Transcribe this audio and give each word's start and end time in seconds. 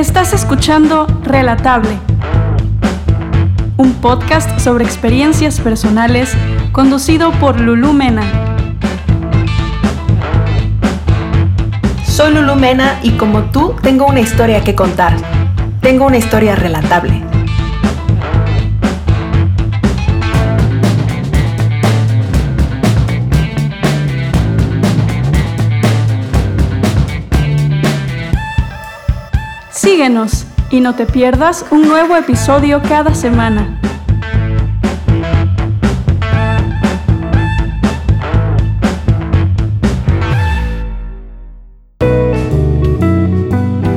Estás 0.00 0.32
escuchando 0.32 1.06
Relatable, 1.24 1.98
un 3.76 3.92
podcast 4.00 4.58
sobre 4.58 4.82
experiencias 4.82 5.60
personales 5.60 6.32
conducido 6.72 7.32
por 7.32 7.60
Lulu 7.60 7.92
Mena. 7.92 8.22
Soy 12.06 12.32
Lulu 12.32 12.54
Mena 12.54 12.98
y 13.02 13.10
como 13.18 13.42
tú 13.50 13.76
tengo 13.82 14.06
una 14.06 14.20
historia 14.20 14.64
que 14.64 14.74
contar. 14.74 15.18
Tengo 15.82 16.06
una 16.06 16.16
historia 16.16 16.56
relatable. 16.56 17.22
Síguenos 29.90 30.46
y 30.70 30.78
no 30.78 30.94
te 30.94 31.04
pierdas 31.04 31.66
un 31.72 31.88
nuevo 31.88 32.16
episodio 32.16 32.80
cada 32.80 33.12
semana. 33.12 33.80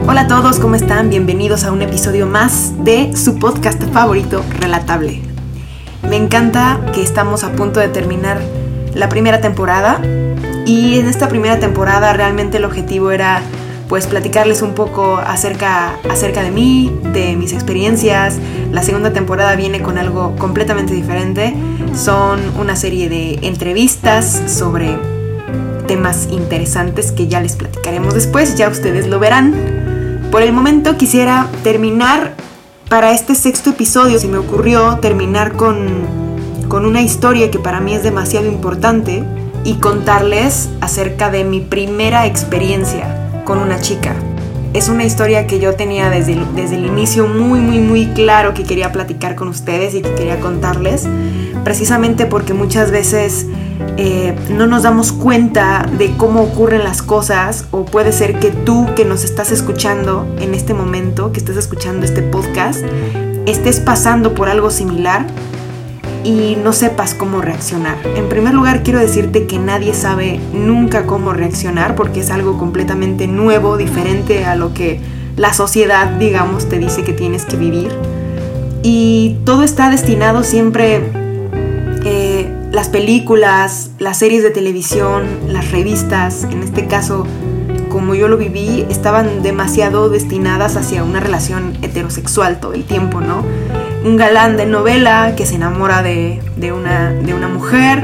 Hola 0.08 0.22
a 0.22 0.28
todos, 0.28 0.58
¿cómo 0.60 0.74
están? 0.74 1.12
Bienvenidos 1.12 1.64
a 1.64 1.72
un 1.72 1.84
episodio 1.84 2.26
más 2.26 2.74
de 2.84 3.16
su 3.16 3.38
podcast 3.38 3.80
favorito, 3.94 4.44
Relatable. 4.60 5.22
Me 6.10 6.16
encanta 6.16 6.80
que 6.96 7.04
estamos 7.04 7.44
a 7.44 7.52
punto 7.52 7.80
de 7.80 7.90
terminar 7.90 8.42
la 8.96 9.10
primera 9.10 9.42
temporada 9.42 10.02
y 10.66 10.98
en 10.98 11.08
esta 11.08 11.30
primera 11.30 11.60
temporada 11.60 12.14
realmente 12.14 12.58
el 12.58 12.66
objetivo 12.66 13.12
era 13.12 13.44
pues 13.94 14.08
platicarles 14.08 14.64
un 14.64 14.74
poco 14.74 15.18
acerca, 15.20 16.00
acerca 16.10 16.42
de 16.42 16.50
mí, 16.50 16.92
de 17.14 17.36
mis 17.36 17.54
experiencias. 17.54 18.40
La 18.72 18.82
segunda 18.82 19.14
temporada 19.14 19.56
viene 19.56 19.84
con 19.84 20.00
algo 20.00 20.36
completamente 20.36 20.96
diferente. 20.96 21.54
Son 21.94 22.40
una 22.60 22.76
serie 22.76 23.08
de 23.08 23.38
entrevistas 23.44 24.42
sobre 24.48 24.98
temas 25.86 26.28
interesantes 26.32 27.12
que 27.12 27.28
ya 27.28 27.40
les 27.40 27.56
platicaremos 27.56 28.16
después, 28.16 28.56
ya 28.56 28.68
ustedes 28.68 29.06
lo 29.06 29.20
verán. 29.20 30.28
Por 30.32 30.42
el 30.42 30.54
momento 30.54 30.98
quisiera 30.98 31.46
terminar 31.62 32.34
para 32.90 33.12
este 33.12 33.36
sexto 33.36 33.70
episodio, 33.70 34.18
si 34.18 34.28
me 34.28 34.40
ocurrió 34.40 34.98
terminar 35.02 35.54
con, 35.54 35.88
con 36.68 36.88
una 36.88 37.04
historia 37.04 37.52
que 37.52 37.60
para 37.60 37.80
mí 37.80 37.94
es 37.94 38.02
demasiado 38.02 38.48
importante 38.48 39.24
y 39.64 39.76
contarles 39.76 40.70
acerca 40.82 41.30
de 41.30 41.44
mi 41.44 41.60
primera 41.60 42.26
experiencia 42.26 43.23
con 43.46 43.60
una 43.60 43.80
chica. 43.80 44.16
Es 44.74 44.90
una 44.90 45.04
historia 45.04 45.46
que 45.46 45.60
yo 45.60 45.76
tenía 45.76 46.10
desde 46.10 46.34
el, 46.34 46.56
desde 46.56 46.76
el 46.76 46.86
inicio 46.86 47.28
muy, 47.28 47.60
muy, 47.60 47.78
muy 47.78 48.08
claro 48.08 48.54
que 48.54 48.64
quería 48.64 48.92
platicar 48.92 49.36
con 49.36 49.48
ustedes 49.48 49.94
y 49.94 50.02
que 50.02 50.14
quería 50.16 50.40
contarles, 50.40 51.08
precisamente 51.64 52.26
porque 52.26 52.54
muchas 52.54 52.90
veces 52.90 53.46
eh, 53.98 54.36
no 54.50 54.66
nos 54.66 54.84
damos 54.84 55.12
cuenta 55.12 55.88
de 55.98 56.16
cómo 56.18 56.42
ocurren 56.42 56.84
las 56.84 57.04
cosas 57.04 57.66
o 57.70 57.86
puede 57.86 58.12
ser 58.12 58.40
que 58.40 58.50
tú 58.50 58.88
que 58.96 59.06
nos 59.06 59.24
estás 59.24 59.52
escuchando 59.52 60.28
en 60.40 60.56
este 60.56 60.74
momento, 60.74 61.32
que 61.32 61.40
estés 61.40 61.58
escuchando 61.58 62.04
este 62.06 62.24
podcast, 62.24 62.84
estés 63.46 63.80
pasando 63.80 64.34
por 64.34 64.50
algo 64.50 64.72
similar 64.72 65.28
y 66.24 66.56
no 66.56 66.74
sepas 66.74 67.14
cómo 67.14 67.42
reaccionar. 67.42 67.98
En 68.16 68.30
primer 68.30 68.54
lugar, 68.54 68.84
quiero 68.84 69.00
decirte 69.00 69.46
que 69.46 69.60
nadie 69.60 69.94
sabe 69.94 70.40
nunca 70.54 71.06
cómo 71.06 71.34
reaccionar 71.34 71.96
porque 71.96 72.22
es 72.22 72.32
algo 72.32 72.58
completamente 72.58 73.28
nuevo, 73.28 73.78
diferente 73.78 74.46
a 74.46 74.56
lo 74.56 74.74
que 74.74 75.02
la 75.36 75.54
sociedad, 75.54 76.08
digamos, 76.18 76.70
te 76.70 76.80
dice 76.80 77.04
que 77.04 77.14
tienes 77.14 77.46
que 77.46 77.58
vivir. 77.58 77.92
Y 78.84 79.38
todo 79.46 79.64
está 79.64 79.90
destinado 79.90 80.44
siempre, 80.44 81.02
eh, 82.06 82.52
las 82.72 82.90
películas, 82.90 83.92
las 84.00 84.18
series 84.18 84.44
de 84.44 84.50
televisión, 84.50 85.24
las 85.48 85.72
revistas, 85.72 86.44
en 86.44 86.64
este 86.64 86.88
caso, 86.88 87.26
como 87.90 88.16
yo 88.16 88.28
lo 88.28 88.38
viví, 88.38 88.86
estaban 88.90 89.44
demasiado 89.44 90.10
destinadas 90.10 90.76
hacia 90.76 91.04
una 91.04 91.20
relación 91.20 91.78
heterosexual 91.82 92.60
todo 92.60 92.74
el 92.74 92.84
tiempo, 92.84 93.22
¿no? 93.22 93.44
Un 94.04 94.18
galán 94.18 94.58
de 94.58 94.66
novela 94.66 95.34
que 95.36 95.46
se 95.46 95.56
enamora 95.56 96.04
de, 96.04 96.42
una, 96.72 97.12
de 97.12 97.34
una 97.34 97.48
mujer 97.48 98.04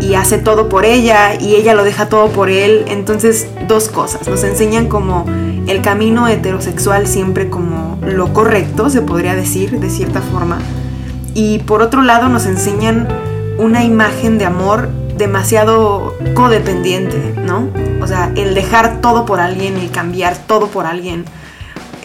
y 0.00 0.14
hace 0.14 0.38
todo 0.38 0.68
por 0.68 0.84
ella 0.84 1.34
y 1.40 1.54
ella 1.54 1.74
lo 1.74 1.84
deja 1.84 2.08
todo 2.08 2.28
por 2.28 2.50
él. 2.50 2.84
Entonces, 2.88 3.48
dos 3.66 3.88
cosas. 3.88 4.26
Nos 4.28 4.42
enseñan 4.44 4.88
como 4.88 5.26
el 5.66 5.80
camino 5.82 6.28
heterosexual 6.28 7.06
siempre 7.06 7.50
como 7.50 7.98
lo 8.02 8.32
correcto, 8.32 8.90
se 8.90 9.02
podría 9.02 9.34
decir, 9.34 9.78
de 9.78 9.90
cierta 9.90 10.22
forma. 10.22 10.58
Y 11.34 11.58
por 11.60 11.82
otro 11.82 12.02
lado 12.02 12.28
nos 12.28 12.46
enseñan 12.46 13.08
una 13.58 13.84
imagen 13.84 14.38
de 14.38 14.44
amor 14.44 14.88
demasiado 15.16 16.14
codependiente, 16.34 17.34
¿no? 17.44 17.68
O 18.00 18.06
sea, 18.06 18.32
el 18.36 18.54
dejar 18.54 19.00
todo 19.00 19.26
por 19.26 19.40
alguien, 19.40 19.76
el 19.76 19.90
cambiar 19.90 20.36
todo 20.36 20.68
por 20.68 20.86
alguien, 20.86 21.24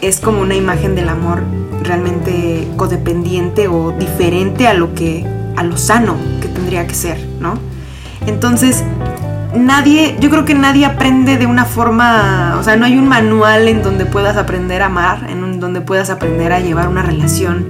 es 0.02 0.20
como 0.20 0.42
una 0.42 0.54
imagen 0.54 0.94
del 0.94 1.08
amor 1.08 1.42
realmente 1.84 2.68
codependiente 2.76 3.68
o 3.68 3.92
diferente 3.92 4.66
a 4.66 4.74
lo 4.74 4.94
que 4.94 5.24
a 5.56 5.62
lo 5.62 5.76
sano 5.76 6.16
que 6.40 6.48
tendría 6.48 6.86
que 6.86 6.94
ser, 6.94 7.18
¿no? 7.40 7.54
Entonces, 8.26 8.82
nadie, 9.54 10.16
yo 10.20 10.30
creo 10.30 10.44
que 10.44 10.54
nadie 10.54 10.84
aprende 10.84 11.36
de 11.36 11.46
una 11.46 11.64
forma, 11.64 12.56
o 12.58 12.62
sea, 12.62 12.76
no 12.76 12.86
hay 12.86 12.98
un 12.98 13.08
manual 13.08 13.68
en 13.68 13.82
donde 13.82 14.06
puedas 14.06 14.36
aprender 14.36 14.82
a 14.82 14.86
amar, 14.86 15.28
en 15.30 15.60
donde 15.60 15.80
puedas 15.80 16.10
aprender 16.10 16.52
a 16.52 16.60
llevar 16.60 16.88
una 16.88 17.02
relación 17.02 17.68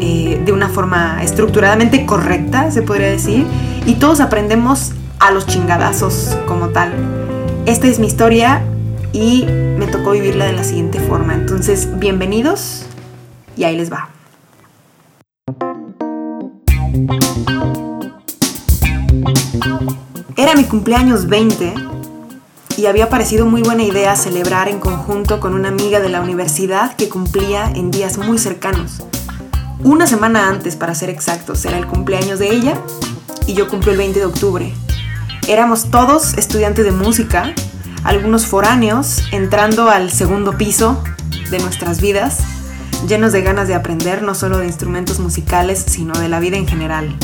eh, 0.00 0.40
de 0.44 0.52
una 0.52 0.68
forma 0.68 1.22
estructuradamente 1.22 2.06
correcta, 2.06 2.70
se 2.70 2.82
podría 2.82 3.08
decir, 3.08 3.46
y 3.86 3.94
todos 3.94 4.20
aprendemos 4.20 4.92
a 5.18 5.30
los 5.30 5.46
chingadazos 5.46 6.36
como 6.46 6.68
tal. 6.68 6.92
Esta 7.66 7.86
es 7.86 7.98
mi 7.98 8.06
historia 8.06 8.62
y 9.12 9.44
me 9.78 9.86
tocó 9.86 10.12
vivirla 10.12 10.46
de 10.46 10.52
la 10.52 10.64
siguiente 10.64 10.98
forma. 11.00 11.34
Entonces, 11.34 11.88
bienvenidos 11.98 12.86
y 13.60 13.64
ahí 13.64 13.76
les 13.76 13.92
va. 13.92 14.08
Era 20.34 20.54
mi 20.54 20.64
cumpleaños 20.64 21.26
20 21.26 21.74
y 22.78 22.86
había 22.86 23.10
parecido 23.10 23.44
muy 23.44 23.60
buena 23.60 23.82
idea 23.82 24.16
celebrar 24.16 24.68
en 24.68 24.80
conjunto 24.80 25.40
con 25.40 25.52
una 25.52 25.68
amiga 25.68 26.00
de 26.00 26.08
la 26.08 26.22
universidad 26.22 26.96
que 26.96 27.10
cumplía 27.10 27.70
en 27.74 27.90
días 27.90 28.16
muy 28.16 28.38
cercanos. 28.38 29.02
Una 29.84 30.06
semana 30.06 30.48
antes, 30.48 30.76
para 30.76 30.94
ser 30.94 31.10
exactos, 31.10 31.62
era 31.66 31.76
el 31.76 31.86
cumpleaños 31.86 32.38
de 32.38 32.50
ella 32.50 32.80
y 33.46 33.52
yo 33.52 33.68
cumplí 33.68 33.90
el 33.90 33.98
20 33.98 34.20
de 34.20 34.24
octubre. 34.24 34.74
Éramos 35.48 35.90
todos 35.90 36.32
estudiantes 36.38 36.86
de 36.86 36.92
música, 36.92 37.54
algunos 38.04 38.46
foráneos, 38.46 39.22
entrando 39.32 39.90
al 39.90 40.10
segundo 40.10 40.56
piso 40.56 41.04
de 41.50 41.58
nuestras 41.58 42.00
vidas 42.00 42.38
llenos 43.06 43.32
de 43.32 43.42
ganas 43.42 43.68
de 43.68 43.74
aprender 43.74 44.22
no 44.22 44.34
solo 44.34 44.58
de 44.58 44.66
instrumentos 44.66 45.18
musicales, 45.20 45.84
sino 45.86 46.18
de 46.18 46.28
la 46.28 46.40
vida 46.40 46.56
en 46.56 46.66
general. 46.66 47.16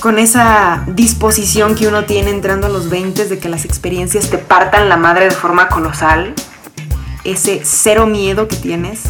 Con 0.00 0.18
esa 0.18 0.84
disposición 0.88 1.74
que 1.74 1.88
uno 1.88 2.04
tiene 2.04 2.30
entrando 2.30 2.66
a 2.66 2.70
los 2.70 2.90
20 2.90 3.26
de 3.26 3.38
que 3.38 3.48
las 3.48 3.64
experiencias 3.64 4.30
te 4.30 4.38
partan 4.38 4.88
la 4.88 4.96
madre 4.96 5.24
de 5.24 5.34
forma 5.34 5.68
colosal, 5.68 6.34
ese 7.24 7.62
cero 7.64 8.06
miedo 8.06 8.46
que 8.46 8.56
tienes, 8.56 9.02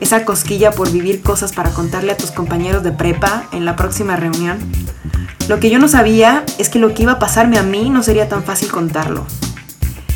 esa 0.00 0.24
cosquilla 0.24 0.72
por 0.72 0.90
vivir 0.90 1.22
cosas 1.22 1.52
para 1.52 1.70
contarle 1.70 2.12
a 2.12 2.16
tus 2.16 2.30
compañeros 2.30 2.82
de 2.82 2.92
prepa 2.92 3.44
en 3.52 3.64
la 3.64 3.76
próxima 3.76 4.16
reunión. 4.16 4.58
Lo 5.48 5.58
que 5.58 5.70
yo 5.70 5.78
no 5.78 5.88
sabía 5.88 6.44
es 6.58 6.68
que 6.68 6.78
lo 6.78 6.92
que 6.92 7.04
iba 7.04 7.12
a 7.12 7.18
pasarme 7.18 7.58
a 7.58 7.62
mí 7.62 7.88
no 7.88 8.02
sería 8.02 8.28
tan 8.28 8.44
fácil 8.44 8.70
contarlo. 8.70 9.24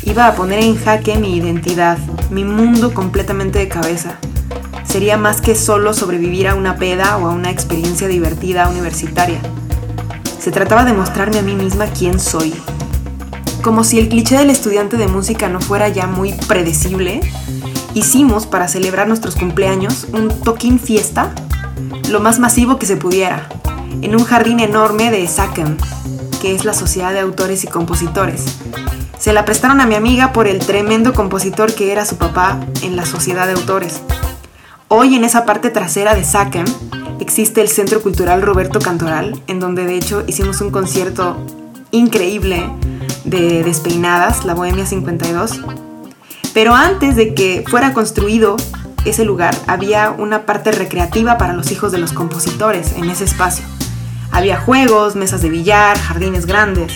Iba 0.03 0.27
a 0.27 0.35
poner 0.35 0.59
en 0.59 0.77
jaque 0.77 1.17
mi 1.17 1.35
identidad, 1.35 1.97
mi 2.29 2.43
mundo 2.43 2.93
completamente 2.93 3.59
de 3.59 3.67
cabeza 3.67 4.19
sería 4.87 5.17
más 5.17 5.41
que 5.41 5.55
solo 5.55 5.93
sobrevivir 5.93 6.47
a 6.47 6.55
una 6.55 6.77
peda 6.77 7.17
o 7.17 7.27
a 7.27 7.31
una 7.31 7.51
experiencia 7.51 8.07
divertida 8.07 8.69
universitaria. 8.69 9.39
Se 10.39 10.51
trataba 10.51 10.85
de 10.85 10.93
mostrarme 10.93 11.39
a 11.39 11.41
mí 11.41 11.55
misma 11.55 11.87
quién 11.87 12.19
soy. 12.19 12.53
Como 13.61 13.83
si 13.83 13.99
el 13.99 14.07
cliché 14.07 14.37
del 14.37 14.49
estudiante 14.49 14.97
de 14.97 15.07
música 15.07 15.49
no 15.49 15.59
fuera 15.59 15.89
ya 15.89 16.07
muy 16.07 16.33
predecible, 16.47 17.19
hicimos 17.93 18.45
para 18.45 18.67
celebrar 18.67 19.07
nuestros 19.07 19.35
cumpleaños 19.35 20.07
un 20.13 20.29
toquín 20.29 20.79
fiesta, 20.79 21.33
lo 22.09 22.19
más 22.19 22.39
masivo 22.39 22.79
que 22.79 22.85
se 22.85 22.95
pudiera, 22.95 23.49
en 24.01 24.15
un 24.15 24.23
jardín 24.23 24.59
enorme 24.59 25.11
de 25.11 25.27
SACEM, 25.27 25.77
que 26.41 26.55
es 26.55 26.63
la 26.63 26.73
Sociedad 26.73 27.11
de 27.11 27.19
Autores 27.19 27.63
y 27.63 27.67
Compositores. 27.67 28.45
Se 29.19 29.33
la 29.33 29.43
prestaron 29.43 29.81
a 29.81 29.85
mi 29.85 29.95
amiga 29.95 30.31
por 30.31 30.47
el 30.47 30.59
tremendo 30.59 31.13
compositor 31.13 31.73
que 31.73 31.91
era 31.91 32.05
su 32.05 32.17
papá 32.17 32.59
en 32.83 32.95
la 32.95 33.05
Sociedad 33.05 33.47
de 33.47 33.53
Autores. 33.53 34.01
Hoy 34.89 35.15
en 35.15 35.25
esa 35.25 35.43
parte 35.43 35.69
trasera 35.69 36.15
de 36.15 36.23
SACEM 36.23 36.65
existe 37.19 37.59
el 37.59 37.67
Centro 37.67 38.01
Cultural 38.01 38.41
Roberto 38.41 38.79
Cantoral, 38.79 39.37
en 39.47 39.59
donde 39.59 39.83
de 39.83 39.95
hecho 39.95 40.23
hicimos 40.27 40.61
un 40.61 40.71
concierto 40.71 41.35
increíble 41.91 42.69
de 43.25 43.63
Despeinadas, 43.63 44.45
la 44.45 44.53
Bohemia 44.53 44.85
52. 44.85 45.59
Pero 46.53 46.73
antes 46.73 47.17
de 47.17 47.33
que 47.33 47.65
fuera 47.67 47.91
construido 47.91 48.55
ese 49.03 49.25
lugar, 49.25 49.53
había 49.67 50.11
una 50.11 50.45
parte 50.45 50.71
recreativa 50.71 51.37
para 51.37 51.51
los 51.51 51.69
hijos 51.71 51.91
de 51.91 51.97
los 51.97 52.13
compositores 52.13 52.93
en 52.93 53.09
ese 53.09 53.25
espacio. 53.25 53.65
Había 54.31 54.57
juegos, 54.57 55.17
mesas 55.17 55.41
de 55.41 55.49
billar, 55.49 55.99
jardines 55.99 56.45
grandes. 56.45 56.93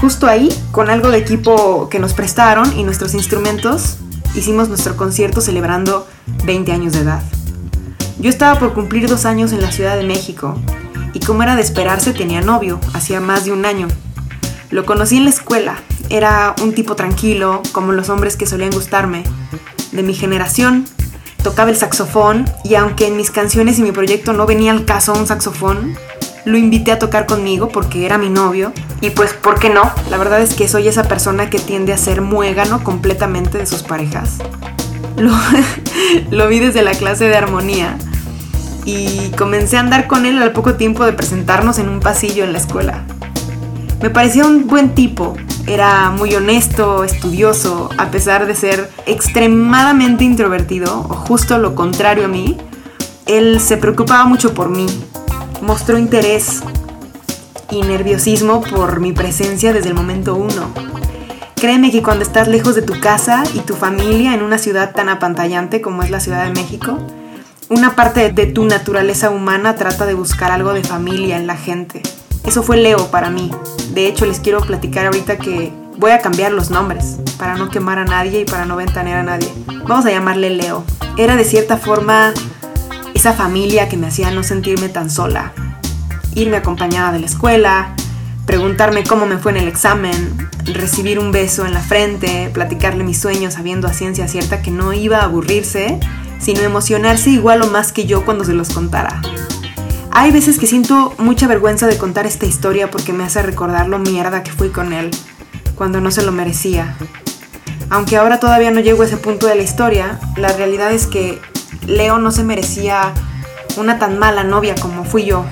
Justo 0.00 0.28
ahí, 0.28 0.48
con 0.72 0.88
algo 0.88 1.10
de 1.10 1.18
equipo 1.18 1.90
que 1.90 1.98
nos 1.98 2.14
prestaron 2.14 2.74
y 2.78 2.84
nuestros 2.84 3.12
instrumentos, 3.12 3.98
hicimos 4.34 4.68
nuestro 4.68 4.96
concierto 4.96 5.40
celebrando 5.40 6.06
20 6.44 6.72
años 6.72 6.92
de 6.92 7.00
edad. 7.00 7.22
Yo 8.18 8.30
estaba 8.30 8.58
por 8.58 8.74
cumplir 8.74 9.08
dos 9.08 9.24
años 9.24 9.52
en 9.52 9.60
la 9.60 9.70
Ciudad 9.70 9.96
de 9.96 10.04
México 10.04 10.56
y 11.12 11.20
como 11.20 11.42
era 11.42 11.56
de 11.56 11.62
esperarse 11.62 12.12
tenía 12.12 12.40
novio, 12.40 12.80
hacía 12.92 13.20
más 13.20 13.44
de 13.44 13.52
un 13.52 13.64
año. 13.64 13.88
Lo 14.70 14.84
conocí 14.84 15.16
en 15.16 15.24
la 15.24 15.30
escuela, 15.30 15.78
era 16.10 16.54
un 16.62 16.74
tipo 16.74 16.96
tranquilo, 16.96 17.62
como 17.72 17.92
los 17.92 18.08
hombres 18.08 18.36
que 18.36 18.46
solían 18.46 18.70
gustarme, 18.70 19.24
de 19.92 20.02
mi 20.02 20.14
generación, 20.14 20.84
tocaba 21.42 21.70
el 21.70 21.76
saxofón 21.76 22.44
y 22.64 22.74
aunque 22.74 23.06
en 23.06 23.16
mis 23.16 23.30
canciones 23.30 23.78
y 23.78 23.82
mi 23.82 23.92
proyecto 23.92 24.32
no 24.32 24.46
venía 24.46 24.72
al 24.72 24.84
caso 24.84 25.14
un 25.14 25.26
saxofón, 25.26 25.96
lo 26.44 26.56
invité 26.56 26.92
a 26.92 26.98
tocar 26.98 27.26
conmigo 27.26 27.68
porque 27.68 28.06
era 28.06 28.18
mi 28.18 28.28
novio 28.28 28.72
y 29.00 29.10
pues, 29.10 29.32
¿por 29.34 29.58
qué 29.58 29.70
no? 29.70 29.82
La 30.10 30.16
verdad 30.16 30.40
es 30.40 30.54
que 30.54 30.68
soy 30.68 30.88
esa 30.88 31.04
persona 31.04 31.50
que 31.50 31.58
tiende 31.58 31.92
a 31.92 31.98
ser 31.98 32.20
muégano 32.20 32.82
completamente 32.82 33.58
de 33.58 33.66
sus 33.66 33.82
parejas. 33.82 34.38
Lo, 35.16 35.32
lo 36.30 36.48
vi 36.48 36.58
desde 36.60 36.82
la 36.82 36.92
clase 36.92 37.24
de 37.24 37.36
armonía 37.36 37.96
y 38.84 39.30
comencé 39.36 39.76
a 39.76 39.80
andar 39.80 40.06
con 40.06 40.24
él 40.24 40.42
al 40.42 40.52
poco 40.52 40.74
tiempo 40.74 41.04
de 41.04 41.12
presentarnos 41.12 41.78
en 41.78 41.88
un 41.88 42.00
pasillo 42.00 42.44
en 42.44 42.52
la 42.52 42.58
escuela. 42.58 43.04
Me 44.00 44.10
parecía 44.10 44.46
un 44.46 44.66
buen 44.66 44.94
tipo, 44.94 45.36
era 45.66 46.10
muy 46.10 46.34
honesto, 46.34 47.04
estudioso, 47.04 47.90
a 47.98 48.10
pesar 48.10 48.46
de 48.46 48.54
ser 48.54 48.90
extremadamente 49.06 50.24
introvertido, 50.24 51.00
o 51.00 51.14
justo 51.14 51.58
lo 51.58 51.74
contrario 51.74 52.24
a 52.24 52.28
mí, 52.28 52.56
él 53.26 53.60
se 53.60 53.76
preocupaba 53.76 54.24
mucho 54.24 54.54
por 54.54 54.70
mí, 54.70 54.86
mostró 55.60 55.98
interés 55.98 56.62
y 57.70 57.82
nerviosismo 57.82 58.62
por 58.62 59.00
mi 59.00 59.12
presencia 59.12 59.72
desde 59.72 59.88
el 59.88 59.94
momento 59.94 60.34
uno. 60.34 60.72
Créeme 61.56 61.90
que 61.90 62.02
cuando 62.02 62.22
estás 62.22 62.46
lejos 62.46 62.74
de 62.74 62.82
tu 62.82 62.98
casa 63.00 63.42
y 63.52 63.60
tu 63.60 63.74
familia 63.74 64.34
en 64.34 64.42
una 64.42 64.58
ciudad 64.58 64.94
tan 64.94 65.08
apantallante 65.08 65.80
como 65.80 66.02
es 66.02 66.10
la 66.10 66.20
Ciudad 66.20 66.44
de 66.44 66.52
México, 66.52 66.98
una 67.68 67.96
parte 67.96 68.32
de 68.32 68.46
tu 68.46 68.64
naturaleza 68.64 69.30
humana 69.30 69.74
trata 69.74 70.06
de 70.06 70.14
buscar 70.14 70.52
algo 70.52 70.72
de 70.72 70.84
familia 70.84 71.36
en 71.36 71.46
la 71.46 71.56
gente. 71.56 72.00
Eso 72.44 72.62
fue 72.62 72.76
Leo 72.76 73.10
para 73.10 73.28
mí. 73.28 73.50
De 73.90 74.06
hecho, 74.06 74.24
les 74.24 74.40
quiero 74.40 74.60
platicar 74.60 75.06
ahorita 75.06 75.36
que 75.36 75.72
voy 75.96 76.12
a 76.12 76.20
cambiar 76.20 76.52
los 76.52 76.70
nombres 76.70 77.16
para 77.38 77.56
no 77.56 77.68
quemar 77.68 77.98
a 77.98 78.04
nadie 78.04 78.40
y 78.40 78.44
para 78.44 78.64
no 78.64 78.76
ventanear 78.76 79.18
a 79.18 79.22
nadie. 79.24 79.52
Vamos 79.86 80.06
a 80.06 80.10
llamarle 80.10 80.50
Leo. 80.50 80.84
Era 81.16 81.36
de 81.36 81.44
cierta 81.44 81.76
forma 81.76 82.32
esa 83.18 83.32
familia 83.32 83.88
que 83.88 83.96
me 83.96 84.06
hacía 84.06 84.30
no 84.30 84.44
sentirme 84.44 84.88
tan 84.88 85.10
sola. 85.10 85.52
Irme 86.36 86.56
acompañada 86.56 87.10
de 87.10 87.18
la 87.18 87.26
escuela, 87.26 87.96
preguntarme 88.46 89.02
cómo 89.02 89.26
me 89.26 89.38
fue 89.38 89.50
en 89.50 89.58
el 89.58 89.66
examen, 89.66 90.48
recibir 90.64 91.18
un 91.18 91.32
beso 91.32 91.66
en 91.66 91.74
la 91.74 91.80
frente, 91.80 92.48
platicarle 92.54 93.02
mis 93.02 93.18
sueños 93.18 93.54
sabiendo 93.54 93.88
a 93.88 93.92
ciencia 93.92 94.28
cierta 94.28 94.62
que 94.62 94.70
no 94.70 94.92
iba 94.92 95.18
a 95.18 95.24
aburrirse 95.24 95.98
sino 96.38 96.60
emocionarse 96.60 97.30
igual 97.30 97.62
o 97.62 97.66
más 97.66 97.90
que 97.90 98.06
yo 98.06 98.24
cuando 98.24 98.44
se 98.44 98.52
los 98.52 98.68
contara. 98.68 99.20
Hay 100.12 100.30
veces 100.30 100.56
que 100.56 100.68
siento 100.68 101.12
mucha 101.18 101.48
vergüenza 101.48 101.88
de 101.88 101.98
contar 101.98 102.24
esta 102.24 102.46
historia 102.46 102.88
porque 102.88 103.12
me 103.12 103.24
hace 103.24 103.42
recordar 103.42 103.88
lo 103.88 103.98
mierda 103.98 104.44
que 104.44 104.52
fui 104.52 104.68
con 104.68 104.92
él, 104.92 105.10
cuando 105.74 106.00
no 106.00 106.12
se 106.12 106.22
lo 106.22 106.30
merecía. 106.30 106.96
Aunque 107.90 108.16
ahora 108.16 108.38
todavía 108.38 108.70
no 108.70 108.78
llego 108.78 109.02
a 109.02 109.06
ese 109.06 109.16
punto 109.16 109.48
de 109.48 109.56
la 109.56 109.62
historia, 109.64 110.20
la 110.36 110.52
realidad 110.52 110.92
es 110.92 111.08
que 111.08 111.40
Leo 111.86 112.18
no 112.18 112.30
se 112.30 112.44
merecía 112.44 113.12
una 113.76 113.98
tan 113.98 114.18
mala 114.18 114.44
novia 114.44 114.74
como 114.74 115.04
fui 115.04 115.24
yo. 115.24 115.44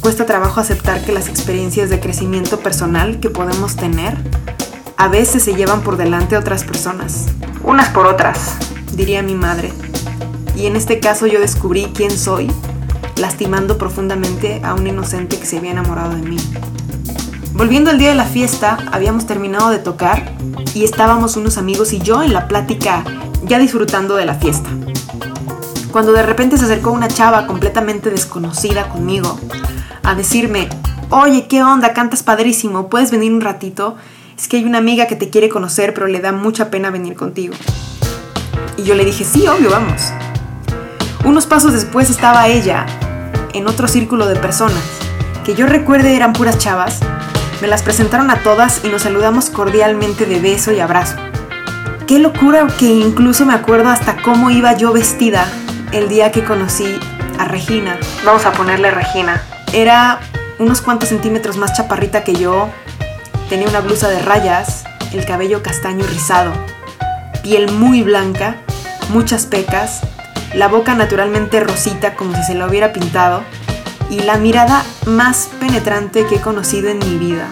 Cuesta 0.00 0.26
trabajo 0.26 0.60
aceptar 0.60 1.04
que 1.04 1.12
las 1.12 1.28
experiencias 1.28 1.90
de 1.90 2.00
crecimiento 2.00 2.60
personal 2.60 3.20
que 3.20 3.30
podemos 3.30 3.76
tener 3.76 4.16
a 4.96 5.08
veces 5.08 5.42
se 5.42 5.54
llevan 5.54 5.82
por 5.82 5.96
delante 5.96 6.36
a 6.36 6.40
otras 6.40 6.64
personas, 6.64 7.26
unas 7.62 7.88
por 7.90 8.06
otras 8.06 8.56
diría 8.98 9.22
mi 9.22 9.34
madre. 9.34 9.72
Y 10.56 10.66
en 10.66 10.74
este 10.74 10.98
caso 10.98 11.26
yo 11.26 11.40
descubrí 11.40 11.92
quién 11.94 12.10
soy, 12.10 12.50
lastimando 13.16 13.78
profundamente 13.78 14.60
a 14.64 14.74
un 14.74 14.86
inocente 14.86 15.38
que 15.38 15.46
se 15.46 15.58
había 15.58 15.70
enamorado 15.70 16.16
de 16.16 16.22
mí. 16.22 16.36
Volviendo 17.52 17.90
al 17.90 17.98
día 17.98 18.08
de 18.10 18.16
la 18.16 18.24
fiesta, 18.24 18.76
habíamos 18.92 19.26
terminado 19.26 19.70
de 19.70 19.78
tocar 19.78 20.32
y 20.74 20.84
estábamos 20.84 21.36
unos 21.36 21.58
amigos 21.58 21.92
y 21.92 22.00
yo 22.00 22.22
en 22.22 22.32
la 22.32 22.48
plática, 22.48 23.04
ya 23.44 23.58
disfrutando 23.58 24.16
de 24.16 24.26
la 24.26 24.34
fiesta. 24.34 24.68
Cuando 25.92 26.12
de 26.12 26.22
repente 26.22 26.58
se 26.58 26.66
acercó 26.66 26.90
una 26.90 27.08
chava 27.08 27.46
completamente 27.46 28.10
desconocida 28.10 28.88
conmigo 28.88 29.38
a 30.02 30.14
decirme, 30.14 30.68
oye, 31.08 31.46
¿qué 31.48 31.62
onda? 31.62 31.94
Cantas 31.94 32.22
padrísimo, 32.22 32.88
¿puedes 32.90 33.10
venir 33.10 33.32
un 33.32 33.40
ratito? 33.40 33.96
Es 34.36 34.48
que 34.48 34.58
hay 34.58 34.64
una 34.64 34.78
amiga 34.78 35.06
que 35.06 35.16
te 35.16 35.30
quiere 35.30 35.48
conocer, 35.48 35.94
pero 35.94 36.06
le 36.06 36.20
da 36.20 36.32
mucha 36.32 36.70
pena 36.70 36.90
venir 36.90 37.14
contigo. 37.14 37.54
Y 38.76 38.82
yo 38.82 38.94
le 38.94 39.04
dije, 39.04 39.24
sí, 39.24 39.46
obvio, 39.48 39.70
vamos. 39.70 40.12
Unos 41.24 41.46
pasos 41.46 41.72
después 41.72 42.10
estaba 42.10 42.48
ella, 42.48 42.84
en 43.54 43.66
otro 43.66 43.88
círculo 43.88 44.26
de 44.26 44.36
personas, 44.36 44.84
que 45.44 45.54
yo 45.54 45.66
recuerde 45.66 46.14
eran 46.14 46.34
puras 46.34 46.58
chavas. 46.58 47.00
Me 47.62 47.66
las 47.66 47.82
presentaron 47.82 48.30
a 48.30 48.42
todas 48.42 48.84
y 48.84 48.88
nos 48.88 49.02
saludamos 49.02 49.48
cordialmente 49.48 50.26
de 50.26 50.38
beso 50.38 50.70
y 50.70 50.80
abrazo. 50.80 51.16
Qué 52.06 52.18
locura 52.18 52.66
que 52.78 52.86
incluso 52.86 53.46
me 53.46 53.54
acuerdo 53.54 53.88
hasta 53.88 54.22
cómo 54.22 54.50
iba 54.50 54.76
yo 54.76 54.92
vestida 54.92 55.46
el 55.92 56.08
día 56.08 56.32
que 56.32 56.44
conocí 56.44 56.98
a 57.38 57.44
Regina. 57.44 57.98
Vamos 58.24 58.46
a 58.46 58.52
ponerle 58.52 58.90
Regina. 58.90 59.42
Era 59.72 60.20
unos 60.58 60.80
cuantos 60.80 61.08
centímetros 61.08 61.56
más 61.56 61.74
chaparrita 61.74 62.24
que 62.24 62.34
yo. 62.34 62.68
Tenía 63.48 63.68
una 63.68 63.80
blusa 63.80 64.08
de 64.08 64.20
rayas, 64.20 64.84
el 65.12 65.24
cabello 65.24 65.62
castaño 65.62 66.04
rizado, 66.06 66.52
piel 67.42 67.70
muy 67.72 68.02
blanca 68.02 68.56
muchas 69.10 69.46
pecas, 69.46 70.00
la 70.54 70.68
boca 70.68 70.94
naturalmente 70.94 71.60
rosita 71.60 72.14
como 72.14 72.34
si 72.36 72.42
se 72.44 72.54
la 72.54 72.66
hubiera 72.66 72.92
pintado 72.92 73.42
y 74.10 74.20
la 74.20 74.36
mirada 74.36 74.84
más 75.06 75.50
penetrante 75.60 76.26
que 76.26 76.36
he 76.36 76.40
conocido 76.40 76.88
en 76.88 76.98
mi 76.98 77.18
vida. 77.18 77.48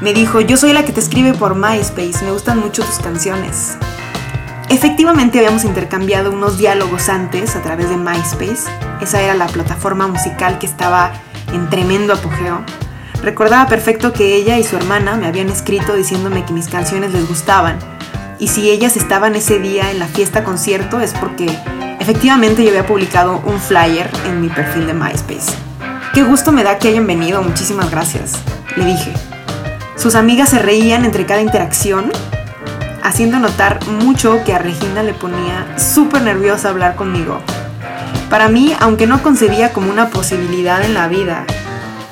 Me 0.00 0.12
dijo, 0.12 0.40
yo 0.40 0.56
soy 0.56 0.72
la 0.72 0.84
que 0.84 0.92
te 0.92 1.00
escribe 1.00 1.34
por 1.34 1.54
MySpace, 1.56 2.24
me 2.24 2.30
gustan 2.30 2.60
mucho 2.60 2.84
tus 2.84 2.98
canciones. 2.98 3.76
Efectivamente 4.70 5.38
habíamos 5.38 5.64
intercambiado 5.64 6.30
unos 6.30 6.58
diálogos 6.58 7.08
antes 7.08 7.56
a 7.56 7.62
través 7.62 7.88
de 7.88 7.96
MySpace, 7.96 8.70
esa 9.00 9.22
era 9.22 9.34
la 9.34 9.46
plataforma 9.46 10.06
musical 10.08 10.58
que 10.58 10.66
estaba 10.66 11.12
en 11.54 11.70
tremendo 11.70 12.12
apogeo. 12.12 12.60
Recordaba 13.22 13.66
perfecto 13.66 14.12
que 14.12 14.36
ella 14.36 14.58
y 14.58 14.64
su 14.64 14.76
hermana 14.76 15.16
me 15.16 15.26
habían 15.26 15.48
escrito 15.48 15.94
diciéndome 15.94 16.44
que 16.44 16.52
mis 16.52 16.68
canciones 16.68 17.12
les 17.12 17.26
gustaban 17.26 17.78
y 18.38 18.48
si 18.48 18.70
ellas 18.70 18.96
estaban 18.98 19.34
ese 19.34 19.58
día 19.58 19.90
en 19.90 19.98
la 19.98 20.06
fiesta 20.06 20.44
concierto 20.44 21.00
es 21.00 21.14
porque 21.14 21.46
efectivamente 21.98 22.62
yo 22.62 22.68
había 22.68 22.86
publicado 22.86 23.42
un 23.46 23.58
flyer 23.58 24.10
en 24.26 24.42
mi 24.42 24.48
perfil 24.48 24.86
de 24.86 24.92
MySpace. 24.92 25.50
Qué 26.12 26.22
gusto 26.22 26.52
me 26.52 26.62
da 26.62 26.78
que 26.78 26.88
hayan 26.88 27.06
venido, 27.06 27.42
muchísimas 27.42 27.90
gracias, 27.90 28.34
le 28.76 28.84
dije. 28.84 29.14
Sus 29.96 30.14
amigas 30.14 30.50
se 30.50 30.58
reían 30.58 31.06
entre 31.06 31.26
cada 31.26 31.40
interacción, 31.40 32.12
haciendo 33.08 33.38
notar 33.38 33.80
mucho 33.86 34.44
que 34.44 34.52
a 34.52 34.58
Regina 34.58 35.02
le 35.02 35.14
ponía 35.14 35.78
súper 35.78 36.22
nerviosa 36.22 36.68
hablar 36.68 36.94
conmigo. 36.94 37.40
Para 38.28 38.48
mí, 38.50 38.76
aunque 38.80 39.06
no 39.06 39.22
concebía 39.22 39.72
como 39.72 39.90
una 39.90 40.10
posibilidad 40.10 40.82
en 40.84 40.92
la 40.92 41.08
vida 41.08 41.46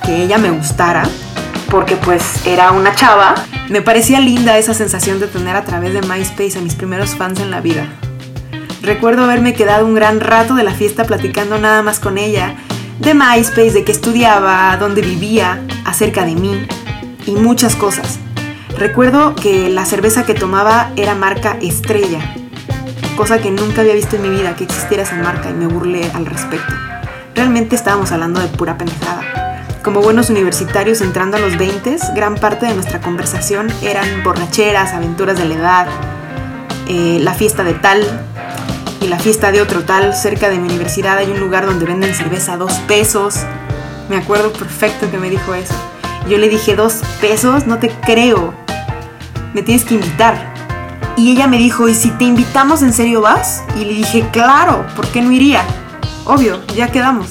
que 0.04 0.22
ella 0.22 0.38
me 0.38 0.50
gustara, 0.50 1.02
porque 1.70 1.96
pues 1.96 2.46
era 2.46 2.72
una 2.72 2.94
chava, 2.94 3.34
me 3.68 3.82
parecía 3.82 4.20
linda 4.20 4.56
esa 4.56 4.72
sensación 4.72 5.20
de 5.20 5.26
tener 5.26 5.54
a 5.54 5.64
través 5.64 5.92
de 5.92 6.00
MySpace 6.00 6.58
a 6.58 6.62
mis 6.62 6.74
primeros 6.74 7.14
fans 7.14 7.40
en 7.40 7.50
la 7.50 7.60
vida. 7.60 7.86
Recuerdo 8.80 9.24
haberme 9.24 9.52
quedado 9.52 9.84
un 9.84 9.94
gran 9.94 10.20
rato 10.20 10.54
de 10.54 10.62
la 10.62 10.72
fiesta 10.72 11.04
platicando 11.04 11.58
nada 11.58 11.82
más 11.82 12.00
con 12.00 12.16
ella, 12.16 12.56
de 13.00 13.12
MySpace, 13.12 13.72
de 13.72 13.84
que 13.84 13.92
estudiaba, 13.92 14.74
dónde 14.78 15.02
vivía, 15.02 15.60
acerca 15.84 16.24
de 16.24 16.36
mí 16.36 16.66
y 17.26 17.32
muchas 17.32 17.76
cosas. 17.76 18.18
Recuerdo 18.78 19.34
que 19.34 19.70
la 19.70 19.86
cerveza 19.86 20.26
que 20.26 20.34
tomaba 20.34 20.90
era 20.96 21.14
marca 21.14 21.56
Estrella, 21.62 22.20
cosa 23.16 23.38
que 23.38 23.50
nunca 23.50 23.80
había 23.80 23.94
visto 23.94 24.16
en 24.16 24.22
mi 24.22 24.28
vida 24.28 24.54
que 24.54 24.64
existiera 24.64 25.02
esa 25.02 25.16
marca 25.16 25.48
y 25.48 25.54
me 25.54 25.66
burlé 25.66 26.10
al 26.12 26.26
respecto. 26.26 26.74
Realmente 27.34 27.74
estábamos 27.74 28.12
hablando 28.12 28.38
de 28.38 28.48
pura 28.48 28.76
pendejada. 28.76 29.62
Como 29.82 30.02
buenos 30.02 30.28
universitarios 30.28 31.00
entrando 31.00 31.38
a 31.38 31.40
los 31.40 31.56
20, 31.56 31.96
gran 32.14 32.34
parte 32.34 32.66
de 32.66 32.74
nuestra 32.74 33.00
conversación 33.00 33.68
eran 33.82 34.22
borracheras, 34.22 34.92
aventuras 34.92 35.38
de 35.38 35.46
la 35.46 35.54
edad, 35.54 35.86
eh, 36.86 37.18
la 37.22 37.32
fiesta 37.32 37.64
de 37.64 37.72
tal 37.72 38.02
y 39.00 39.08
la 39.08 39.18
fiesta 39.18 39.52
de 39.52 39.62
otro 39.62 39.84
tal. 39.84 40.14
Cerca 40.14 40.50
de 40.50 40.58
mi 40.58 40.68
universidad 40.68 41.16
hay 41.16 41.30
un 41.30 41.40
lugar 41.40 41.64
donde 41.64 41.86
venden 41.86 42.14
cerveza 42.14 42.58
dos 42.58 42.74
pesos. 42.80 43.36
Me 44.10 44.18
acuerdo 44.18 44.52
perfecto 44.52 45.10
que 45.10 45.16
me 45.16 45.30
dijo 45.30 45.54
eso. 45.54 45.74
Yo 46.28 46.36
le 46.36 46.48
dije, 46.48 46.74
dos 46.74 47.02
pesos, 47.20 47.66
no 47.66 47.78
te 47.78 47.88
creo. 47.88 48.65
Me 49.56 49.62
tienes 49.62 49.86
que 49.86 49.94
invitar. 49.94 50.52
Y 51.16 51.32
ella 51.32 51.46
me 51.46 51.56
dijo, 51.56 51.88
¿y 51.88 51.94
si 51.94 52.10
te 52.10 52.24
invitamos 52.24 52.82
en 52.82 52.92
serio 52.92 53.22
vas? 53.22 53.64
Y 53.74 53.86
le 53.86 53.94
dije, 53.94 54.28
claro, 54.30 54.84
¿por 54.94 55.06
qué 55.08 55.22
no 55.22 55.32
iría? 55.32 55.62
Obvio, 56.26 56.62
ya 56.74 56.88
quedamos. 56.92 57.30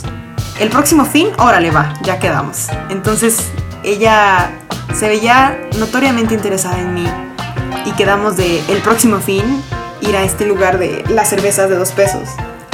El 0.60 0.70
próximo 0.70 1.06
fin, 1.06 1.28
órale 1.38 1.70
va, 1.70 1.94
ya 2.02 2.18
quedamos. 2.18 2.70
Entonces 2.90 3.52
ella 3.84 4.50
se 4.96 5.08
veía 5.08 5.70
notoriamente 5.78 6.34
interesada 6.34 6.80
en 6.80 6.96
mí 6.96 7.06
y 7.86 7.92
quedamos 7.92 8.38
de 8.38 8.60
el 8.70 8.82
próximo 8.82 9.20
fin 9.20 9.62
ir 10.02 10.16
a 10.16 10.24
este 10.24 10.48
lugar 10.48 10.80
de 10.80 11.04
las 11.10 11.30
cervezas 11.30 11.70
de 11.70 11.76
dos 11.76 11.92
pesos. 11.92 12.28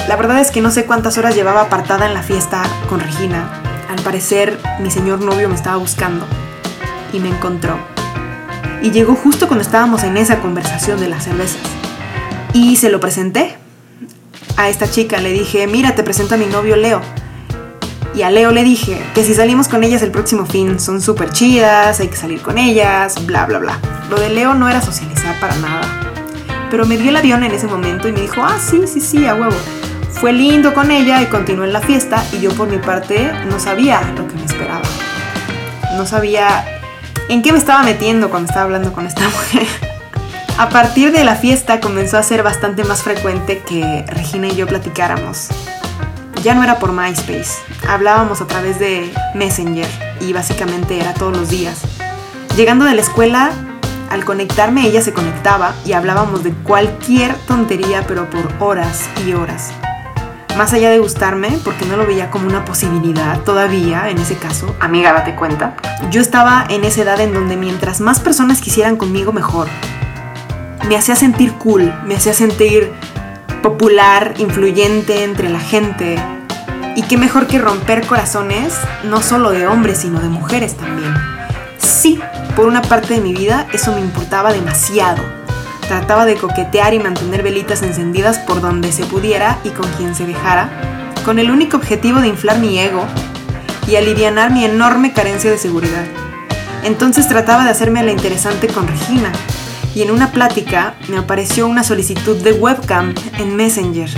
La 0.08 0.16
verdad 0.16 0.40
es 0.40 0.50
que 0.50 0.62
no 0.62 0.72
sé 0.72 0.86
cuántas 0.86 1.18
horas 1.18 1.36
llevaba 1.36 1.64
apartada 1.64 2.06
en 2.06 2.14
la 2.14 2.24
fiesta 2.24 2.64
con 2.88 3.02
Regina. 3.02 3.62
Al 3.90 4.02
parecer 4.02 4.58
mi 4.80 4.90
señor 4.90 5.20
novio 5.20 5.50
me 5.50 5.56
estaba 5.56 5.76
buscando 5.76 6.26
y 7.12 7.20
me 7.20 7.28
encontró. 7.28 7.91
Y 8.82 8.92
llegó 8.92 9.16
justo 9.16 9.48
cuando 9.48 9.62
estábamos 9.62 10.04
en 10.04 10.18
esa 10.18 10.40
conversación 10.40 11.00
de 11.00 11.08
las 11.08 11.26
cervezas. 11.26 11.62
Y 12.54 12.78
se 12.78 12.90
lo 12.90 13.00
presenté 13.00 13.56
a 14.58 14.70
esta 14.70 14.90
chica. 14.90 15.20
Le 15.20 15.32
dije, 15.32 15.68
mira, 15.68 15.96
te 15.96 16.04
presento 16.04 16.36
a 16.36 16.38
mi 16.38 16.46
novio 16.46 16.76
Leo. 16.76 17.02
Y 18.14 18.24
a 18.24 18.32
Leo 18.32 18.52
le 18.52 18.64
dije 18.64 19.02
que 19.14 19.24
si 19.24 19.34
salimos 19.34 19.68
con 19.68 19.84
ellas 19.84 20.02
el 20.02 20.12
próximo 20.12 20.46
fin, 20.46 20.80
son 20.80 21.02
súper 21.02 21.32
chidas, 21.32 22.00
hay 22.00 22.10
que 22.10 22.18
salir 22.18 22.42
con 22.42 22.58
ellas, 22.58 23.26
bla, 23.26 23.46
bla, 23.46 23.60
bla. 23.60 23.80
Lo 24.10 24.20
de 24.20 24.30
Leo 24.30 24.54
no 24.54 24.68
era 24.68 24.82
socializar 24.82 25.40
para 25.40 25.56
nada. 25.58 25.82
Pero 26.70 26.86
me 26.86 26.98
dio 26.98 27.10
el 27.10 27.16
avión 27.16 27.44
en 27.44 27.52
ese 27.52 27.68
momento 27.68 28.08
y 28.08 28.12
me 28.12 28.22
dijo, 28.22 28.44
ah, 28.44 28.58
sí, 28.60 28.82
sí, 28.86 29.00
sí, 29.00 29.26
a 29.26 29.36
huevo. 29.36 29.56
Fue 30.12 30.34
lindo 30.34 30.74
con 30.74 30.92
ella 30.92 31.22
y 31.22 31.28
continuó 31.28 31.64
en 31.64 31.74
la 31.74 31.82
fiesta 31.82 32.24
y 32.34 32.42
yo 32.42 32.52
por 32.52 32.68
mi 32.68 32.78
parte 32.78 33.32
no 33.50 33.60
sabía 33.60 34.02
lo 34.18 34.28
que 34.28 34.36
me 34.36 34.46
esperaba. 34.46 34.84
No 35.96 36.06
sabía 36.06 36.81
en 37.30 37.42
qué 37.42 37.52
me 37.52 37.58
estaba 37.58 37.84
metiendo 37.84 38.30
cuando 38.30 38.50
estaba 38.50 38.66
hablando 38.66 38.94
con 38.94 39.06
esta 39.06 39.28
mujer. 39.30 39.68
A 40.58 40.70
partir 40.70 41.12
de 41.12 41.24
la 41.24 41.36
fiesta 41.36 41.80
comenzó 41.80 42.18
a 42.18 42.24
ser 42.24 42.44
bastante 42.44 42.84
más 42.84 43.02
frecuente 43.02 43.64
que 43.68 44.06
Regina 44.08 44.48
y 44.48 44.56
yo 44.56 44.68
platicáramos. 44.68 45.48
Ya 46.44 46.54
no 46.56 46.64
era 46.64 46.80
por 46.80 46.92
MySpace, 46.92 47.60
hablábamos 47.88 48.42
a 48.42 48.48
través 48.48 48.80
de 48.80 49.12
Messenger 49.36 49.88
y 50.20 50.34
básicamente 50.34 51.00
era 51.00 51.14
todos 51.14 51.38
los 51.38 51.50
días. 51.50 51.82
Llegando 52.56 52.86
de 52.86 52.96
la 52.96 53.02
escuela, 53.02 53.52
al 54.10 54.26
conectarme 54.26 54.86
ella 54.86 55.02
se 55.02 55.14
conectaba 55.14 55.74
y 55.86 55.94
hablábamos 55.94 56.44
de 56.44 56.52
cualquier 56.52 57.34
tontería 57.48 58.04
pero 58.08 58.30
por 58.30 58.52
horas 58.60 59.10
y 59.26 59.34
horas. 59.34 59.72
Más 60.58 60.74
allá 60.74 60.90
de 60.90 61.00
gustarme, 61.00 61.58
porque 61.64 61.86
no 61.86 61.98
lo 61.98 62.06
veía 62.06 62.30
como 62.30 62.48
una 62.48 62.66
posibilidad 62.66 63.40
todavía, 63.42 64.10
en 64.10 64.18
ese 64.20 64.36
caso, 64.36 64.76
amiga, 64.80 65.14
date 65.14 65.34
cuenta, 65.34 65.76
yo 66.12 66.22
estaba 66.22 66.66
en 66.70 66.84
esa 66.84 67.02
edad 67.02 67.20
en 67.20 67.34
donde 67.34 67.56
mientras 67.58 68.02
más 68.02 68.20
personas 68.20 68.62
quisieran 68.62 68.98
conmigo, 68.98 69.32
mejor. 69.32 69.68
Me 70.88 70.98
hacía 70.98 71.16
sentir 71.16 71.54
cool, 71.54 71.94
me 72.06 72.16
hacía 72.16 72.34
sentir 72.34 72.92
popular, 73.64 74.34
influyente 74.38 75.24
entre 75.24 75.50
la 75.50 75.60
gente. 75.60 76.18
Y 76.96 77.04
qué 77.04 77.18
mejor 77.18 77.48
que 77.48 77.58
romper 77.58 78.06
corazones, 78.06 78.74
no 79.04 79.22
solo 79.22 79.52
de 79.52 79.68
hombres, 79.68 80.00
sino 80.00 80.20
de 80.20 80.28
mujeres 80.30 80.76
también. 80.76 81.14
Sí, 81.78 82.20
por 82.56 82.66
una 82.66 82.82
parte 82.82 83.14
de 83.14 83.22
mi 83.22 83.34
vida 83.34 83.68
eso 83.72 83.94
me 83.94 84.02
importaba 84.02 84.52
demasiado 84.52 85.41
Trataba 85.92 86.26
de 86.26 86.36
coquetear 86.36 86.94
y 86.94 87.00
mantener 87.00 87.44
velitas 87.44 87.84
encendidas 87.84 88.40
por 88.40 88.62
donde 88.62 88.94
se 88.94 89.04
pudiera 89.04 89.60
y 89.66 89.72
con 89.72 89.92
quien 89.98 90.16
se 90.16 90.26
dejara, 90.26 90.70
con 91.26 91.38
el 91.38 91.52
único 91.52 91.76
objetivo 91.76 92.22
de 92.22 92.30
inflar 92.30 92.60
mi 92.60 92.80
ego 92.80 93.06
y 93.90 93.98
alivianar 93.98 94.54
mi 94.54 94.64
enorme 94.64 95.12
carencia 95.12 95.52
de 95.52 95.58
seguridad. 95.58 96.06
Entonces 96.86 97.28
trataba 97.28 97.66
de 97.66 97.72
hacerme 97.72 98.04
la 98.04 98.14
interesante 98.14 98.68
con 98.68 98.88
Regina, 98.88 99.34
y 99.94 100.02
en 100.02 100.12
una 100.12 100.32
plática 100.32 100.94
me 101.10 101.18
apareció 101.18 101.68
una 101.68 101.84
solicitud 101.84 102.38
de 102.38 102.54
webcam 102.54 103.14
en 103.38 103.58
Messenger. 103.58 104.10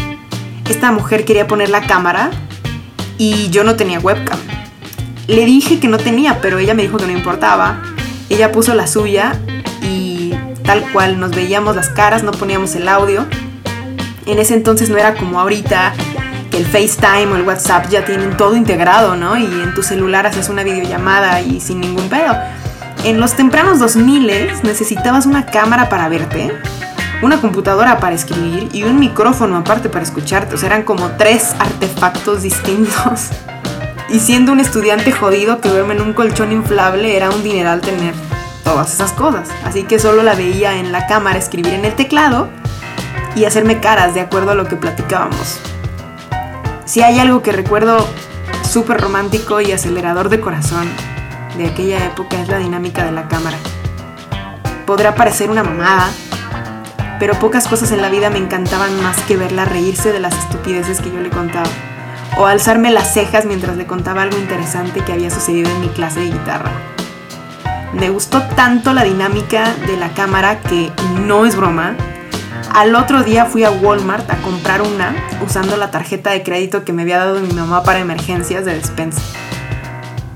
Esta 0.69 0.91
mujer 0.91 1.25
quería 1.25 1.47
poner 1.47 1.69
la 1.69 1.87
cámara 1.87 2.29
y 3.17 3.49
yo 3.49 3.63
no 3.63 3.75
tenía 3.75 3.99
webcam. 3.99 4.37
Le 5.25 5.43
dije 5.43 5.79
que 5.79 5.87
no 5.87 5.97
tenía, 5.97 6.39
pero 6.39 6.59
ella 6.59 6.75
me 6.75 6.83
dijo 6.83 6.97
que 6.97 7.07
no 7.07 7.13
importaba. 7.13 7.81
Ella 8.29 8.51
puso 8.51 8.75
la 8.75 8.85
suya 8.85 9.39
tal 10.63 10.81
cual, 10.91 11.19
nos 11.19 11.31
veíamos 11.31 11.75
las 11.75 11.89
caras, 11.89 12.23
no 12.23 12.31
poníamos 12.31 12.75
el 12.75 12.87
audio. 12.87 13.25
En 14.25 14.39
ese 14.39 14.53
entonces 14.53 14.89
no 14.89 14.97
era 14.97 15.15
como 15.15 15.39
ahorita 15.39 15.93
que 16.49 16.57
el 16.57 16.65
FaceTime 16.65 17.31
o 17.31 17.35
el 17.35 17.43
WhatsApp 17.43 17.89
ya 17.89 18.05
tienen 18.05 18.37
todo 18.37 18.55
integrado, 18.55 19.15
¿no? 19.15 19.37
Y 19.37 19.45
en 19.45 19.73
tu 19.73 19.83
celular 19.83 20.25
haces 20.25 20.49
una 20.49 20.63
videollamada 20.63 21.41
y 21.41 21.59
sin 21.59 21.81
ningún 21.81 22.07
pedo. 22.09 22.37
En 23.03 23.19
los 23.19 23.33
tempranos 23.33 23.79
2000 23.79 24.61
necesitabas 24.63 25.25
una 25.25 25.45
cámara 25.45 25.89
para 25.89 26.07
verte, 26.07 26.51
una 27.21 27.41
computadora 27.41 27.99
para 27.99 28.15
escribir 28.15 28.69
y 28.71 28.83
un 28.83 28.97
micrófono 28.99 29.57
aparte 29.57 29.89
para 29.89 30.03
escucharte. 30.03 30.55
O 30.55 30.57
sea, 30.57 30.67
eran 30.67 30.83
como 30.83 31.11
tres 31.17 31.55
artefactos 31.59 32.43
distintos. 32.43 33.29
Y 34.09 34.19
siendo 34.19 34.51
un 34.51 34.59
estudiante 34.59 35.11
jodido 35.11 35.59
que 35.59 35.69
duerme 35.69 35.95
en 35.95 36.01
un 36.01 36.13
colchón 36.13 36.51
inflable, 36.51 37.17
era 37.17 37.31
un 37.31 37.41
dineral 37.41 37.81
tener 37.81 38.13
todas 38.63 38.93
esas 38.93 39.11
cosas. 39.11 39.49
Así 39.63 39.83
que 39.83 39.99
solo 39.99 40.23
la 40.23 40.35
veía 40.35 40.77
en 40.77 40.91
la 40.91 41.07
cámara 41.07 41.37
escribir 41.37 41.73
en 41.73 41.85
el 41.85 41.95
teclado 41.95 42.49
y 43.35 43.45
hacerme 43.45 43.79
caras 43.79 44.13
de 44.13 44.21
acuerdo 44.21 44.51
a 44.51 44.55
lo 44.55 44.65
que 44.65 44.75
platicábamos. 44.75 45.59
Si 46.85 47.01
hay 47.01 47.19
algo 47.19 47.41
que 47.41 47.51
recuerdo 47.51 48.07
súper 48.67 48.99
romántico 48.99 49.61
y 49.61 49.71
acelerador 49.71 50.29
de 50.29 50.39
corazón 50.39 50.87
de 51.57 51.67
aquella 51.67 52.05
época 52.05 52.41
es 52.41 52.47
la 52.47 52.57
dinámica 52.57 53.05
de 53.05 53.11
la 53.11 53.27
cámara. 53.27 53.57
Podrá 54.85 55.15
parecer 55.15 55.49
una 55.49 55.63
mamada, 55.63 56.09
pero 57.19 57.39
pocas 57.39 57.67
cosas 57.67 57.91
en 57.91 58.01
la 58.01 58.09
vida 58.09 58.29
me 58.29 58.39
encantaban 58.39 59.01
más 59.01 59.17
que 59.21 59.37
verla 59.37 59.65
reírse 59.65 60.11
de 60.11 60.19
las 60.19 60.37
estupideces 60.37 60.99
que 60.99 61.11
yo 61.11 61.19
le 61.21 61.29
contaba, 61.29 61.69
o 62.37 62.45
alzarme 62.45 62.91
las 62.91 63.13
cejas 63.13 63.45
mientras 63.45 63.77
le 63.77 63.85
contaba 63.85 64.23
algo 64.23 64.37
interesante 64.37 65.01
que 65.01 65.13
había 65.13 65.29
sucedido 65.29 65.69
en 65.69 65.81
mi 65.81 65.89
clase 65.89 66.21
de 66.21 66.31
guitarra. 66.31 66.71
Me 67.93 68.09
gustó 68.09 68.41
tanto 68.55 68.91
la 68.93 69.03
dinámica 69.03 69.73
de 69.87 69.97
la 69.97 70.09
cámara 70.13 70.59
que 70.61 70.91
no 71.25 71.45
es 71.45 71.55
broma. 71.55 71.95
Al 72.73 72.95
otro 72.95 73.23
día 73.23 73.45
fui 73.45 73.63
a 73.63 73.71
Walmart 73.71 74.29
a 74.31 74.37
comprar 74.37 74.81
una 74.81 75.13
usando 75.45 75.77
la 75.77 75.91
tarjeta 75.91 76.31
de 76.31 76.41
crédito 76.41 76.83
que 76.83 76.91
me 76.91 77.03
había 77.03 77.19
dado 77.19 77.39
mi 77.39 77.53
mamá 77.53 77.83
para 77.83 77.99
emergencias 77.99 78.65
de 78.65 78.73
despensa. 78.73 79.21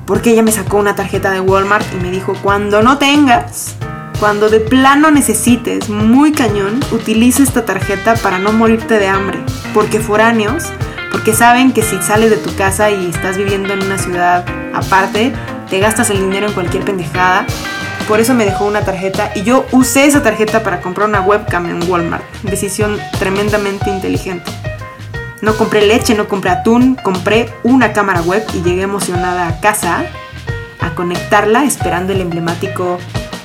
Porque 0.05 0.31
ella 0.31 0.43
me 0.43 0.51
sacó 0.51 0.77
una 0.77 0.95
tarjeta 0.95 1.31
de 1.31 1.41
Walmart 1.41 1.85
y 1.93 1.97
me 1.97 2.11
dijo, 2.11 2.33
cuando 2.43 2.83
no 2.83 2.99
tengas, 2.99 3.75
cuando 4.19 4.49
de 4.49 4.59
plano 4.59 5.09
necesites 5.11 5.89
muy 5.89 6.31
cañón, 6.31 6.79
utiliza 6.91 7.43
esta 7.43 7.65
tarjeta 7.65 8.15
para 8.15 8.37
no 8.37 8.53
morirte 8.53 8.99
de 8.99 9.07
hambre. 9.07 9.39
Porque 9.73 9.99
foráneos, 9.99 10.65
porque 11.11 11.33
saben 11.33 11.73
que 11.73 11.81
si 11.81 12.01
sales 12.01 12.29
de 12.29 12.37
tu 12.37 12.55
casa 12.55 12.91
y 12.91 13.09
estás 13.09 13.37
viviendo 13.37 13.73
en 13.73 13.83
una 13.83 13.97
ciudad 13.97 14.45
aparte, 14.73 15.33
te 15.69 15.79
gastas 15.79 16.09
el 16.09 16.19
dinero 16.19 16.47
en 16.47 16.53
cualquier 16.53 16.83
pendejada. 16.83 17.45
Por 18.07 18.19
eso 18.19 18.33
me 18.33 18.45
dejó 18.45 18.65
una 18.65 18.81
tarjeta 18.81 19.31
y 19.35 19.43
yo 19.43 19.65
usé 19.71 20.05
esa 20.05 20.23
tarjeta 20.23 20.63
para 20.63 20.81
comprar 20.81 21.09
una 21.09 21.21
webcam 21.21 21.65
en 21.65 21.89
Walmart. 21.89 22.23
Decisión 22.43 22.97
tremendamente 23.19 23.89
inteligente. 23.89 24.49
No 25.41 25.55
compré 25.55 25.85
leche, 25.85 26.15
no 26.15 26.27
compré 26.27 26.51
atún, 26.51 26.95
compré 26.95 27.53
una 27.63 27.93
cámara 27.93 28.21
web 28.21 28.43
y 28.53 28.61
llegué 28.63 28.81
emocionada 28.81 29.47
a 29.47 29.59
casa 29.59 30.05
a 30.79 30.95
conectarla 30.95 31.63
esperando 31.63 32.13
el 32.13 32.21
emblemático 32.21 32.97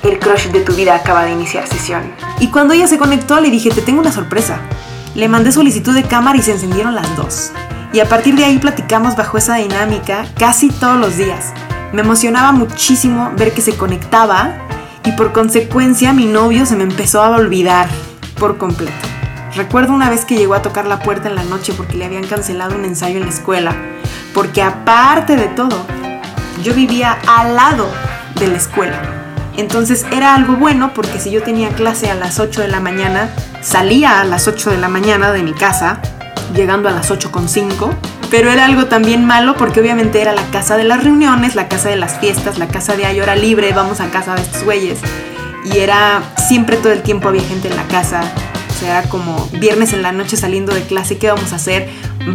El 0.03 0.19
crush 0.19 0.47
de 0.47 0.61
tu 0.61 0.73
vida 0.73 0.95
acaba 0.95 1.23
de 1.23 1.31
iniciar 1.31 1.67
sesión. 1.67 2.03
Y 2.39 2.47
cuando 2.47 2.73
ella 2.73 2.87
se 2.87 2.97
conectó 2.97 3.39
le 3.39 3.49
dije, 3.49 3.69
te 3.69 3.81
tengo 3.81 4.01
una 4.01 4.11
sorpresa. 4.11 4.59
Le 5.15 5.29
mandé 5.29 5.51
solicitud 5.51 5.93
de 5.93 6.03
cámara 6.03 6.37
y 6.37 6.41
se 6.41 6.51
encendieron 6.51 6.95
las 6.95 7.15
dos. 7.15 7.51
Y 7.93 7.99
a 7.99 8.09
partir 8.09 8.35
de 8.35 8.43
ahí 8.43 8.57
platicamos 8.57 9.15
bajo 9.15 9.37
esa 9.37 9.55
dinámica 9.55 10.25
casi 10.37 10.69
todos 10.69 10.99
los 10.99 11.15
días. 11.15 11.53
Me 11.93 12.01
emocionaba 12.01 12.51
muchísimo 12.51 13.31
ver 13.37 13.53
que 13.53 13.61
se 13.61 13.77
conectaba 13.77 14.55
y 15.05 15.11
por 15.11 15.31
consecuencia 15.31 16.11
mi 16.11 16.25
novio 16.25 16.65
se 16.65 16.75
me 16.75 16.81
empezó 16.81 17.21
a 17.21 17.29
olvidar 17.29 17.87
por 18.39 18.57
completo. 18.57 19.07
Recuerdo 19.55 19.93
una 19.93 20.09
vez 20.09 20.25
que 20.25 20.35
llegó 20.35 20.55
a 20.55 20.63
tocar 20.63 20.87
la 20.87 20.97
puerta 20.97 21.29
en 21.29 21.35
la 21.35 21.43
noche 21.43 21.71
porque 21.77 21.95
le 21.95 22.05
habían 22.05 22.25
cancelado 22.25 22.75
un 22.75 22.85
ensayo 22.85 23.17
en 23.17 23.25
la 23.25 23.29
escuela, 23.29 23.75
porque 24.33 24.63
aparte 24.63 25.35
de 25.35 25.49
todo, 25.49 25.85
yo 26.63 26.73
vivía 26.73 27.15
al 27.27 27.55
lado 27.55 27.87
de 28.39 28.47
la 28.47 28.57
escuela. 28.57 28.99
Entonces 29.55 30.03
era 30.11 30.33
algo 30.33 30.55
bueno 30.55 30.95
porque 30.95 31.19
si 31.19 31.29
yo 31.29 31.43
tenía 31.43 31.69
clase 31.69 32.09
a 32.09 32.15
las 32.15 32.39
8 32.39 32.61
de 32.61 32.69
la 32.69 32.79
mañana, 32.79 33.29
salía 33.61 34.19
a 34.19 34.23
las 34.23 34.47
8 34.47 34.71
de 34.71 34.77
la 34.79 34.89
mañana 34.89 35.31
de 35.31 35.43
mi 35.43 35.53
casa, 35.53 35.99
llegando 36.55 36.89
a 36.89 36.91
las 36.91 37.11
8.5 37.11 37.91
pero 38.29 38.51
era 38.51 38.65
algo 38.65 38.85
también 38.85 39.25
malo 39.25 39.55
porque 39.57 39.79
obviamente 39.79 40.21
era 40.21 40.33
la 40.33 40.45
casa 40.51 40.77
de 40.77 40.83
las 40.83 41.03
reuniones, 41.03 41.55
la 41.55 41.67
casa 41.67 41.89
de 41.89 41.95
las 41.95 42.19
fiestas, 42.19 42.57
la 42.57 42.67
casa 42.67 42.95
de 42.95 43.05
ay, 43.05 43.19
hora 43.19 43.35
libre, 43.35 43.71
vamos 43.73 43.99
a 43.99 44.09
casa 44.09 44.35
de 44.35 44.41
estos 44.41 44.63
güeyes. 44.63 44.99
Y 45.65 45.79
era 45.79 46.23
siempre 46.47 46.77
todo 46.77 46.91
el 46.91 47.01
tiempo 47.01 47.29
había 47.29 47.43
gente 47.43 47.69
en 47.69 47.75
la 47.75 47.87
casa. 47.87 48.21
O 48.69 48.79
sea, 48.79 48.99
era 48.99 49.09
como 49.09 49.47
viernes 49.59 49.93
en 49.93 50.01
la 50.01 50.11
noche 50.11 50.35
saliendo 50.35 50.73
de 50.73 50.81
clase, 50.81 51.17
¿qué 51.17 51.27
vamos 51.27 51.53
a 51.53 51.57
hacer? 51.57 51.89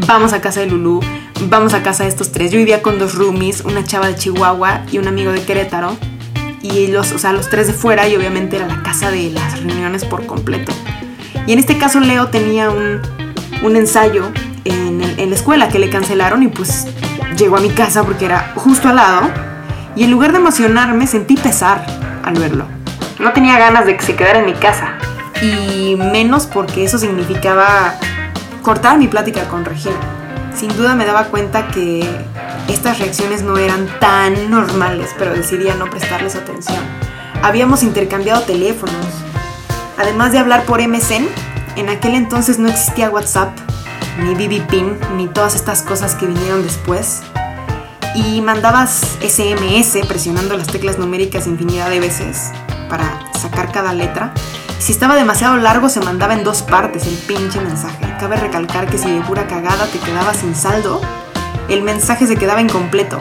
Vamos 0.06 0.32
a 0.32 0.40
casa 0.40 0.60
de 0.60 0.66
Lulú, 0.66 1.00
vamos 1.48 1.74
a 1.74 1.82
casa 1.82 2.04
de 2.04 2.10
estos 2.10 2.32
tres. 2.32 2.52
Yo 2.52 2.58
vivía 2.58 2.80
con 2.80 2.98
dos 2.98 3.14
roomies, 3.14 3.62
una 3.62 3.84
chava 3.84 4.06
de 4.06 4.14
Chihuahua 4.14 4.82
y 4.90 4.98
un 4.98 5.08
amigo 5.08 5.32
de 5.32 5.42
Querétaro. 5.42 5.96
y 6.62 6.88
los, 6.88 7.12
o 7.12 7.18
sea, 7.18 7.32
los 7.32 7.50
tres 7.50 7.66
de 7.66 7.72
fuera 7.72 8.08
y 8.08 8.16
obviamente 8.16 8.56
era 8.56 8.66
la 8.66 8.82
casa 8.82 9.10
de 9.10 9.30
las 9.30 9.62
reuniones 9.62 10.04
por 10.04 10.26
completo. 10.26 10.72
Y 11.46 11.52
en 11.52 11.58
este 11.58 11.78
caso 11.78 11.98
Leo 12.00 12.28
tenía 12.28 12.70
un, 12.70 13.00
un 13.62 13.76
ensayo 13.76 14.30
en, 14.64 14.97
en 15.18 15.30
la 15.30 15.36
escuela 15.36 15.68
que 15.68 15.78
le 15.78 15.90
cancelaron 15.90 16.42
y 16.42 16.48
pues 16.48 16.86
llegó 17.36 17.56
a 17.56 17.60
mi 17.60 17.70
casa 17.70 18.02
porque 18.04 18.24
era 18.24 18.52
justo 18.54 18.88
al 18.88 18.96
lado 18.96 19.30
y 19.96 20.04
en 20.04 20.10
lugar 20.10 20.32
de 20.32 20.38
emocionarme 20.38 21.06
sentí 21.06 21.36
pesar 21.36 21.84
al 22.24 22.34
verlo. 22.34 22.66
No 23.18 23.32
tenía 23.32 23.58
ganas 23.58 23.84
de 23.84 23.96
que 23.96 24.02
se 24.04 24.16
quedara 24.16 24.38
en 24.38 24.46
mi 24.46 24.54
casa 24.54 24.94
y 25.42 25.96
menos 25.96 26.46
porque 26.46 26.84
eso 26.84 26.98
significaba 26.98 27.94
cortar 28.62 28.98
mi 28.98 29.08
plática 29.08 29.44
con 29.48 29.64
Regina. 29.64 29.96
Sin 30.56 30.76
duda 30.76 30.94
me 30.94 31.04
daba 31.04 31.24
cuenta 31.24 31.68
que 31.68 32.08
estas 32.68 32.98
reacciones 32.98 33.42
no 33.42 33.58
eran 33.58 33.88
tan 34.00 34.50
normales, 34.50 35.10
pero 35.18 35.32
decidía 35.32 35.74
no 35.74 35.88
prestarles 35.90 36.34
atención. 36.34 36.80
Habíamos 37.42 37.82
intercambiado 37.82 38.42
teléfonos. 38.42 39.06
Además 39.96 40.32
de 40.32 40.38
hablar 40.38 40.64
por 40.64 40.80
MSN, 40.80 41.26
en 41.76 41.88
aquel 41.88 42.14
entonces 42.14 42.58
no 42.58 42.68
existía 42.68 43.10
WhatsApp, 43.10 43.56
ni 44.18 44.34
BB 44.34 45.16
ni 45.16 45.28
todas 45.28 45.54
estas 45.54 45.82
cosas 45.82 46.14
que 46.14 46.26
vinieron 46.26 46.62
después. 46.62 47.22
Y 48.14 48.40
mandabas 48.40 49.18
SMS 49.20 50.06
presionando 50.06 50.56
las 50.56 50.66
teclas 50.66 50.98
numéricas 50.98 51.46
infinidad 51.46 51.90
de 51.90 52.00
veces 52.00 52.50
para 52.88 53.20
sacar 53.38 53.70
cada 53.70 53.92
letra. 53.92 54.32
Si 54.78 54.92
estaba 54.92 55.14
demasiado 55.14 55.56
largo 55.56 55.88
se 55.88 56.00
mandaba 56.00 56.34
en 56.34 56.44
dos 56.44 56.62
partes 56.62 57.06
el 57.06 57.14
pinche 57.14 57.60
mensaje. 57.60 58.06
Cabe 58.18 58.36
recalcar 58.36 58.88
que 58.88 58.98
si 58.98 59.10
de 59.10 59.20
pura 59.20 59.46
cagada 59.46 59.86
te 59.86 59.98
quedabas 59.98 60.38
sin 60.38 60.54
saldo, 60.54 61.00
el 61.68 61.82
mensaje 61.82 62.26
se 62.26 62.36
quedaba 62.36 62.60
incompleto. 62.60 63.18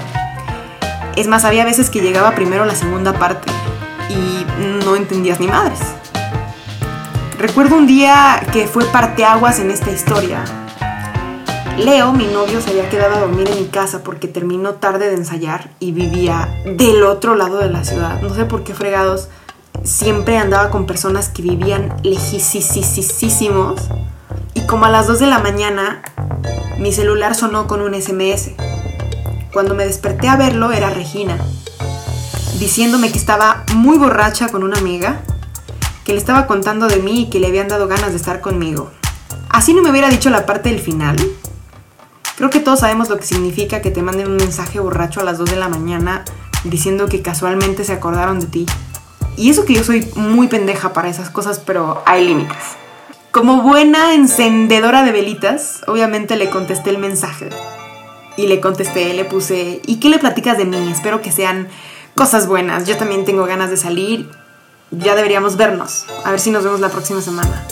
Es 1.15 1.27
más, 1.27 1.45
había 1.45 1.65
veces 1.65 1.89
que 1.89 2.01
llegaba 2.01 2.35
primero 2.35 2.65
la 2.65 2.75
segunda 2.75 3.13
parte 3.13 3.51
y 4.09 4.45
no 4.83 4.95
entendías 4.95 5.39
ni 5.39 5.47
madres. 5.47 5.79
Recuerdo 7.39 7.75
un 7.75 7.87
día 7.87 8.41
que 8.51 8.67
fue 8.67 8.85
parteaguas 8.85 9.59
en 9.59 9.71
esta 9.71 9.91
historia. 9.91 10.43
Leo, 11.77 12.11
mi 12.11 12.25
novio, 12.25 12.59
se 12.59 12.71
había 12.71 12.89
quedado 12.89 13.15
a 13.15 13.19
dormir 13.19 13.47
en 13.47 13.59
mi 13.59 13.67
casa 13.67 14.01
porque 14.03 14.27
terminó 14.27 14.73
tarde 14.73 15.09
de 15.09 15.15
ensayar 15.15 15.69
y 15.79 15.91
vivía 15.91 16.49
del 16.65 17.03
otro 17.03 17.35
lado 17.35 17.59
de 17.59 17.69
la 17.69 17.85
ciudad. 17.85 18.19
No 18.19 18.33
sé 18.33 18.45
por 18.45 18.63
qué 18.63 18.73
fregados 18.73 19.27
siempre 19.83 20.39
andaba 20.39 20.71
con 20.71 20.87
personas 20.87 21.29
que 21.29 21.43
vivían 21.43 21.95
lejísimos. 22.01 23.81
Y 24.55 24.61
como 24.61 24.85
a 24.85 24.89
las 24.89 25.05
2 25.05 25.19
de 25.19 25.27
la 25.27 25.37
mañana, 25.37 26.01
mi 26.79 26.91
celular 26.91 27.35
sonó 27.35 27.67
con 27.67 27.81
un 27.81 27.93
SMS. 27.93 28.53
Cuando 29.53 29.75
me 29.75 29.85
desperté 29.85 30.29
a 30.29 30.35
verlo 30.35 30.71
era 30.71 30.89
Regina, 30.89 31.37
diciéndome 32.57 33.11
que 33.11 33.19
estaba 33.19 33.65
muy 33.75 33.99
borracha 33.99 34.49
con 34.49 34.63
una 34.63 34.79
amiga, 34.79 35.21
que 36.03 36.13
le 36.13 36.17
estaba 36.17 36.47
contando 36.47 36.87
de 36.87 36.97
mí 36.97 37.21
y 37.21 37.29
que 37.29 37.39
le 37.39 37.47
habían 37.47 37.67
dado 37.67 37.87
ganas 37.87 38.09
de 38.09 38.17
estar 38.17 38.41
conmigo. 38.41 38.89
Así 39.49 39.75
no 39.75 39.83
me 39.83 39.91
hubiera 39.91 40.09
dicho 40.09 40.31
la 40.31 40.47
parte 40.47 40.69
del 40.69 40.79
final. 40.79 41.17
Creo 42.37 42.51
que 42.51 42.59
todos 42.59 42.81
sabemos 42.81 43.09
lo 43.09 43.17
que 43.17 43.25
significa 43.25 43.81
que 43.81 43.89
te 43.89 44.03
manden 44.03 44.27
un 44.27 44.37
mensaje 44.37 44.79
borracho 44.79 45.21
a 45.21 45.23
las 45.23 45.39
2 45.39 45.49
de 45.49 45.55
la 45.55 45.69
mañana 45.69 46.23
diciendo 46.65 47.07
que 47.07 47.23
casualmente 47.23 47.83
se 47.83 47.93
acordaron 47.93 48.39
de 48.39 48.45
ti. 48.45 48.65
Y 49.35 49.49
eso 49.49 49.65
que 49.65 49.73
yo 49.73 49.83
soy 49.83 50.07
muy 50.15 50.47
pendeja 50.47 50.93
para 50.93 51.09
esas 51.09 51.31
cosas, 51.31 51.57
pero 51.57 52.03
hay 52.05 52.25
límites. 52.25 52.75
Como 53.31 53.63
buena 53.63 54.13
encendedora 54.13 55.01
de 55.03 55.13
velitas, 55.13 55.81
obviamente 55.87 56.35
le 56.35 56.51
contesté 56.51 56.91
el 56.91 56.99
mensaje. 56.99 57.49
Y 58.35 58.45
le 58.45 58.61
contesté, 58.61 59.15
le 59.15 59.25
puse, 59.25 59.81
¿y 59.87 59.95
qué 59.95 60.09
le 60.09 60.19
platicas 60.19 60.59
de 60.59 60.65
mí? 60.65 60.91
Espero 60.91 61.23
que 61.23 61.31
sean 61.31 61.67
cosas 62.13 62.45
buenas. 62.45 62.85
Yo 62.85 62.97
también 62.97 63.25
tengo 63.25 63.45
ganas 63.45 63.71
de 63.71 63.77
salir. 63.77 64.29
Ya 64.91 65.15
deberíamos 65.15 65.57
vernos. 65.57 66.05
A 66.23 66.29
ver 66.29 66.39
si 66.39 66.51
nos 66.51 66.63
vemos 66.63 66.81
la 66.81 66.89
próxima 66.89 67.19
semana. 67.19 67.65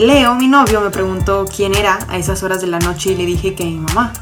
Leo, 0.00 0.34
mi 0.34 0.48
novio, 0.48 0.80
me 0.80 0.88
preguntó 0.88 1.44
quién 1.44 1.74
era 1.74 1.98
a 2.08 2.16
esas 2.16 2.42
horas 2.42 2.62
de 2.62 2.66
la 2.66 2.78
noche 2.78 3.10
y 3.10 3.16
le 3.16 3.26
dije 3.26 3.54
que 3.54 3.66
mi 3.66 3.76
mamá. 3.76 4.14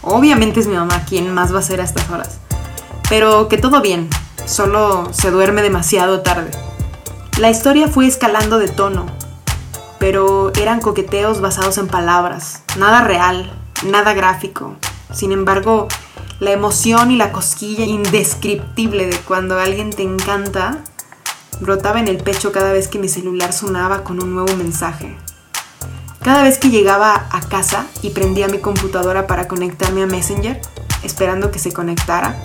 Obviamente 0.00 0.60
es 0.60 0.66
mi 0.66 0.76
mamá, 0.76 1.04
¿quién 1.06 1.34
más 1.34 1.54
va 1.54 1.58
a 1.58 1.62
ser 1.62 1.82
a 1.82 1.84
estas 1.84 2.08
horas? 2.08 2.38
Pero 3.10 3.48
que 3.48 3.58
todo 3.58 3.82
bien, 3.82 4.08
solo 4.46 5.12
se 5.12 5.30
duerme 5.30 5.60
demasiado 5.60 6.22
tarde. 6.22 6.50
La 7.36 7.50
historia 7.50 7.88
fue 7.88 8.06
escalando 8.06 8.58
de 8.58 8.68
tono, 8.68 9.04
pero 9.98 10.54
eran 10.54 10.80
coqueteos 10.80 11.42
basados 11.42 11.76
en 11.76 11.88
palabras, 11.88 12.62
nada 12.78 13.02
real, 13.02 13.52
nada 13.84 14.14
gráfico. 14.14 14.74
Sin 15.12 15.32
embargo, 15.32 15.88
la 16.40 16.52
emoción 16.52 17.10
y 17.10 17.16
la 17.16 17.30
cosquilla 17.30 17.84
indescriptible 17.84 19.06
de 19.06 19.18
cuando 19.18 19.60
alguien 19.60 19.90
te 19.90 20.02
encanta 20.02 20.78
brotaba 21.60 22.00
en 22.00 22.08
el 22.08 22.18
pecho 22.18 22.52
cada 22.52 22.72
vez 22.72 22.88
que 22.88 22.98
mi 22.98 23.08
celular 23.08 23.52
sonaba 23.52 24.04
con 24.04 24.22
un 24.22 24.34
nuevo 24.34 24.56
mensaje. 24.56 25.16
Cada 26.22 26.42
vez 26.42 26.58
que 26.58 26.70
llegaba 26.70 27.28
a 27.30 27.40
casa 27.40 27.86
y 28.02 28.10
prendía 28.10 28.48
mi 28.48 28.58
computadora 28.58 29.26
para 29.26 29.48
conectarme 29.48 30.02
a 30.02 30.06
Messenger, 30.06 30.60
esperando 31.02 31.50
que 31.50 31.58
se 31.58 31.72
conectara, 31.72 32.36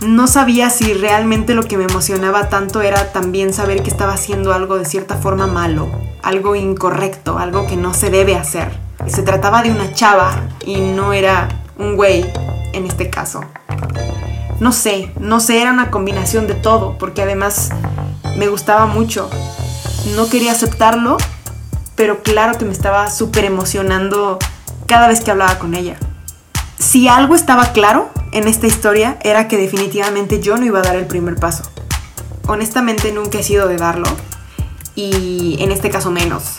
no 0.00 0.26
sabía 0.26 0.70
si 0.70 0.94
realmente 0.94 1.54
lo 1.54 1.64
que 1.64 1.76
me 1.76 1.84
emocionaba 1.84 2.48
tanto 2.48 2.82
era 2.82 3.12
también 3.12 3.52
saber 3.52 3.82
que 3.82 3.90
estaba 3.90 4.14
haciendo 4.14 4.52
algo 4.52 4.78
de 4.78 4.84
cierta 4.84 5.16
forma 5.16 5.46
malo, 5.46 5.90
algo 6.22 6.54
incorrecto, 6.54 7.38
algo 7.38 7.66
que 7.66 7.76
no 7.76 7.94
se 7.94 8.10
debe 8.10 8.36
hacer. 8.36 8.78
Se 9.06 9.22
trataba 9.22 9.62
de 9.62 9.70
una 9.70 9.92
chava 9.92 10.48
y 10.64 10.80
no 10.80 11.12
era 11.12 11.48
un 11.78 11.96
güey 11.96 12.24
en 12.72 12.86
este 12.86 13.10
caso. 13.10 13.40
No 14.60 14.72
sé, 14.72 15.12
no 15.20 15.38
sé, 15.40 15.62
era 15.62 15.72
una 15.72 15.90
combinación 15.90 16.46
de 16.46 16.54
todo, 16.54 16.98
porque 16.98 17.22
además 17.22 17.70
me 18.36 18.48
gustaba 18.48 18.86
mucho. 18.86 19.30
No 20.16 20.28
quería 20.28 20.52
aceptarlo, 20.52 21.16
pero 21.94 22.22
claro 22.22 22.58
que 22.58 22.64
me 22.64 22.72
estaba 22.72 23.10
súper 23.10 23.44
emocionando 23.44 24.38
cada 24.86 25.06
vez 25.06 25.20
que 25.20 25.30
hablaba 25.30 25.58
con 25.58 25.74
ella. 25.74 25.96
Si 26.78 27.08
algo 27.08 27.34
estaba 27.34 27.72
claro, 27.72 28.10
en 28.32 28.48
esta 28.48 28.66
historia 28.66 29.18
era 29.22 29.48
que 29.48 29.56
definitivamente 29.56 30.40
yo 30.40 30.56
no 30.56 30.64
iba 30.64 30.80
a 30.80 30.82
dar 30.82 30.96
el 30.96 31.06
primer 31.06 31.36
paso. 31.36 31.62
Honestamente 32.46 33.12
nunca 33.12 33.38
he 33.38 33.42
sido 33.42 33.68
de 33.68 33.76
darlo 33.76 34.08
y 34.94 35.56
en 35.60 35.70
este 35.70 35.90
caso 35.90 36.10
menos. 36.10 36.58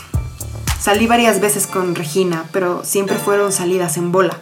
Salí 0.80 1.08
varias 1.08 1.42
veces 1.42 1.68
con 1.68 1.96
Regina, 1.96 2.46
pero 2.54 2.86
siempre 2.86 3.16
fueron 3.18 3.52
salidas 3.52 3.98
en 3.98 4.12
bola. 4.12 4.40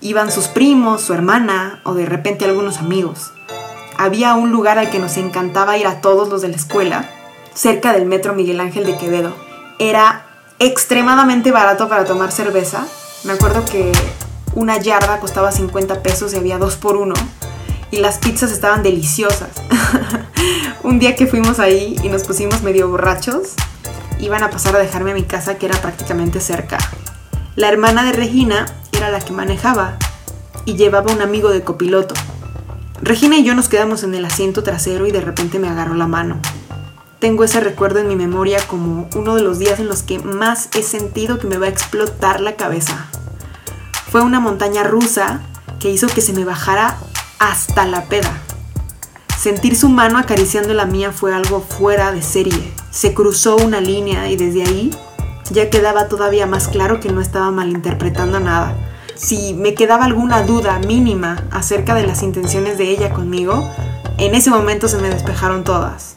Iban 0.00 0.30
sus 0.30 0.48
primos, 0.48 1.02
su 1.02 1.14
hermana 1.14 1.80
o 1.84 1.94
de 1.94 2.06
repente 2.06 2.44
algunos 2.44 2.78
amigos. 2.78 3.32
Había 3.96 4.34
un 4.34 4.50
lugar 4.50 4.78
al 4.78 4.90
que 4.90 4.98
nos 4.98 5.16
encantaba 5.16 5.78
ir 5.78 5.86
a 5.86 6.00
todos 6.00 6.28
los 6.28 6.42
de 6.42 6.48
la 6.48 6.56
escuela, 6.56 7.08
cerca 7.54 7.92
del 7.92 8.06
metro 8.06 8.34
Miguel 8.34 8.60
Ángel 8.60 8.84
de 8.84 8.96
Quevedo. 8.96 9.34
Era 9.78 10.26
extremadamente 10.58 11.52
barato 11.52 11.88
para 11.88 12.04
tomar 12.04 12.32
cerveza. 12.32 12.86
Me 13.24 13.32
acuerdo 13.32 13.64
que 13.64 13.92
una 14.54 14.78
yarda 14.78 15.20
costaba 15.20 15.52
50 15.52 16.02
pesos 16.02 16.34
y 16.34 16.36
había 16.36 16.58
dos 16.58 16.76
por 16.76 16.96
uno. 16.96 17.14
Y 17.90 17.98
las 17.98 18.18
pizzas 18.18 18.50
estaban 18.50 18.82
deliciosas. 18.82 19.50
un 20.82 20.98
día 20.98 21.16
que 21.16 21.26
fuimos 21.26 21.60
ahí 21.60 21.96
y 22.02 22.08
nos 22.08 22.24
pusimos 22.24 22.62
medio 22.62 22.88
borrachos, 22.88 23.54
iban 24.18 24.42
a 24.42 24.50
pasar 24.50 24.76
a 24.76 24.80
dejarme 24.80 25.12
a 25.12 25.14
mi 25.14 25.22
casa 25.22 25.56
que 25.56 25.66
era 25.66 25.80
prácticamente 25.80 26.40
cerca. 26.40 26.78
La 27.56 27.68
hermana 27.68 28.04
de 28.04 28.12
Regina 28.12 28.66
era 28.96 29.10
la 29.10 29.20
que 29.20 29.32
manejaba 29.32 29.96
y 30.64 30.74
llevaba 30.74 31.12
un 31.12 31.20
amigo 31.20 31.50
de 31.50 31.62
copiloto. 31.62 32.14
Regina 33.02 33.36
y 33.36 33.44
yo 33.44 33.54
nos 33.54 33.68
quedamos 33.68 34.02
en 34.02 34.14
el 34.14 34.24
asiento 34.24 34.62
trasero 34.62 35.06
y 35.06 35.12
de 35.12 35.20
repente 35.20 35.58
me 35.58 35.68
agarró 35.68 35.94
la 35.94 36.06
mano. 36.06 36.38
Tengo 37.18 37.44
ese 37.44 37.60
recuerdo 37.60 38.00
en 38.00 38.08
mi 38.08 38.16
memoria 38.16 38.58
como 38.66 39.08
uno 39.14 39.34
de 39.34 39.42
los 39.42 39.58
días 39.58 39.80
en 39.80 39.88
los 39.88 40.02
que 40.02 40.18
más 40.18 40.68
he 40.76 40.82
sentido 40.82 41.38
que 41.38 41.46
me 41.46 41.58
va 41.58 41.66
a 41.66 41.70
explotar 41.70 42.40
la 42.40 42.56
cabeza. 42.56 43.06
Fue 44.10 44.20
una 44.20 44.40
montaña 44.40 44.84
rusa 44.84 45.40
que 45.80 45.90
hizo 45.90 46.06
que 46.06 46.20
se 46.20 46.32
me 46.32 46.44
bajara 46.44 46.96
hasta 47.38 47.86
la 47.86 48.04
peda. 48.04 48.32
Sentir 49.38 49.76
su 49.76 49.88
mano 49.88 50.18
acariciando 50.18 50.72
la 50.72 50.86
mía 50.86 51.12
fue 51.12 51.34
algo 51.34 51.60
fuera 51.60 52.12
de 52.12 52.22
serie. 52.22 52.72
Se 52.90 53.12
cruzó 53.12 53.56
una 53.56 53.80
línea 53.80 54.30
y 54.30 54.36
desde 54.36 54.62
ahí 54.62 54.90
ya 55.50 55.70
quedaba 55.70 56.08
todavía 56.08 56.46
más 56.46 56.68
claro 56.68 57.00
que 57.00 57.10
no 57.10 57.20
estaba 57.20 57.50
malinterpretando 57.50 58.40
nada. 58.40 58.74
Si 59.14 59.54
me 59.54 59.74
quedaba 59.74 60.04
alguna 60.04 60.42
duda 60.42 60.78
mínima 60.80 61.44
acerca 61.50 61.94
de 61.94 62.06
las 62.06 62.22
intenciones 62.22 62.78
de 62.78 62.90
ella 62.90 63.12
conmigo, 63.12 63.68
en 64.18 64.34
ese 64.34 64.50
momento 64.50 64.88
se 64.88 64.98
me 64.98 65.08
despejaron 65.10 65.64
todas. 65.64 66.16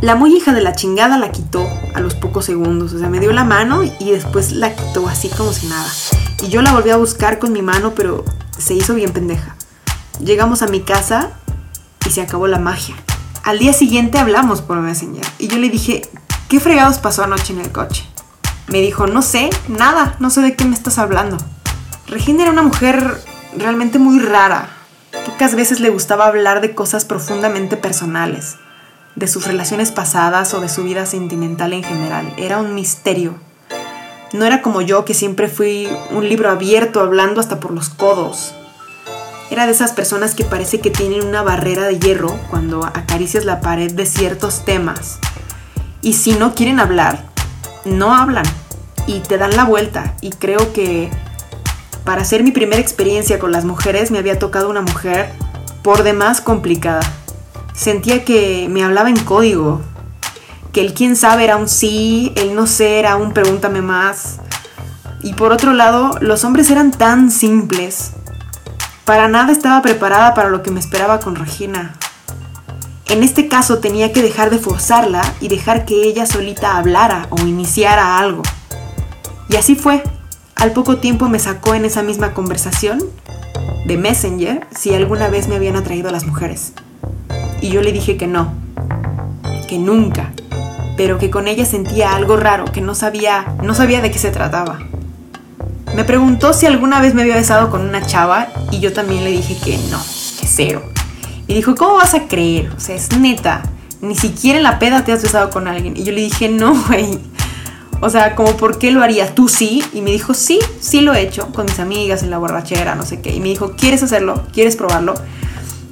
La 0.00 0.16
muy 0.16 0.36
hija 0.36 0.52
de 0.52 0.60
la 0.60 0.74
chingada 0.74 1.18
la 1.18 1.30
quitó 1.30 1.66
a 1.94 2.00
los 2.00 2.14
pocos 2.14 2.44
segundos, 2.44 2.92
o 2.92 2.98
sea, 2.98 3.08
me 3.08 3.20
dio 3.20 3.32
la 3.32 3.44
mano 3.44 3.82
y 3.84 4.10
después 4.10 4.52
la 4.52 4.74
quitó 4.74 5.08
así 5.08 5.28
como 5.28 5.52
si 5.52 5.66
nada. 5.66 5.88
Y 6.42 6.48
yo 6.48 6.62
la 6.62 6.72
volví 6.72 6.90
a 6.90 6.96
buscar 6.96 7.38
con 7.38 7.52
mi 7.52 7.62
mano, 7.62 7.94
pero 7.94 8.24
se 8.58 8.74
hizo 8.74 8.94
bien 8.94 9.12
pendeja. 9.12 9.56
Llegamos 10.20 10.62
a 10.62 10.66
mi 10.66 10.80
casa 10.80 11.32
y 12.06 12.10
se 12.10 12.20
acabó 12.20 12.46
la 12.46 12.58
magia. 12.58 12.94
Al 13.44 13.58
día 13.58 13.72
siguiente 13.72 14.18
hablamos 14.18 14.62
por 14.62 14.78
Messenger 14.78 15.24
y 15.38 15.48
yo 15.48 15.58
le 15.58 15.68
dije, 15.68 16.02
¿qué 16.54 16.60
fregados 16.60 16.98
pasó 16.98 17.24
anoche 17.24 17.52
en 17.52 17.58
el 17.58 17.72
coche? 17.72 18.04
Me 18.68 18.80
dijo, 18.80 19.08
no 19.08 19.22
sé, 19.22 19.50
nada, 19.66 20.14
no 20.20 20.30
sé 20.30 20.40
de 20.40 20.54
qué 20.54 20.64
me 20.64 20.76
estás 20.76 20.98
hablando. 20.98 21.36
Regina 22.06 22.44
era 22.44 22.52
una 22.52 22.62
mujer 22.62 23.20
realmente 23.58 23.98
muy 23.98 24.20
rara. 24.20 24.68
Pocas 25.26 25.56
veces 25.56 25.80
le 25.80 25.90
gustaba 25.90 26.28
hablar 26.28 26.60
de 26.60 26.72
cosas 26.72 27.04
profundamente 27.04 27.76
personales, 27.76 28.54
de 29.16 29.26
sus 29.26 29.48
relaciones 29.48 29.90
pasadas 29.90 30.54
o 30.54 30.60
de 30.60 30.68
su 30.68 30.84
vida 30.84 31.06
sentimental 31.06 31.72
en 31.72 31.82
general. 31.82 32.32
Era 32.36 32.58
un 32.58 32.76
misterio. 32.76 33.34
No 34.32 34.44
era 34.44 34.62
como 34.62 34.80
yo 34.80 35.04
que 35.04 35.12
siempre 35.12 35.48
fui 35.48 35.88
un 36.12 36.28
libro 36.28 36.48
abierto 36.52 37.00
hablando 37.00 37.40
hasta 37.40 37.58
por 37.58 37.72
los 37.72 37.88
codos. 37.88 38.54
Era 39.50 39.66
de 39.66 39.72
esas 39.72 39.90
personas 39.90 40.36
que 40.36 40.44
parece 40.44 40.78
que 40.78 40.92
tienen 40.92 41.26
una 41.26 41.42
barrera 41.42 41.82
de 41.82 41.98
hierro 41.98 42.38
cuando 42.48 42.84
acaricias 42.84 43.44
la 43.44 43.60
pared 43.60 43.90
de 43.90 44.06
ciertos 44.06 44.64
temas. 44.64 45.18
Y 46.04 46.12
si 46.12 46.32
no 46.32 46.54
quieren 46.54 46.80
hablar, 46.80 47.24
no 47.86 48.14
hablan 48.14 48.44
y 49.06 49.20
te 49.20 49.38
dan 49.38 49.56
la 49.56 49.64
vuelta. 49.64 50.16
Y 50.20 50.32
creo 50.32 50.74
que 50.74 51.10
para 52.04 52.20
hacer 52.20 52.44
mi 52.44 52.52
primera 52.52 52.82
experiencia 52.82 53.38
con 53.38 53.52
las 53.52 53.64
mujeres 53.64 54.10
me 54.10 54.18
había 54.18 54.38
tocado 54.38 54.68
una 54.68 54.82
mujer 54.82 55.32
por 55.82 56.02
demás 56.02 56.42
complicada. 56.42 57.00
Sentía 57.74 58.22
que 58.22 58.68
me 58.70 58.84
hablaba 58.84 59.08
en 59.08 59.18
código, 59.18 59.80
que 60.74 60.82
el 60.82 60.92
quién 60.92 61.16
sabe 61.16 61.44
era 61.44 61.56
un 61.56 61.70
sí, 61.70 62.34
el 62.36 62.54
no 62.54 62.66
sé 62.66 62.98
era 62.98 63.16
un 63.16 63.32
pregúntame 63.32 63.80
más. 63.80 64.40
Y 65.22 65.32
por 65.32 65.52
otro 65.52 65.72
lado, 65.72 66.18
los 66.20 66.44
hombres 66.44 66.70
eran 66.70 66.90
tan 66.90 67.30
simples. 67.30 68.10
Para 69.06 69.26
nada 69.28 69.52
estaba 69.52 69.80
preparada 69.80 70.34
para 70.34 70.50
lo 70.50 70.62
que 70.62 70.70
me 70.70 70.80
esperaba 70.80 71.18
con 71.18 71.34
Regina. 71.34 71.94
En 73.08 73.22
este 73.22 73.48
caso 73.48 73.78
tenía 73.78 74.12
que 74.12 74.22
dejar 74.22 74.50
de 74.50 74.58
forzarla 74.58 75.22
y 75.40 75.48
dejar 75.48 75.84
que 75.84 76.04
ella 76.04 76.26
solita 76.26 76.78
hablara 76.78 77.26
o 77.30 77.38
iniciara 77.40 78.18
algo. 78.18 78.42
Y 79.48 79.56
así 79.56 79.74
fue. 79.74 80.02
Al 80.56 80.72
poco 80.72 80.96
tiempo 80.96 81.28
me 81.28 81.38
sacó 81.38 81.74
en 81.74 81.84
esa 81.84 82.02
misma 82.02 82.32
conversación 82.32 83.02
de 83.86 83.98
Messenger 83.98 84.66
si 84.74 84.94
alguna 84.94 85.28
vez 85.28 85.48
me 85.48 85.56
habían 85.56 85.76
atraído 85.76 86.08
a 86.08 86.12
las 86.12 86.24
mujeres. 86.24 86.72
Y 87.60 87.68
yo 87.68 87.82
le 87.82 87.92
dije 87.92 88.16
que 88.16 88.26
no, 88.26 88.52
que 89.68 89.78
nunca, 89.78 90.32
pero 90.96 91.18
que 91.18 91.30
con 91.30 91.48
ella 91.48 91.66
sentía 91.66 92.14
algo 92.14 92.36
raro, 92.36 92.64
que 92.66 92.80
no 92.80 92.94
sabía, 92.94 93.54
no 93.62 93.74
sabía 93.74 94.00
de 94.00 94.10
qué 94.10 94.18
se 94.18 94.30
trataba. 94.30 94.78
Me 95.94 96.04
preguntó 96.04 96.54
si 96.54 96.66
alguna 96.66 97.00
vez 97.00 97.14
me 97.14 97.22
había 97.22 97.36
besado 97.36 97.70
con 97.70 97.82
una 97.82 98.04
chava 98.04 98.48
y 98.70 98.80
yo 98.80 98.92
también 98.92 99.24
le 99.24 99.30
dije 99.30 99.56
que 99.62 99.76
no, 99.90 99.98
que 100.40 100.46
cero. 100.46 100.93
Dijo, 101.54 101.76
¿cómo 101.76 101.94
vas 101.94 102.14
a 102.14 102.26
creer? 102.26 102.72
O 102.76 102.80
sea, 102.80 102.96
es 102.96 103.16
neta, 103.16 103.62
ni 104.00 104.16
siquiera 104.16 104.58
en 104.58 104.64
la 104.64 104.78
peda 104.78 105.04
te 105.04 105.12
has 105.12 105.22
besado 105.22 105.50
con 105.50 105.68
alguien. 105.68 105.96
Y 105.96 106.02
yo 106.02 106.12
le 106.12 106.20
dije, 106.20 106.48
no, 106.48 106.74
güey, 106.88 107.18
o 108.00 108.10
sea, 108.10 108.34
como, 108.34 108.56
¿por 108.56 108.78
qué 108.78 108.90
lo 108.90 109.02
haría? 109.02 109.34
¿Tú 109.34 109.48
sí? 109.48 109.82
Y 109.92 110.00
me 110.00 110.10
dijo, 110.10 110.34
sí, 110.34 110.58
sí 110.80 111.00
lo 111.00 111.14
he 111.14 111.20
hecho 111.22 111.48
con 111.52 111.66
mis 111.66 111.78
amigas 111.78 112.22
en 112.22 112.30
la 112.30 112.38
borrachera, 112.38 112.96
no 112.96 113.04
sé 113.04 113.20
qué. 113.20 113.34
Y 113.34 113.40
me 113.40 113.48
dijo, 113.48 113.72
¿quieres 113.76 114.02
hacerlo? 114.02 114.42
¿Quieres 114.52 114.76
probarlo? 114.76 115.14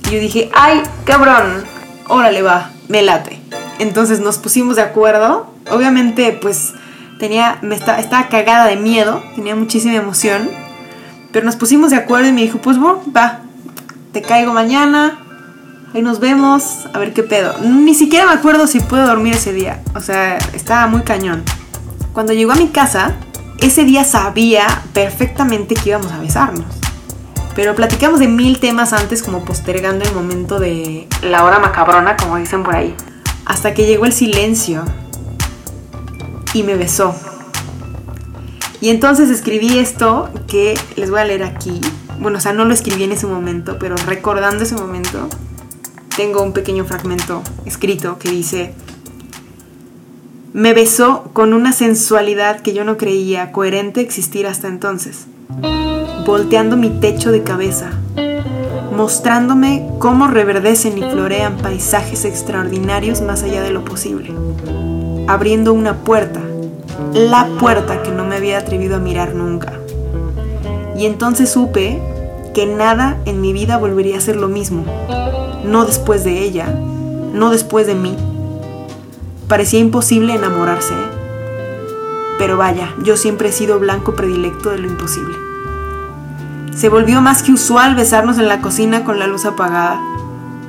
Y 0.09 0.15
yo 0.15 0.21
dije, 0.21 0.51
ay, 0.53 0.83
cabrón, 1.05 1.65
órale 2.09 2.43
va, 2.43 2.71
me 2.89 3.03
late. 3.03 3.41
Entonces 3.79 4.21
nos 4.21 4.39
pusimos 4.39 4.77
de 4.77 4.83
acuerdo. 4.83 5.47
Obviamente, 5.71 6.37
pues, 6.43 6.73
tenía, 7.19 7.59
me 7.63 7.77
estaba 7.77 8.29
cagada 8.29 8.67
de 8.67 8.77
miedo, 8.77 9.23
tenía 9.37 9.55
muchísima 9.55 9.95
emoción. 9.95 10.51
Pero 11.31 11.47
nos 11.47 11.57
pusimos 11.57 11.93
de 11.93 11.97
acuerdo 11.97 12.29
y 12.29 12.33
me 12.33 12.43
dijo, 12.43 12.59
pues, 12.59 12.79
bueno, 12.79 13.01
va, 13.17 13.43
te 14.13 14.21
caigo 14.21 14.53
mañana, 14.53 15.22
ahí 15.95 16.03
nos 16.03 16.21
vemos, 16.21 16.87
a 16.93 16.99
ver 16.99 17.13
qué 17.13 17.23
pedo. 17.23 17.55
Ni 17.61 17.95
siquiera 17.95 18.27
me 18.27 18.33
acuerdo 18.33 18.67
si 18.67 18.81
puedo 18.81 19.07
dormir 19.07 19.35
ese 19.35 19.53
día. 19.53 19.83
O 19.95 20.01
sea, 20.01 20.39
estaba 20.55 20.87
muy 20.87 21.03
cañón. 21.03 21.43
Cuando 22.13 22.33
llegó 22.33 22.53
a 22.53 22.57
mi 22.57 22.69
casa, 22.69 23.15
ese 23.61 23.85
día 23.85 24.05
sabía 24.05 24.83
perfectamente 24.93 25.75
que 25.75 25.91
íbamos 25.91 26.13
a 26.13 26.19
besarnos. 26.19 26.67
Pero 27.55 27.75
platicamos 27.75 28.19
de 28.21 28.29
mil 28.29 28.59
temas 28.59 28.93
antes 28.93 29.23
como 29.23 29.45
postergando 29.45 30.05
el 30.05 30.15
momento 30.15 30.59
de 30.59 31.07
la 31.23 31.45
hora 31.45 31.59
macabrona, 31.59 32.17
como 32.17 32.37
dicen 32.37 32.63
por 32.63 32.75
ahí. 32.75 32.95
Hasta 33.45 33.75
que 33.75 33.87
llegó 33.87 34.07
el 34.07 34.13
silencio 34.13 34.85
y 36.55 36.63
me 36.63 36.77
besó. 36.77 37.15
Y 38.81 38.89
entonces 38.89 39.31
escribí 39.31 39.79
esto 39.79 40.31
que 40.49 40.79
les 40.97 41.11
voy 41.11 41.21
a 41.21 41.25
leer 41.25 41.45
aquí. 41.45 41.81
Bueno, 42.19 42.39
o 42.39 42.41
sea, 42.41 42.53
no 42.53 42.65
lo 42.65 42.73
escribí 42.73 43.05
en 43.05 43.13
ese 43.13 43.27
momento, 43.27 43.77
pero 43.79 43.97
recordando 43.97 44.65
ese 44.65 44.75
momento, 44.75 45.29
tengo 46.17 46.43
un 46.43 46.53
pequeño 46.53 46.85
fragmento 46.85 47.43
escrito 47.65 48.19
que 48.19 48.31
dice, 48.31 48.75
me 50.53 50.75
besó 50.75 51.25
con 51.33 51.55
una 51.55 51.73
sensualidad 51.73 52.61
que 52.61 52.75
yo 52.75 52.85
no 52.85 52.99
creía 52.99 53.53
coherente 53.53 54.03
existir 54.03 54.47
hasta 54.47 54.69
entonces, 54.69 55.27
volteando 56.27 56.77
mi 56.77 56.91
techo 56.91 57.33
de 57.33 57.43
cabeza, 57.43 57.91
mostrándome 58.95 59.89
cómo 59.99 60.27
reverdecen 60.27 60.99
y 60.99 61.03
florean 61.03 61.57
paisajes 61.57 62.27
extraordinarios 62.27 63.23
más 63.23 63.43
allá 63.43 63.63
de 63.63 63.71
lo 63.71 63.85
posible, 63.85 64.35
abriendo 65.29 65.73
una 65.73 66.05
puerta, 66.05 66.43
la 67.15 67.49
puerta 67.59 68.03
que 68.03 68.11
no 68.11 68.27
me 68.27 68.37
había 68.37 68.59
atrevido 68.59 68.97
a 68.97 69.01
mirar 69.01 69.35
nunca. 69.35 69.73
Y 70.95 71.07
entonces 71.07 71.51
supe 71.51 72.03
que 72.53 72.67
nada 72.67 73.19
en 73.25 73.41
mi 73.41 73.55
vida 73.55 73.79
volvería 73.79 74.19
a 74.19 74.21
ser 74.21 74.37
lo 74.37 74.49
mismo, 74.49 74.85
no 75.65 75.85
después 75.85 76.25
de 76.25 76.41
ella, 76.41 76.67
no 77.33 77.51
después 77.51 77.87
de 77.87 77.95
mí 77.95 78.17
Parecía 79.53 79.81
imposible 79.81 80.33
enamorarse. 80.33 80.95
Pero 82.39 82.57
vaya, 82.57 82.95
yo 83.03 83.19
siempre 83.19 83.51
he 83.51 83.53
sido 83.53 83.79
blanco 83.79 84.15
predilecto 84.15 84.71
de 84.71 84.79
lo 84.79 84.89
imposible. 84.89 85.37
Se 86.75 86.89
volvió 86.89 87.21
más 87.21 87.43
que 87.43 87.53
usual 87.53 87.95
besarnos 87.95 88.39
en 88.39 88.49
la 88.49 88.63
cocina 88.63 89.05
con 89.05 89.19
la 89.19 89.27
luz 89.27 89.45
apagada. 89.45 90.01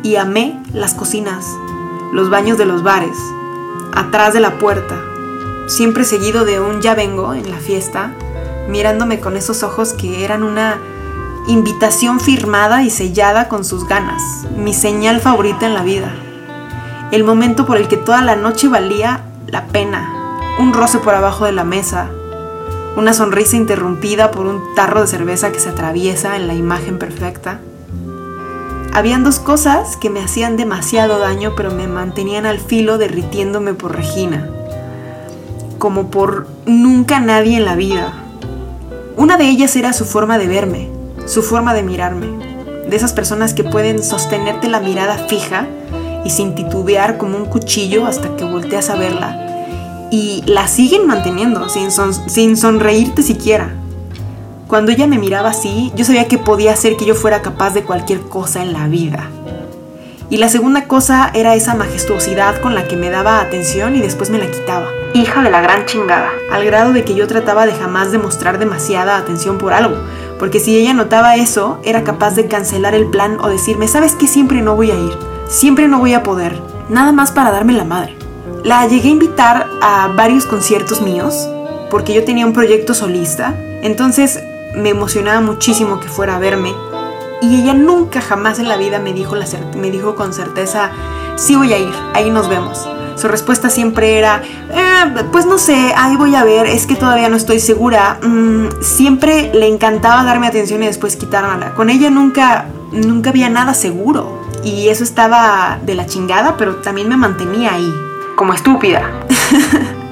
Y 0.03 0.17
amé 0.17 0.61
las 0.73 0.95
cocinas, 0.95 1.45
los 2.11 2.29
baños 2.29 2.57
de 2.57 2.65
los 2.65 2.83
bares, 2.83 3.15
atrás 3.93 4.33
de 4.33 4.41
la 4.41 4.59
puerta, 4.59 4.99
siempre 5.67 6.03
seguido 6.03 6.43
de 6.43 6.59
un 6.59 6.81
ya 6.81 6.93
vengo 6.93 7.33
en 7.33 7.49
la 7.49 7.59
fiesta, 7.59 8.11
mirándome 8.67 9.21
con 9.21 9.37
esos 9.37 9.63
ojos 9.63 9.93
que 9.93 10.25
eran 10.25 10.43
una 10.43 10.77
invitación 11.47 12.21
firmada 12.21 12.83
y 12.83 12.89
sellada 12.89 13.49
con 13.49 13.65
sus 13.65 13.85
ganas, 13.85 14.21
mi 14.55 14.73
señal 14.73 15.19
favorita 15.19 15.65
en 15.65 15.73
la 15.73 15.83
vida. 15.83 16.13
El 17.11 17.25
momento 17.25 17.65
por 17.65 17.77
el 17.77 17.87
que 17.87 17.97
toda 17.97 18.21
la 18.21 18.35
noche 18.35 18.69
valía 18.69 19.25
la 19.47 19.65
pena, 19.67 20.09
un 20.57 20.73
roce 20.73 20.99
por 20.99 21.13
abajo 21.13 21.45
de 21.45 21.51
la 21.51 21.65
mesa, 21.65 22.09
una 22.95 23.13
sonrisa 23.13 23.57
interrumpida 23.57 24.31
por 24.31 24.45
un 24.45 24.61
tarro 24.75 25.01
de 25.01 25.07
cerveza 25.07 25.51
que 25.51 25.59
se 25.59 25.69
atraviesa 25.69 26.37
en 26.37 26.47
la 26.47 26.53
imagen 26.53 26.97
perfecta. 26.97 27.59
Habían 28.93 29.23
dos 29.23 29.39
cosas 29.39 29.97
que 29.97 30.09
me 30.09 30.21
hacían 30.21 30.55
demasiado 30.55 31.19
daño 31.19 31.53
pero 31.57 31.71
me 31.71 31.87
mantenían 31.87 32.45
al 32.45 32.59
filo 32.59 32.97
derritiéndome 32.97 33.73
por 33.73 33.95
Regina, 33.95 34.47
como 35.77 36.09
por 36.09 36.47
nunca 36.65 37.19
nadie 37.19 37.57
en 37.57 37.65
la 37.65 37.75
vida. 37.75 38.13
Una 39.17 39.35
de 39.37 39.49
ellas 39.49 39.75
era 39.75 39.91
su 39.93 40.05
forma 40.05 40.37
de 40.37 40.47
verme, 40.47 41.02
su 41.25 41.41
forma 41.41 41.73
de 41.73 41.83
mirarme, 41.83 42.27
de 42.87 42.95
esas 42.95 43.13
personas 43.13 43.53
que 43.53 43.63
pueden 43.63 44.03
sostenerte 44.03 44.67
la 44.67 44.79
mirada 44.79 45.17
fija 45.27 45.67
y 46.25 46.29
sin 46.29 46.55
titubear 46.55 47.17
como 47.17 47.37
un 47.37 47.45
cuchillo 47.45 48.05
hasta 48.05 48.35
que 48.35 48.45
volteas 48.45 48.89
a 48.89 48.95
verla. 48.95 49.39
Y 50.11 50.43
la 50.45 50.67
siguen 50.67 51.07
manteniendo, 51.07 51.69
sin, 51.69 51.89
sin 51.91 52.57
sonreírte 52.57 53.23
siquiera. 53.23 53.73
Cuando 54.67 54.91
ella 54.91 55.07
me 55.07 55.17
miraba 55.17 55.49
así, 55.49 55.91
yo 55.95 56.05
sabía 56.05 56.27
que 56.27 56.37
podía 56.37 56.73
hacer 56.73 56.97
que 56.97 57.05
yo 57.05 57.15
fuera 57.15 57.41
capaz 57.41 57.73
de 57.73 57.83
cualquier 57.83 58.21
cosa 58.21 58.61
en 58.61 58.73
la 58.73 58.87
vida. 58.87 59.29
Y 60.29 60.37
la 60.37 60.49
segunda 60.49 60.85
cosa 60.87 61.29
era 61.35 61.53
esa 61.53 61.75
majestuosidad 61.75 62.59
con 62.61 62.73
la 62.73 62.87
que 62.87 62.95
me 62.95 63.11
daba 63.11 63.39
atención 63.39 63.95
y 63.95 64.01
después 64.01 64.31
me 64.31 64.39
la 64.39 64.49
quitaba. 64.49 64.87
Hija 65.13 65.43
de 65.43 65.51
la 65.51 65.61
gran 65.61 65.85
chingada. 65.85 66.31
Al 66.51 66.65
grado 66.65 66.91
de 66.91 67.03
que 67.03 67.13
yo 67.13 67.27
trataba 67.27 67.67
de 67.67 67.73
jamás 67.73 68.11
demostrar 68.11 68.57
demasiada 68.57 69.17
atención 69.17 69.59
por 69.59 69.73
algo. 69.73 69.95
Porque 70.39 70.59
si 70.59 70.77
ella 70.77 70.93
notaba 70.93 71.35
eso, 71.35 71.79
era 71.83 72.03
capaz 72.03 72.35
de 72.35 72.47
cancelar 72.47 72.95
el 72.95 73.07
plan 73.07 73.37
o 73.41 73.49
decirme, 73.49 73.87
¿sabes 73.87 74.15
que 74.15 74.27
siempre 74.27 74.61
no 74.61 74.75
voy 74.75 74.91
a 74.91 74.95
ir? 74.95 75.33
siempre 75.53 75.87
no 75.87 75.99
voy 75.99 76.13
a 76.13 76.23
poder, 76.23 76.59
nada 76.89 77.11
más 77.11 77.31
para 77.31 77.51
darme 77.51 77.73
la 77.73 77.83
madre. 77.83 78.17
La 78.63 78.87
llegué 78.87 79.09
a 79.09 79.11
invitar 79.11 79.67
a 79.81 80.07
varios 80.07 80.45
conciertos 80.45 81.01
míos, 81.01 81.47
porque 81.89 82.13
yo 82.13 82.23
tenía 82.23 82.45
un 82.45 82.53
proyecto 82.53 82.93
solista, 82.93 83.55
entonces 83.83 84.39
me 84.75 84.89
emocionaba 84.89 85.41
muchísimo 85.41 85.99
que 85.99 86.07
fuera 86.07 86.37
a 86.37 86.39
verme, 86.39 86.73
y 87.41 87.61
ella 87.61 87.73
nunca 87.73 88.21
jamás 88.21 88.57
en 88.57 88.67
la 88.67 88.77
vida 88.77 88.99
me 88.99 89.13
dijo, 89.13 89.35
la 89.35 89.45
me 89.77 89.91
dijo 89.91 90.15
con 90.15 90.33
certeza, 90.33 90.91
sí 91.35 91.55
voy 91.55 91.73
a 91.73 91.77
ir, 91.77 91.93
ahí 92.13 92.29
nos 92.31 92.49
vemos. 92.49 92.87
Su 93.15 93.27
respuesta 93.27 93.69
siempre 93.69 94.17
era, 94.17 94.41
eh, 94.71 95.23
pues 95.31 95.45
no 95.45 95.57
sé, 95.57 95.93
ahí 95.95 96.15
voy 96.15 96.35
a 96.35 96.43
ver, 96.43 96.65
es 96.65 96.87
que 96.87 96.95
todavía 96.95 97.29
no 97.29 97.37
estoy 97.37 97.59
segura. 97.59 98.19
Mm, 98.21 98.81
siempre 98.81 99.51
le 99.53 99.67
encantaba 99.67 100.23
darme 100.23 100.47
atención 100.47 100.81
y 100.83 100.87
después 100.87 101.15
quitármela. 101.15 101.73
Con 101.75 101.89
ella 101.89 102.09
nunca, 102.09 102.65
nunca 102.91 103.29
había 103.29 103.49
nada 103.49 103.73
seguro 103.73 104.41
y 104.63 104.89
eso 104.89 105.03
estaba 105.03 105.79
de 105.83 105.95
la 105.95 106.05
chingada, 106.05 106.57
pero 106.57 106.77
también 106.77 107.09
me 107.09 107.17
mantenía 107.17 107.73
ahí, 107.73 107.93
como 108.35 108.53
estúpida. 108.53 109.03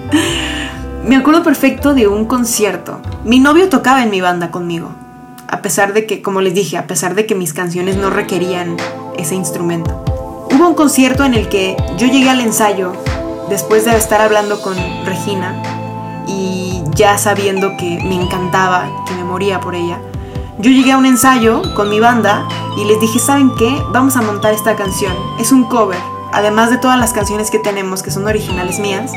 me 1.06 1.16
acuerdo 1.16 1.44
perfecto 1.44 1.94
de 1.94 2.08
un 2.08 2.26
concierto. 2.26 3.02
Mi 3.24 3.40
novio 3.40 3.70
tocaba 3.70 4.04
en 4.04 4.10
mi 4.10 4.22
banda 4.22 4.52
conmigo. 4.52 4.92
a 5.48 5.62
pesar 5.62 5.92
de 5.92 6.06
que, 6.06 6.22
como 6.22 6.40
les 6.40 6.54
dije, 6.54 6.78
a 6.78 6.88
pesar 6.88 7.14
de 7.14 7.26
que 7.26 7.36
mis 7.36 7.54
canciones 7.54 7.98
no 7.98 8.10
requerían 8.10 8.78
ese 9.18 9.36
instrumento. 9.36 10.11
Hubo 10.54 10.68
un 10.68 10.76
concierto 10.76 11.24
en 11.24 11.34
el 11.34 11.48
que 11.48 11.78
yo 11.98 12.08
llegué 12.08 12.30
al 12.30 12.42
ensayo 12.42 12.92
después 13.50 13.86
de 13.86 13.96
estar 13.96 14.20
hablando 14.20 14.62
con 14.62 14.76
Regina 15.06 15.64
y 16.28 16.84
ya 16.94 17.18
sabiendo 17.18 17.78
que 17.78 18.02
me 18.04 18.16
encantaba, 18.16 18.90
que 19.08 19.14
me 19.14 19.24
moría 19.24 19.62
por 19.62 19.76
ella. 19.76 20.00
Yo 20.60 20.70
llegué 20.70 20.92
a 20.92 20.98
un 20.98 21.06
ensayo 21.06 21.62
con 21.74 21.90
mi 21.90 22.02
banda 22.02 22.48
y 22.78 22.84
les 22.84 23.00
dije, 23.00 23.18
¿saben 23.18 23.52
qué? 23.58 23.82
Vamos 23.92 24.18
a 24.18 24.22
montar 24.22 24.54
esta 24.54 24.76
canción. 24.76 25.14
Es 25.40 25.54
un 25.54 25.64
cover, 25.64 26.00
además 26.34 26.70
de 26.70 26.78
todas 26.78 27.00
las 27.00 27.14
canciones 27.14 27.50
que 27.50 27.60
tenemos 27.60 28.04
que 28.04 28.12
son 28.12 28.28
originales 28.28 28.78
mías. 28.80 29.14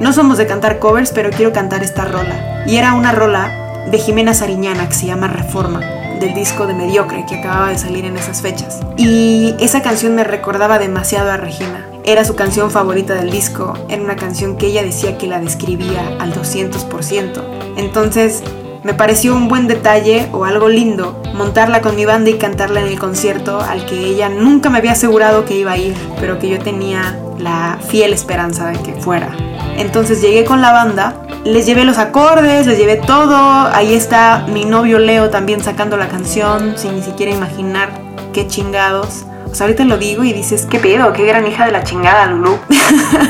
No 0.00 0.12
somos 0.12 0.36
de 0.36 0.46
cantar 0.46 0.78
covers, 0.78 1.10
pero 1.10 1.30
quiero 1.30 1.54
cantar 1.54 1.82
esta 1.82 2.04
rola. 2.04 2.64
Y 2.66 2.76
era 2.76 2.92
una 2.92 3.12
rola 3.12 3.84
de 3.90 3.98
Jimena 3.98 4.34
Sariñana 4.34 4.86
que 4.88 4.94
se 4.94 5.06
llama 5.06 5.26
Reforma, 5.28 5.80
del 6.20 6.34
disco 6.34 6.66
de 6.66 6.74
Mediocre 6.74 7.24
que 7.26 7.36
acababa 7.36 7.70
de 7.70 7.78
salir 7.78 8.04
en 8.04 8.16
esas 8.16 8.42
fechas. 8.42 8.80
Y 8.96 9.54
esa 9.60 9.82
canción 9.82 10.14
me 10.14 10.24
recordaba 10.24 10.78
demasiado 10.78 11.30
a 11.30 11.36
Regina. 11.36 11.86
Era 12.04 12.24
su 12.24 12.36
canción 12.36 12.70
favorita 12.70 13.14
del 13.14 13.30
disco, 13.30 13.74
era 13.88 14.02
una 14.02 14.16
canción 14.16 14.56
que 14.56 14.66
ella 14.66 14.82
decía 14.82 15.18
que 15.18 15.26
la 15.26 15.40
describía 15.40 16.16
al 16.20 16.32
200%. 16.32 17.42
Entonces 17.76 18.42
me 18.84 18.94
pareció 18.94 19.34
un 19.34 19.48
buen 19.48 19.66
detalle 19.66 20.28
o 20.32 20.44
algo 20.44 20.68
lindo 20.68 21.20
montarla 21.34 21.80
con 21.82 21.96
mi 21.96 22.04
banda 22.04 22.30
y 22.30 22.34
cantarla 22.34 22.80
en 22.80 22.86
el 22.86 22.98
concierto 23.00 23.60
al 23.60 23.84
que 23.84 23.98
ella 23.98 24.28
nunca 24.28 24.70
me 24.70 24.78
había 24.78 24.92
asegurado 24.92 25.44
que 25.44 25.56
iba 25.56 25.72
a 25.72 25.76
ir, 25.76 25.96
pero 26.20 26.38
que 26.38 26.48
yo 26.48 26.60
tenía 26.60 27.18
la 27.38 27.78
fiel 27.88 28.12
esperanza 28.12 28.68
de 28.68 28.78
que 28.78 28.92
fuera. 28.92 29.36
Entonces 29.76 30.20
llegué 30.20 30.44
con 30.44 30.60
la 30.60 30.72
banda, 30.72 31.22
les 31.44 31.66
llevé 31.66 31.84
los 31.84 31.98
acordes, 31.98 32.66
les 32.66 32.78
llevé 32.78 32.96
todo, 32.96 33.68
ahí 33.72 33.94
está 33.94 34.46
mi 34.48 34.64
novio 34.64 34.98
Leo 34.98 35.30
también 35.30 35.62
sacando 35.62 35.96
la 35.96 36.08
canción 36.08 36.74
sin 36.76 36.96
ni 36.96 37.02
siquiera 37.02 37.32
imaginar 37.32 37.90
qué 38.32 38.46
chingados. 38.46 39.26
O 39.50 39.54
sea, 39.54 39.66
ahorita 39.66 39.84
lo 39.84 39.98
digo 39.98 40.24
y 40.24 40.32
dices, 40.32 40.66
qué 40.66 40.78
pedo, 40.78 41.12
qué 41.12 41.24
gran 41.24 41.46
hija 41.46 41.66
de 41.66 41.72
la 41.72 41.84
chingada, 41.84 42.26
Lulu. 42.26 42.58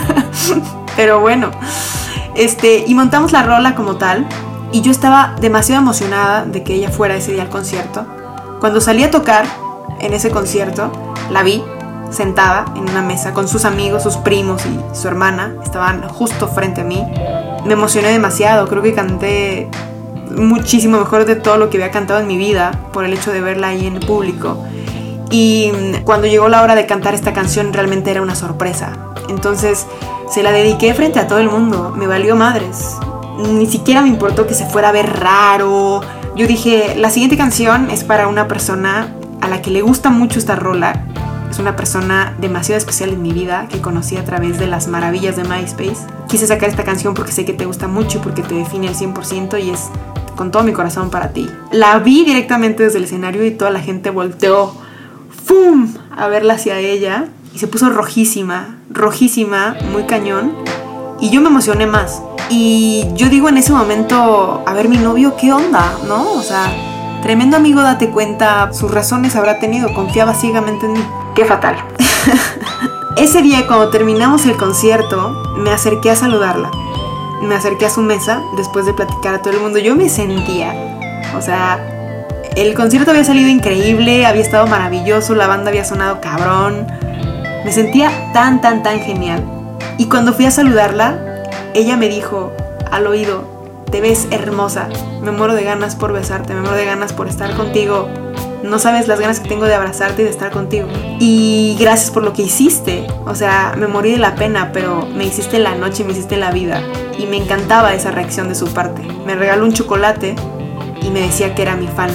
pero 0.97 1.21
bueno, 1.21 1.51
este, 2.35 2.85
y 2.87 2.95
montamos 2.95 3.33
la 3.33 3.43
rola 3.43 3.75
como 3.75 3.97
tal 3.97 4.27
y 4.73 4.81
yo 4.81 4.91
estaba 4.91 5.35
demasiado 5.41 5.83
emocionada 5.83 6.45
de 6.45 6.63
que 6.63 6.75
ella 6.75 6.91
fuera 6.91 7.17
ese 7.17 7.33
día 7.33 7.43
al 7.43 7.49
concierto. 7.49 8.07
Cuando 8.61 8.81
salí 8.81 9.03
a 9.05 9.11
tocar 9.11 9.47
en 10.01 10.13
ese 10.13 10.31
concierto, 10.31 10.91
la 11.31 11.43
vi 11.43 11.63
sentada 12.11 12.67
en 12.77 12.89
una 12.89 13.03
mesa 13.03 13.35
con 13.35 13.49
sus 13.49 13.65
amigos, 13.65 14.03
sus 14.03 14.17
primos 14.17 14.63
y 14.67 14.97
su 14.97 15.09
hermana. 15.09 15.55
Estaban 15.63 16.09
justo 16.09 16.49
frente 16.49 16.83
a 16.83 16.85
mí. 16.85 17.05
Me 17.65 17.73
emocioné 17.73 18.09
demasiado, 18.09 18.69
creo 18.69 18.83
que 18.83 18.95
canté 18.95 19.69
muchísimo 20.31 20.99
mejor 20.99 21.25
de 21.25 21.37
todo 21.37 21.57
lo 21.57 21.71
que 21.71 21.79
había 21.79 21.91
cantado 21.91 22.21
en 22.21 22.27
mi 22.27 22.37
vida 22.37 22.73
por 22.93 23.05
el 23.05 23.13
hecho 23.13 23.33
de 23.33 23.41
verla 23.41 23.69
ahí 23.69 23.87
en 23.87 23.97
el 23.97 24.07
público. 24.07 24.65
Y 25.31 25.73
cuando 26.05 26.27
llegó 26.27 26.49
la 26.49 26.63
hora 26.63 26.75
de 26.75 26.87
cantar 26.87 27.15
esta 27.15 27.33
canción 27.33 27.73
realmente 27.73 28.11
era 28.11 28.23
una 28.23 28.35
sorpresa. 28.35 28.93
Entonces 29.29 29.87
se 30.31 30.43
la 30.43 30.53
dediqué 30.53 30.95
frente 30.95 31.19
a 31.19 31.27
todo 31.27 31.41
el 31.41 31.49
mundo, 31.49 31.93
me 31.97 32.07
valió 32.07 32.37
madres 32.37 32.97
ni 33.37 33.67
siquiera 33.67 34.03
me 34.03 34.09
importó 34.09 34.47
que 34.47 34.55
se 34.55 34.67
fuera 34.67 34.89
a 34.89 34.93
ver 34.93 35.21
raro. 35.21 36.01
Yo 36.35 36.47
dije, 36.47 36.95
la 36.97 37.11
siguiente 37.11 37.37
canción 37.37 37.91
es 37.91 38.05
para 38.05 38.29
una 38.29 38.49
persona 38.49 39.15
a 39.41 39.49
la 39.49 39.63
que 39.63 39.71
le 39.71 39.83
gusta 39.83 40.11
mucho 40.11 40.39
esta 40.39 40.57
rola. 40.57 41.05
Es 41.57 41.61
una 41.61 41.75
persona 41.75 42.37
demasiado 42.39 42.77
especial 42.77 43.15
en 43.15 43.23
mi 43.23 43.33
vida 43.33 43.67
que 43.71 43.81
conocí 43.81 44.19
a 44.19 44.25
través 44.27 44.59
de 44.59 44.67
las 44.67 44.89
maravillas 44.89 45.37
de 45.37 45.45
MySpace. 45.45 46.07
Quise 46.29 46.47
sacar 46.47 46.69
esta 46.69 46.85
canción 46.85 47.15
porque 47.15 47.33
sé 47.33 47.47
que 47.47 47.55
te 47.55 47.65
gusta 47.65 47.89
mucho 47.89 48.19
y 48.19 48.21
porque 48.21 48.43
te 48.43 48.55
define 48.55 48.89
al 48.89 48.95
100% 48.95 49.65
y 49.65 49.71
es 49.71 49.89
con 50.37 50.51
todo 50.51 50.65
mi 50.65 50.75
corazón 50.75 51.09
para 51.09 51.31
ti. 51.31 51.49
La 51.73 51.99
vi 51.99 52.27
directamente 52.27 52.83
desde 52.83 52.99
el 52.99 53.05
escenario 53.05 53.43
y 53.47 53.53
toda 53.53 53.71
la 53.71 53.81
gente 53.81 54.11
volteó 54.11 54.75
¡fum! 55.47 55.95
a 56.15 56.29
verla 56.29 56.53
hacia 56.57 56.79
ella 56.79 57.29
y 57.55 57.59
se 57.59 57.69
puso 57.69 57.89
rojísima, 57.89 58.77
rojísima, 58.91 59.79
muy 59.93 60.03
cañón. 60.03 60.53
Y 61.21 61.31
yo 61.31 61.41
me 61.41 61.49
emocioné 61.49 61.87
más. 61.87 62.21
Y 62.51 63.07
yo 63.15 63.31
digo 63.31 63.49
en 63.49 63.57
ese 63.57 63.73
momento, 63.73 64.63
a 64.67 64.75
ver 64.75 64.91
mi 64.91 64.99
novio, 64.99 65.37
¿qué 65.41 65.55
onda? 65.55 65.97
¿No? 66.07 66.33
O 66.33 66.43
sea, 66.43 66.71
tremendo 67.23 67.57
amigo, 67.57 67.81
date 67.81 68.11
cuenta, 68.11 68.75
sus 68.75 68.91
razones 68.91 69.37
habrá 69.37 69.59
tenido, 69.59 69.95
confiaba 69.95 70.35
ciegamente 70.35 70.85
en 70.85 70.93
mí. 70.93 71.01
Qué 71.37 71.45
fatal. 71.45 71.77
ese 73.19 73.43
día 73.43 73.67
cuando 73.67 73.91
terminamos 73.91 74.47
el 74.47 74.57
concierto, 74.57 75.55
me 75.59 75.71
acerqué 75.71 76.11
a 76.11 76.17
saludarla. 76.17 76.71
Me 77.43 77.55
acerqué 77.55 77.85
a 77.85 77.91
su 77.91 78.01
mesa 78.01 78.43
después 78.57 78.87
de 78.87 78.95
platicar 78.95 79.35
a 79.35 79.43
todo 79.43 79.53
el 79.53 79.61
mundo. 79.61 79.79
Yo 79.79 79.95
me 79.95 80.09
sentía, 80.09 80.73
o 81.37 81.43
sea, 81.43 81.79
el 82.57 82.73
concierto 82.73 83.11
había 83.11 83.23
salido 83.23 83.51
increíble, 83.51 84.25
había 84.25 84.41
estado 84.41 84.67
maravilloso, 84.67 85.35
la 85.35 85.47
banda 85.47 85.69
había 85.69 85.85
sonado 85.85 86.23
cabrón. 86.23 86.87
Me 87.67 87.71
sentía 87.71 88.33
tan, 88.33 88.63
tan, 88.63 88.83
tan 88.83 89.01
genial. 89.01 89.45
Y 89.99 90.07
cuando 90.07 90.33
fui 90.33 90.47
a 90.47 90.51
saludarla, 90.51 91.19
ella 91.75 91.99
me 91.99 92.09
dijo 92.09 92.51
al 92.91 93.07
oído, 93.07 93.56
te 93.91 94.01
ves 94.01 94.29
hermosa, 94.31 94.89
me 95.23 95.31
muero 95.31 95.55
de 95.55 95.65
ganas 95.65 95.97
por 95.97 96.13
besarte, 96.13 96.55
me 96.55 96.61
muero 96.61 96.77
de 96.77 96.85
ganas 96.85 97.13
por 97.13 97.29
estar 97.29 97.55
contigo, 97.55 98.09
no 98.63 98.79
sabes 98.79 99.09
las 99.09 99.21
ganas 99.21 99.41
que 99.41 99.49
tengo 99.49 99.65
de 99.65 99.75
abrazarte 99.75 100.23
y 100.23 100.25
de 100.25 100.31
estar 100.31 100.51
contigo. 100.51 100.89
Y 101.21 101.77
gracias 101.79 102.11
por 102.11 102.23
lo 102.23 102.33
que 102.33 102.43
hiciste, 102.43 103.07
o 103.25 103.35
sea, 103.35 103.75
me 103.79 103.87
morí 103.87 104.13
de 104.13 104.19
la 104.19 104.35
pena, 104.35 104.71
pero 104.73 105.07
me 105.07 105.25
hiciste 105.25 105.59
la 105.59 105.75
noche, 105.75 106.05
me 106.05 106.13
hiciste 106.13 106.37
la 106.37 106.51
vida. 106.51 106.83
Y 107.19 107.27
me 107.27 107.37
encantaba 107.37 107.95
esa 107.95 108.11
reacción 108.11 108.49
de 108.49 108.55
su 108.55 108.67
parte. 108.69 109.03
Me 109.25 109.35
regaló 109.35 109.65
un 109.65 109.73
chocolate 109.73 110.35
y 111.01 111.11
me 111.11 111.21
decía 111.21 111.55
que 111.55 111.63
era 111.63 111.77
mi 111.77 111.87
fan 111.87 112.11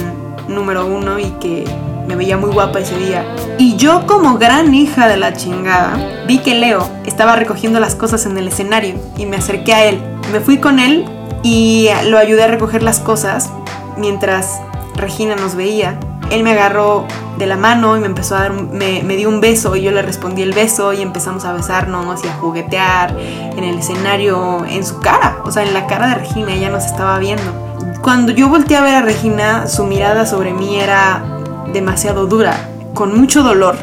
número 0.48 0.86
uno 0.86 1.18
y 1.18 1.30
que 1.40 1.64
me 2.06 2.16
veía 2.16 2.36
muy 2.36 2.50
guapa 2.50 2.80
ese 2.80 2.98
día. 2.98 3.24
Y 3.58 3.76
yo 3.76 4.06
como 4.06 4.38
gran 4.38 4.74
hija 4.74 5.08
de 5.08 5.16
la 5.16 5.32
chingada, 5.34 6.24
vi 6.26 6.38
que 6.38 6.54
Leo 6.54 6.88
estaba 7.06 7.36
recogiendo 7.36 7.80
las 7.80 7.94
cosas 7.94 8.26
en 8.26 8.36
el 8.36 8.48
escenario 8.48 8.96
y 9.16 9.26
me 9.26 9.36
acerqué 9.36 9.74
a 9.74 9.84
él. 9.86 10.00
Me 10.32 10.40
fui 10.40 10.58
con 10.58 10.78
él 10.78 11.04
y 11.42 11.88
lo 12.06 12.18
ayudé 12.18 12.44
a 12.44 12.46
recoger 12.48 12.82
las 12.82 13.00
cosas 13.00 13.50
mientras 13.96 14.60
Regina 14.94 15.36
nos 15.36 15.54
veía. 15.54 15.98
Él 16.30 16.42
me 16.44 16.52
agarró 16.52 17.06
de 17.36 17.46
la 17.46 17.56
mano 17.56 17.96
y 17.96 18.00
me 18.00 18.06
empezó 18.06 18.36
a 18.36 18.40
dar, 18.40 18.52
me, 18.52 19.02
me 19.02 19.16
dio 19.16 19.28
un 19.28 19.40
beso 19.40 19.74
y 19.76 19.82
yo 19.82 19.90
le 19.90 20.02
respondí 20.02 20.42
el 20.42 20.52
beso 20.52 20.92
y 20.92 21.02
empezamos 21.02 21.44
a 21.44 21.52
besarnos 21.52 22.24
y 22.24 22.28
a 22.28 22.34
juguetear 22.34 23.16
en 23.18 23.64
el 23.64 23.78
escenario, 23.78 24.64
en 24.64 24.84
su 24.84 25.00
cara, 25.00 25.38
o 25.44 25.50
sea, 25.50 25.62
en 25.62 25.74
la 25.74 25.86
cara 25.86 26.08
de 26.08 26.14
Regina, 26.16 26.54
ella 26.54 26.70
nos 26.70 26.84
estaba 26.86 27.18
viendo. 27.18 27.42
Cuando 28.02 28.32
yo 28.32 28.48
volteé 28.48 28.76
a 28.76 28.82
ver 28.82 28.94
a 28.94 29.02
Regina, 29.02 29.66
su 29.66 29.84
mirada 29.84 30.26
sobre 30.26 30.52
mí 30.52 30.80
era 30.80 31.22
demasiado 31.72 32.26
dura, 32.26 32.56
con 32.94 33.18
mucho 33.18 33.42
dolor, 33.42 33.76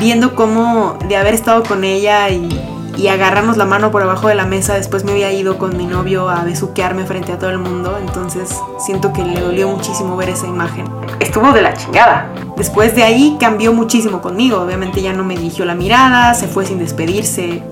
viendo 0.00 0.34
cómo 0.34 0.98
de 1.08 1.16
haber 1.16 1.34
estado 1.34 1.62
con 1.62 1.84
ella 1.84 2.28
y, 2.30 2.48
y 2.96 3.08
agarrarnos 3.08 3.56
la 3.56 3.64
mano 3.64 3.90
por 3.90 4.02
abajo 4.02 4.28
de 4.28 4.34
la 4.34 4.46
mesa, 4.46 4.74
después 4.74 5.04
me 5.04 5.12
había 5.12 5.32
ido 5.32 5.58
con 5.58 5.76
mi 5.76 5.86
novio 5.86 6.28
a 6.28 6.44
besuquearme 6.44 7.06
frente 7.06 7.32
a 7.32 7.38
todo 7.38 7.50
el 7.50 7.58
mundo, 7.58 7.96
entonces 7.98 8.50
siento 8.78 9.12
que 9.12 9.24
le 9.24 9.40
dolió 9.40 9.68
muchísimo 9.68 10.16
ver 10.16 10.30
esa 10.30 10.46
imagen. 10.46 10.86
Estuvo 11.20 11.52
de 11.52 11.62
la 11.62 11.74
chingada. 11.74 12.32
Después 12.56 12.94
de 12.94 13.02
ahí 13.02 13.36
cambió 13.40 13.72
muchísimo 13.72 14.20
conmigo, 14.20 14.60
obviamente 14.60 15.02
ya 15.02 15.12
no 15.12 15.24
me 15.24 15.36
dirigió 15.36 15.64
la 15.64 15.74
mirada, 15.74 16.34
se 16.34 16.48
fue 16.48 16.66
sin 16.66 16.78
despedirse, 16.78 17.62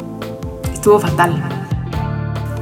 estuvo 0.72 0.98
fatal. 0.98 1.42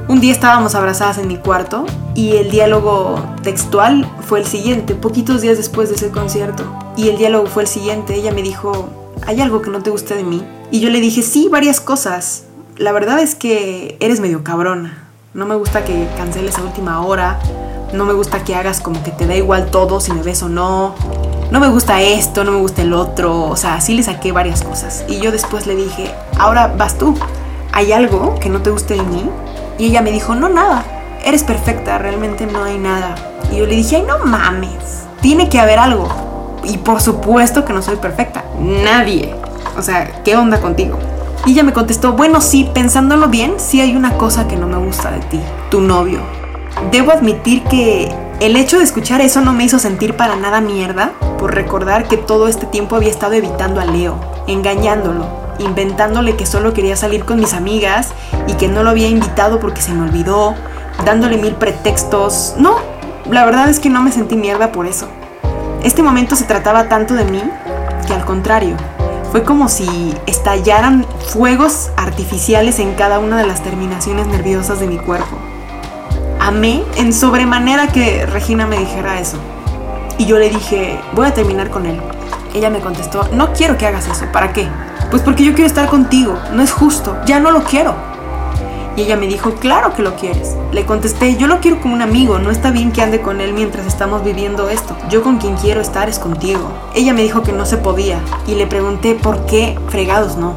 Un 0.08 0.20
día 0.20 0.32
estábamos 0.32 0.74
abrazadas 0.74 1.18
en 1.18 1.28
mi 1.28 1.36
cuarto 1.36 1.84
y 2.14 2.36
el 2.36 2.50
diálogo 2.50 3.22
textual 3.42 4.10
fue 4.26 4.40
el 4.40 4.46
siguiente, 4.46 4.94
poquitos 4.94 5.42
días 5.42 5.58
después 5.58 5.90
de 5.90 5.96
ese 5.96 6.10
concierto. 6.10 6.64
Y 6.96 7.10
el 7.10 7.18
diálogo 7.18 7.46
fue 7.46 7.62
el 7.62 7.68
siguiente, 7.68 8.14
ella 8.14 8.32
me 8.32 8.42
dijo, 8.42 8.88
¿hay 9.26 9.40
algo 9.40 9.62
que 9.62 9.70
no 9.70 9.82
te 9.82 9.90
guste 9.90 10.14
de 10.14 10.24
mí? 10.24 10.42
Y 10.70 10.80
yo 10.80 10.90
le 10.90 11.00
dije, 11.00 11.22
sí, 11.22 11.48
varias 11.50 11.80
cosas. 11.80 12.44
La 12.78 12.92
verdad 12.92 13.18
es 13.18 13.34
que 13.34 13.96
eres 13.98 14.20
medio 14.20 14.44
cabrona. 14.44 15.08
No 15.34 15.46
me 15.46 15.56
gusta 15.56 15.84
que 15.84 16.06
canceles 16.16 16.58
a 16.58 16.62
última 16.62 17.04
hora. 17.04 17.40
No 17.92 18.04
me 18.04 18.12
gusta 18.12 18.44
que 18.44 18.54
hagas 18.54 18.80
como 18.80 19.02
que 19.02 19.10
te 19.10 19.26
da 19.26 19.34
igual 19.34 19.72
todo 19.72 19.98
si 19.98 20.12
me 20.12 20.22
ves 20.22 20.44
o 20.44 20.48
no. 20.48 20.94
No 21.50 21.58
me 21.58 21.66
gusta 21.66 22.00
esto, 22.02 22.44
no 22.44 22.52
me 22.52 22.58
gusta 22.58 22.82
el 22.82 22.92
otro. 22.94 23.48
O 23.48 23.56
sea, 23.56 23.80
sí 23.80 23.94
le 23.94 24.04
saqué 24.04 24.30
varias 24.30 24.62
cosas. 24.62 25.04
Y 25.08 25.18
yo 25.18 25.32
después 25.32 25.66
le 25.66 25.74
dije, 25.74 26.14
ahora 26.38 26.68
vas 26.68 26.96
tú. 26.96 27.18
¿Hay 27.72 27.90
algo 27.90 28.36
que 28.38 28.48
no 28.48 28.62
te 28.62 28.70
guste 28.70 28.94
de 28.94 29.02
mí? 29.02 29.28
Y 29.76 29.86
ella 29.86 30.00
me 30.00 30.12
dijo, 30.12 30.36
no, 30.36 30.48
nada, 30.48 30.84
eres 31.24 31.42
perfecta, 31.42 31.98
realmente 31.98 32.46
no 32.46 32.62
hay 32.62 32.78
nada. 32.78 33.16
Y 33.50 33.56
yo 33.56 33.66
le 33.66 33.74
dije, 33.74 33.96
ay, 33.96 34.02
no 34.02 34.24
mames, 34.24 35.04
tiene 35.20 35.48
que 35.48 35.58
haber 35.58 35.80
algo. 35.80 36.06
Y 36.62 36.78
por 36.78 37.00
supuesto 37.00 37.64
que 37.64 37.72
no 37.72 37.82
soy 37.82 37.96
perfecta, 37.96 38.44
nadie. 38.60 39.34
O 39.76 39.82
sea, 39.82 40.22
¿qué 40.22 40.36
onda 40.36 40.60
contigo? 40.60 40.96
Y 41.48 41.52
ella 41.52 41.62
me 41.62 41.72
contestó, 41.72 42.12
bueno, 42.12 42.42
sí, 42.42 42.68
pensándolo 42.74 43.28
bien, 43.28 43.54
sí 43.56 43.80
hay 43.80 43.96
una 43.96 44.18
cosa 44.18 44.46
que 44.46 44.58
no 44.58 44.66
me 44.66 44.76
gusta 44.76 45.10
de 45.10 45.20
ti, 45.20 45.40
tu 45.70 45.80
novio. 45.80 46.20
Debo 46.90 47.10
admitir 47.10 47.62
que 47.62 48.14
el 48.40 48.54
hecho 48.54 48.76
de 48.76 48.84
escuchar 48.84 49.22
eso 49.22 49.40
no 49.40 49.54
me 49.54 49.64
hizo 49.64 49.78
sentir 49.78 50.14
para 50.14 50.36
nada 50.36 50.60
mierda 50.60 51.12
por 51.38 51.54
recordar 51.54 52.06
que 52.06 52.18
todo 52.18 52.48
este 52.48 52.66
tiempo 52.66 52.96
había 52.96 53.08
estado 53.08 53.32
evitando 53.32 53.80
a 53.80 53.86
Leo, 53.86 54.20
engañándolo, 54.46 55.24
inventándole 55.58 56.36
que 56.36 56.44
solo 56.44 56.74
quería 56.74 56.96
salir 56.96 57.24
con 57.24 57.40
mis 57.40 57.54
amigas 57.54 58.10
y 58.46 58.52
que 58.52 58.68
no 58.68 58.82
lo 58.82 58.90
había 58.90 59.08
invitado 59.08 59.58
porque 59.58 59.80
se 59.80 59.94
me 59.94 60.02
olvidó, 60.02 60.54
dándole 61.06 61.38
mil 61.38 61.54
pretextos. 61.54 62.56
No, 62.58 62.74
la 63.30 63.46
verdad 63.46 63.70
es 63.70 63.80
que 63.80 63.88
no 63.88 64.02
me 64.02 64.12
sentí 64.12 64.36
mierda 64.36 64.70
por 64.70 64.84
eso. 64.84 65.08
Este 65.82 66.02
momento 66.02 66.36
se 66.36 66.44
trataba 66.44 66.90
tanto 66.90 67.14
de 67.14 67.24
mí 67.24 67.42
que 68.06 68.12
al 68.12 68.26
contrario, 68.26 68.76
fue 69.30 69.44
como 69.44 69.68
si 69.68 70.14
estallaran 70.26 71.06
fuegos 71.26 71.90
artificiales 71.96 72.78
en 72.78 72.94
cada 72.94 73.18
una 73.18 73.36
de 73.36 73.46
las 73.46 73.62
terminaciones 73.62 74.26
nerviosas 74.26 74.80
de 74.80 74.86
mi 74.86 74.96
cuerpo. 74.96 75.36
Amé 76.40 76.82
en 76.96 77.12
sobremanera 77.12 77.88
que 77.88 78.24
Regina 78.24 78.66
me 78.66 78.78
dijera 78.78 79.20
eso. 79.20 79.36
Y 80.16 80.24
yo 80.24 80.38
le 80.38 80.48
dije, 80.48 80.98
voy 81.14 81.26
a 81.26 81.34
terminar 81.34 81.68
con 81.68 81.84
él. 81.84 82.00
Ella 82.54 82.70
me 82.70 82.80
contestó, 82.80 83.28
no 83.32 83.52
quiero 83.52 83.76
que 83.76 83.86
hagas 83.86 84.08
eso, 84.08 84.24
¿para 84.32 84.52
qué? 84.52 84.66
Pues 85.10 85.22
porque 85.22 85.44
yo 85.44 85.52
quiero 85.52 85.66
estar 85.66 85.88
contigo, 85.88 86.38
no 86.52 86.62
es 86.62 86.72
justo, 86.72 87.16
ya 87.26 87.38
no 87.38 87.50
lo 87.50 87.62
quiero. 87.64 88.07
Y 88.98 89.02
ella 89.02 89.16
me 89.16 89.28
dijo, 89.28 89.54
claro 89.54 89.94
que 89.94 90.02
lo 90.02 90.16
quieres. 90.16 90.56
Le 90.72 90.84
contesté, 90.84 91.36
yo 91.36 91.46
lo 91.46 91.60
quiero 91.60 91.80
como 91.80 91.94
un 91.94 92.02
amigo, 92.02 92.40
no 92.40 92.50
está 92.50 92.72
bien 92.72 92.90
que 92.90 93.00
ande 93.00 93.20
con 93.20 93.40
él 93.40 93.52
mientras 93.52 93.86
estamos 93.86 94.24
viviendo 94.24 94.68
esto. 94.70 94.96
Yo 95.08 95.22
con 95.22 95.38
quien 95.38 95.54
quiero 95.54 95.80
estar 95.80 96.08
es 96.08 96.18
contigo. 96.18 96.72
Ella 96.96 97.12
me 97.14 97.22
dijo 97.22 97.44
que 97.44 97.52
no 97.52 97.64
se 97.64 97.76
podía 97.76 98.18
y 98.48 98.56
le 98.56 98.66
pregunté 98.66 99.14
por 99.14 99.46
qué 99.46 99.78
fregados 99.88 100.36
no. 100.36 100.56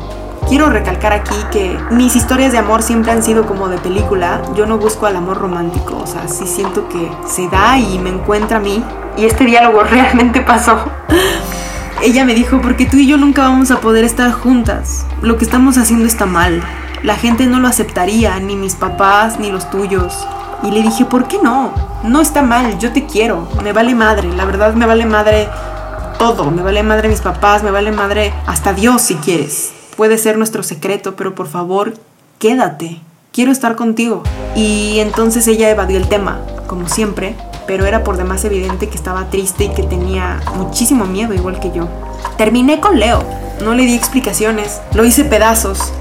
Quiero 0.50 0.72
recalcar 0.72 1.14
aquí 1.14 1.36
que 1.52 1.78
mis 1.92 2.16
historias 2.16 2.52
de 2.52 2.58
amor 2.58 2.82
siempre 2.82 3.12
han 3.12 3.22
sido 3.22 3.46
como 3.46 3.68
de 3.68 3.78
película. 3.78 4.42
Yo 4.56 4.66
no 4.66 4.80
busco 4.80 5.06
al 5.06 5.18
amor 5.18 5.38
romántico, 5.38 6.00
o 6.04 6.08
sea, 6.08 6.28
sí 6.28 6.48
siento 6.48 6.90
que 6.90 7.12
se 7.28 7.48
da 7.48 7.78
y 7.78 8.00
me 8.00 8.10
encuentra 8.10 8.58
a 8.58 8.60
mí. 8.60 8.84
Y 9.18 9.26
este 9.26 9.46
diálogo 9.46 9.84
realmente 9.92 10.42
pasó. 10.42 10.80
Ella 12.02 12.26
me 12.26 12.34
dijo, 12.34 12.60
porque 12.60 12.88
tú 12.88 12.98
y 12.98 13.06
yo 13.06 13.18
nunca 13.18 13.44
vamos 13.44 13.70
a 13.70 13.82
poder 13.82 14.04
estar 14.04 14.32
juntas. 14.32 15.06
Lo 15.22 15.38
que 15.38 15.46
estamos 15.46 15.78
haciendo 15.78 16.08
está 16.08 16.26
mal 16.26 16.64
la 17.04 17.16
gente 17.16 17.48
no 17.48 17.60
lo 17.60 17.68
aceptaría, 17.68 18.40
ni 18.40 18.56
mis 18.56 18.76
papás, 18.76 19.40
ni 19.40 19.52
los 19.52 19.70
tuyos. 19.70 20.28
Y 20.64 20.72
le 20.72 20.84
dije, 20.84 21.06
¿por 21.06 21.28
qué 21.28 21.40
no? 21.42 21.74
No 22.04 22.22
está 22.22 22.44
mal, 22.44 22.78
yo 22.78 22.92
te 22.94 23.06
quiero, 23.06 23.48
me 23.64 23.74
vale 23.74 23.96
madre, 23.96 24.32
la 24.36 24.46
verdad 24.46 24.74
me 24.74 24.86
vale 24.86 25.06
madre 25.06 25.50
todo, 26.20 26.52
me 26.52 26.62
vale 26.62 26.84
madre 26.84 27.10
mis 27.10 27.22
papás, 27.22 27.64
me 27.64 27.72
vale 27.72 27.92
madre 27.92 28.32
hasta 28.46 28.74
Dios 28.74 29.02
si 29.02 29.16
quieres. 29.16 29.72
Puede 29.98 30.20
ser 30.20 30.38
nuestro 30.38 30.62
secreto, 30.62 31.16
pero 31.16 31.34
por 31.34 31.48
favor, 31.48 31.96
quédate, 32.38 33.02
quiero 33.32 33.52
estar 33.52 33.76
contigo. 33.76 34.22
Y 34.56 35.00
entonces 35.00 35.48
ella 35.48 35.70
evadió 35.72 35.98
el 35.98 36.08
tema, 36.08 36.40
como 36.68 36.88
siempre, 36.88 37.36
pero 37.66 37.86
era 37.86 38.04
por 38.04 38.18
demás 38.18 38.46
evidente 38.46 38.88
que 38.88 38.98
estaba 38.98 39.32
triste 39.32 39.66
y 39.66 39.70
que 39.70 39.84
tenía 39.84 40.40
muchísimo 40.56 41.06
miedo, 41.06 41.34
igual 41.34 41.60
que 41.60 41.72
yo. 41.72 41.88
Terminé 42.38 42.80
con 42.80 43.00
Leo, 43.00 43.24
no 43.64 43.74
le 43.74 43.84
di 43.84 43.96
explicaciones, 43.96 44.80
lo 44.94 45.06
hice 45.06 45.24
pedazos, 45.24 45.92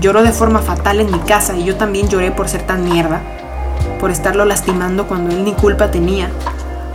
Lloró 0.00 0.22
de 0.22 0.32
forma 0.32 0.60
fatal 0.60 1.00
en 1.00 1.10
mi 1.10 1.18
casa 1.20 1.56
y 1.56 1.64
yo 1.64 1.76
también 1.76 2.08
lloré 2.08 2.30
por 2.30 2.48
ser 2.48 2.62
tan 2.62 2.84
mierda, 2.84 3.20
por 3.98 4.10
estarlo 4.10 4.44
lastimando 4.44 5.06
cuando 5.06 5.34
él 5.34 5.44
ni 5.44 5.52
culpa 5.52 5.90
tenía, 5.90 6.28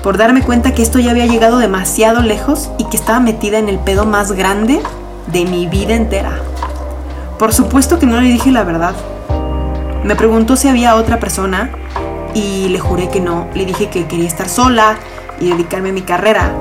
por 0.04 0.18
darme 0.18 0.44
cuenta 0.44 0.74
que 0.74 0.84
esto 0.84 1.00
ya 1.00 1.12
había 1.12 1.26
llegado 1.26 1.58
demasiado 1.58 2.22
lejos 2.22 2.70
y 2.78 2.86
que 2.86 2.98
estaba 2.98 3.20
metida 3.20 3.58
en 3.58 3.70
el 3.70 3.80
pedo 3.80 4.06
más 4.06 4.32
grande 4.32 4.82
de 5.28 5.46
mi 5.46 5.68
vida 5.68 5.96
entera. 5.96 6.32
Por 7.40 7.54
supuesto 7.54 7.98
que 7.98 8.06
no 8.06 8.22
le 8.22 8.30
dije 8.30 8.52
la 8.52 8.64
verdad. 8.64 8.94
Me 10.04 10.16
preguntó 10.16 10.56
si 10.56 10.68
había 10.68 10.96
otra 10.96 11.20
persona 11.20 11.72
y 12.34 12.68
le 12.70 12.80
juré 12.80 13.10
que 13.10 13.20
no. 13.20 13.48
Le 13.56 13.66
dije 13.66 13.90
que 13.90 14.06
quería 14.06 14.28
estar 14.28 14.48
sola 14.48 14.98
y 15.40 15.50
dedicarme 15.50 15.90
a 15.90 15.94
mi 15.94 16.02
carrera. 16.02 16.52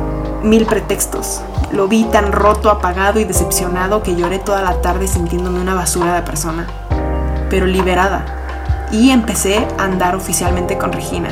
Mil 0.42 0.64
pretextos. 0.66 1.42
Lo 1.72 1.86
vi 1.86 2.04
tan 2.04 2.32
roto, 2.32 2.68
apagado 2.68 3.20
y 3.20 3.24
decepcionado 3.24 4.02
que 4.02 4.16
lloré 4.16 4.40
toda 4.40 4.62
la 4.62 4.80
tarde 4.82 5.06
sintiéndome 5.06 5.60
una 5.60 5.74
basura 5.74 6.14
de 6.14 6.22
persona, 6.22 6.66
pero 7.48 7.66
liberada. 7.66 8.24
Y 8.90 9.10
empecé 9.10 9.66
a 9.78 9.84
andar 9.84 10.16
oficialmente 10.16 10.76
con 10.78 10.92
Regina. 10.92 11.30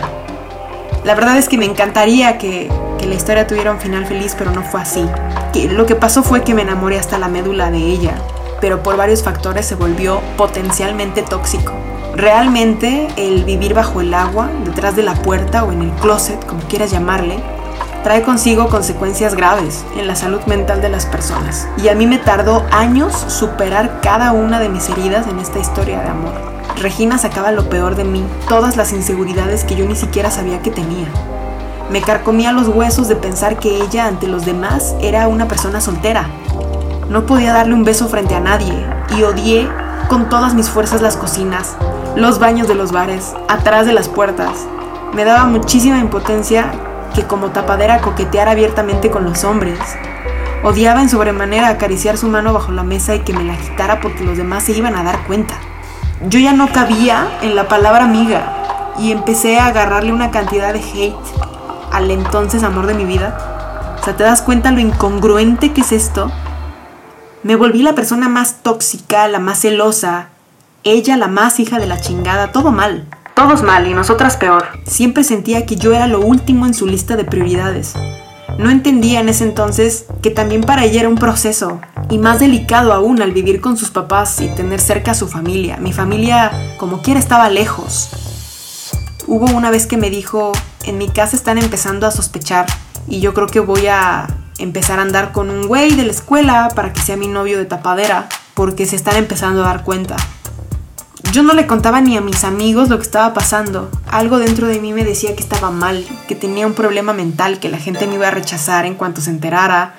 La 1.05 1.17
verdad 1.17 1.39
es 1.39 1.49
que 1.49 1.59
me 1.59 1.65
encantaría 1.65 2.39
que, 2.39 2.71
la 3.01 3.15
historia 3.15 3.47
tuviera 3.47 3.73
un 3.73 3.81
final 3.81 4.05
feliz, 4.05 4.35
pero 4.37 4.51
no 4.51 4.63
fue 4.63 4.83
así. 4.83 5.05
Que 5.53 5.67
lo 5.67 5.87
que 5.87 5.95
pasó 5.95 6.23
fue 6.23 6.43
que 6.43 6.53
me 6.55 6.63
enamoré 6.63 6.99
hasta 6.99 7.19
la 7.19 7.29
médula 7.29 7.71
de 7.71 7.79
ella, 7.79 8.15
pero 8.61 8.83
por 8.83 8.99
varios 8.99 9.23
factores 9.23 9.65
se 9.65 9.77
volvió 9.77 10.21
potencialmente 10.37 11.23
tóxico. 11.23 11.73
Realmente 12.15 13.09
el 13.17 13.45
vivir 13.45 13.73
bajo 13.73 14.03
el 14.03 14.13
agua, 14.13 14.51
detrás 14.65 14.95
de 14.95 15.05
la 15.05 15.15
puerta 15.15 15.65
o 15.65 15.73
en 15.73 15.83
el 15.83 15.91
closet, 15.93 16.45
como 16.45 16.61
quieras 16.65 16.91
llamarle, 16.91 17.39
trae 18.09 18.23
consigo 18.23 18.71
consecuencias 18.71 19.35
graves 19.35 19.85
en 19.95 20.07
la 20.07 20.17
salud 20.17 20.41
mental 20.47 20.81
de 20.81 20.89
las 20.89 21.05
personas. 21.05 21.69
Y 21.77 21.89
a 21.89 21.95
mí 21.95 22.07
me 22.07 22.17
tardó 22.17 22.65
años 22.71 23.13
superar 23.29 24.01
cada 24.01 24.33
una 24.33 24.61
de 24.61 24.71
mis 24.71 24.89
heridas 24.89 25.27
en 25.27 25.39
esta 25.39 25.59
historia 25.59 26.01
de 26.01 26.09
amor. 26.09 26.33
Regina 26.79 27.19
sacaba 27.19 27.53
lo 27.53 27.69
peor 27.69 27.97
de 27.97 28.05
mí, 28.05 28.25
todas 28.49 28.79
las 28.79 28.95
inseguridades 28.95 29.63
que 29.65 29.77
yo 29.77 29.85
ni 29.85 29.95
siquiera 29.95 30.31
sabía 30.31 30.63
que 30.63 30.71
tenía. 30.71 31.07
Me 31.91 32.01
carcomía 32.01 32.51
los 32.53 32.69
huesos 32.69 33.09
de 33.09 33.17
pensar 33.17 33.59
que 33.59 33.77
ella 33.77 34.07
ante 34.07 34.27
los 34.27 34.47
demás 34.47 34.95
era 35.03 35.29
una 35.29 35.47
persona 35.47 35.83
soltera. 35.83 36.31
No 37.11 37.27
podía 37.27 37.53
darle 37.53 37.75
un 37.75 37.85
beso 37.85 38.09
frente 38.09 38.35
a 38.35 38.41
nadie 38.41 38.87
y 39.19 39.23
odié 39.23 39.69
con 40.09 40.31
todas 40.31 40.55
mis 40.55 40.71
fuerzas 40.71 41.03
las 41.03 41.19
cocinas, 41.19 41.77
los 42.17 42.39
baños 42.39 42.69
de 42.69 42.75
los 42.75 42.91
bares, 42.91 43.35
atrás 43.49 43.85
de 43.85 43.93
las 43.93 44.09
puertas. 44.09 44.65
Me 45.13 45.25
daba 45.27 45.45
muchísima 45.45 45.99
impotencia 45.99 46.73
que 47.15 47.25
como 47.25 47.51
tapadera 47.51 48.01
coquetear 48.01 48.49
abiertamente 48.49 49.11
con 49.11 49.25
los 49.25 49.45
hombres. 49.45 49.79
Odiaba 50.63 51.03
en 51.03 51.09
sobremanera 51.09 51.69
acariciar 51.69 52.19
su 52.19 52.29
mano 52.29 52.53
bajo 52.53 52.73
la 52.73 52.83
mesa 52.83 53.15
y 53.15 53.21
que 53.21 53.33
me 53.33 53.45
la 53.45 53.57
quitara 53.57 54.01
porque 54.01 54.25
los 54.25 54.37
demás 54.37 54.65
se 54.65 54.73
iban 54.73 54.97
a 54.97 55.05
dar 55.05 55.25
cuenta. 55.27 55.55
Yo 56.29 56.41
ya 56.41 56.53
no 56.53 56.73
cabía 56.73 57.29
en 57.43 57.55
la 57.55 57.69
palabra 57.69 58.05
amiga 58.05 58.95
y 58.99 59.13
empecé 59.13 59.59
a 59.59 59.67
agarrarle 59.67 60.13
una 60.13 60.31
cantidad 60.31 60.73
de 60.73 60.81
hate 60.81 61.15
al 61.93 62.11
entonces 62.11 62.65
amor 62.65 62.87
de 62.87 62.95
mi 62.95 63.05
vida. 63.05 63.97
O 64.01 64.05
sea, 64.05 64.17
¿te 64.17 64.25
das 64.25 64.43
cuenta 64.43 64.73
lo 64.73 64.81
incongruente 64.81 65.73
que 65.73 65.83
es 65.83 65.93
esto? 65.93 66.31
Me 67.45 67.55
volví 67.55 67.83
la 67.83 67.95
persona 67.95 68.29
más 68.29 68.63
tóxica, 68.63 69.29
la 69.29 69.39
más 69.39 69.61
celosa, 69.61 70.29
ella 70.85 71.17
la 71.17 71.29
más 71.29 71.61
hija 71.61 71.79
de 71.79 71.87
la 71.87 72.01
chingada, 72.01 72.51
todo 72.51 72.73
mal. 72.73 73.07
Todos 73.39 73.63
mal 73.63 73.87
y 73.87 73.95
nosotras 73.95 74.37
peor. 74.37 74.67
Siempre 74.85 75.23
sentía 75.23 75.65
que 75.65 75.77
yo 75.77 75.93
era 75.93 76.09
lo 76.09 76.19
último 76.19 76.67
en 76.67 76.75
su 76.75 76.87
lista 76.87 77.15
de 77.15 77.23
prioridades. 77.23 77.95
No 78.59 78.69
entendía 78.69 79.21
en 79.21 79.29
ese 79.29 79.45
entonces 79.45 80.07
que 80.23 80.31
también 80.31 80.63
para 80.63 80.85
ella 80.85 81.03
era 81.03 81.09
un 81.09 81.19
proceso, 81.19 81.81
y 82.11 82.19
más 82.19 82.41
delicado 82.41 82.93
aún 82.93 83.23
al 83.23 83.31
vivir 83.31 83.61
con 83.61 83.77
sus 83.77 83.91
papás 83.91 84.41
y 84.41 84.49
tener 84.49 84.81
cerca 84.81 85.13
a 85.13 85.15
su 85.15 85.29
familia. 85.29 85.77
Mi 85.77 85.93
familia, 85.93 86.51
como 86.79 87.01
quiera, 87.01 87.21
estaba 87.21 87.49
lejos. 87.49 88.09
Hubo 89.29 89.45
una 89.57 89.71
vez 89.71 89.87
que 89.87 89.99
me 89.99 90.11
dijo, 90.11 90.51
en 90.83 90.99
mi 90.99 91.09
casa 91.09 91.37
están 91.37 91.59
empezando 91.59 92.09
a 92.09 92.11
sospechar, 92.11 92.67
y 93.07 93.21
yo 93.21 93.35
creo 93.35 93.47
que 93.47 93.61
voy 93.61 93.87
a 93.87 94.27
empezar 94.59 94.99
a 94.99 95.03
andar 95.03 95.31
con 95.31 95.49
un 95.49 95.69
güey 95.69 95.95
de 95.95 96.03
la 96.03 96.11
escuela 96.11 96.71
para 96.75 96.93
que 96.93 97.03
sea 97.03 97.17
mi 97.17 97.29
novio 97.29 97.57
de 97.57 97.67
tapadera, 97.67 98.29
porque 98.55 98.85
se 98.85 98.97
están 98.97 99.15
empezando 99.15 99.63
a 99.63 99.69
dar 99.69 99.85
cuenta. 99.85 100.17
Yo 101.33 101.43
no 101.43 101.53
le 101.53 101.67
contaba 101.67 102.01
ni 102.01 102.17
a 102.17 102.23
mis 102.23 102.43
amigos 102.43 102.89
lo 102.89 102.97
que 102.97 103.03
estaba 103.03 103.35
pasando. 103.35 103.91
Algo 104.11 104.39
dentro 104.39 104.67
de 104.67 104.81
mí 104.81 104.95
me 104.95 105.05
decía 105.05 105.37
que 105.37 105.43
estaba 105.43 105.71
mal, 105.71 106.07
que 106.27 106.35
tenía 106.35 106.67
un 106.67 106.73
problema 106.73 107.13
mental, 107.13 107.61
que 107.61 107.69
la 107.69 107.77
gente 107.77 108.07
me 108.07 108.15
iba 108.15 108.29
a 108.29 108.31
rechazar 108.31 108.87
en 108.87 108.95
cuanto 108.95 109.21
se 109.21 109.31
enterara. 109.31 109.95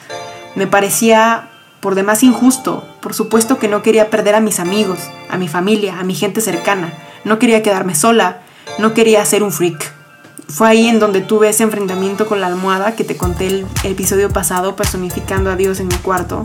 Me 0.55 0.65
parecía 0.65 1.49
por 1.81 1.93
demás 1.93 2.23
injusto. 2.23 2.83
Por 2.99 3.13
supuesto 3.13 3.59
que 3.59 3.67
no 3.67 3.83
quería 3.83 4.09
perder 4.09 4.33
a 4.33 4.39
mis 4.39 4.59
amigos, 4.59 4.99
a 5.29 5.37
mi 5.37 5.47
familia, 5.47 5.99
a 5.99 6.03
mi 6.03 6.15
gente 6.15 6.41
cercana. 6.41 6.91
No 7.23 7.37
quería 7.37 7.61
quedarme 7.61 7.93
sola, 7.93 8.41
no 8.79 8.95
quería 8.95 9.23
ser 9.23 9.43
un 9.43 9.51
freak. 9.51 9.93
Fue 10.47 10.67
ahí 10.67 10.87
en 10.87 10.99
donde 10.99 11.21
tuve 11.21 11.49
ese 11.49 11.61
enfrentamiento 11.61 12.25
con 12.25 12.41
la 12.41 12.47
almohada 12.47 12.95
que 12.95 13.03
te 13.03 13.17
conté 13.17 13.47
el 13.47 13.67
episodio 13.83 14.31
pasado 14.31 14.75
personificando 14.75 15.51
a 15.51 15.55
Dios 15.55 15.79
en 15.79 15.89
mi 15.89 15.95
cuarto. 15.95 16.41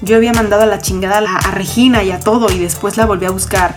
Yo 0.00 0.14
había 0.16 0.32
mandado 0.32 0.62
a 0.62 0.66
la 0.66 0.78
chingada 0.80 1.18
a, 1.18 1.50
Regina 1.50 2.04
y 2.04 2.12
a 2.12 2.20
todo 2.20 2.52
y 2.52 2.58
después 2.58 2.96
la 2.96 3.06
volví 3.06 3.26
a 3.26 3.30
buscar. 3.30 3.74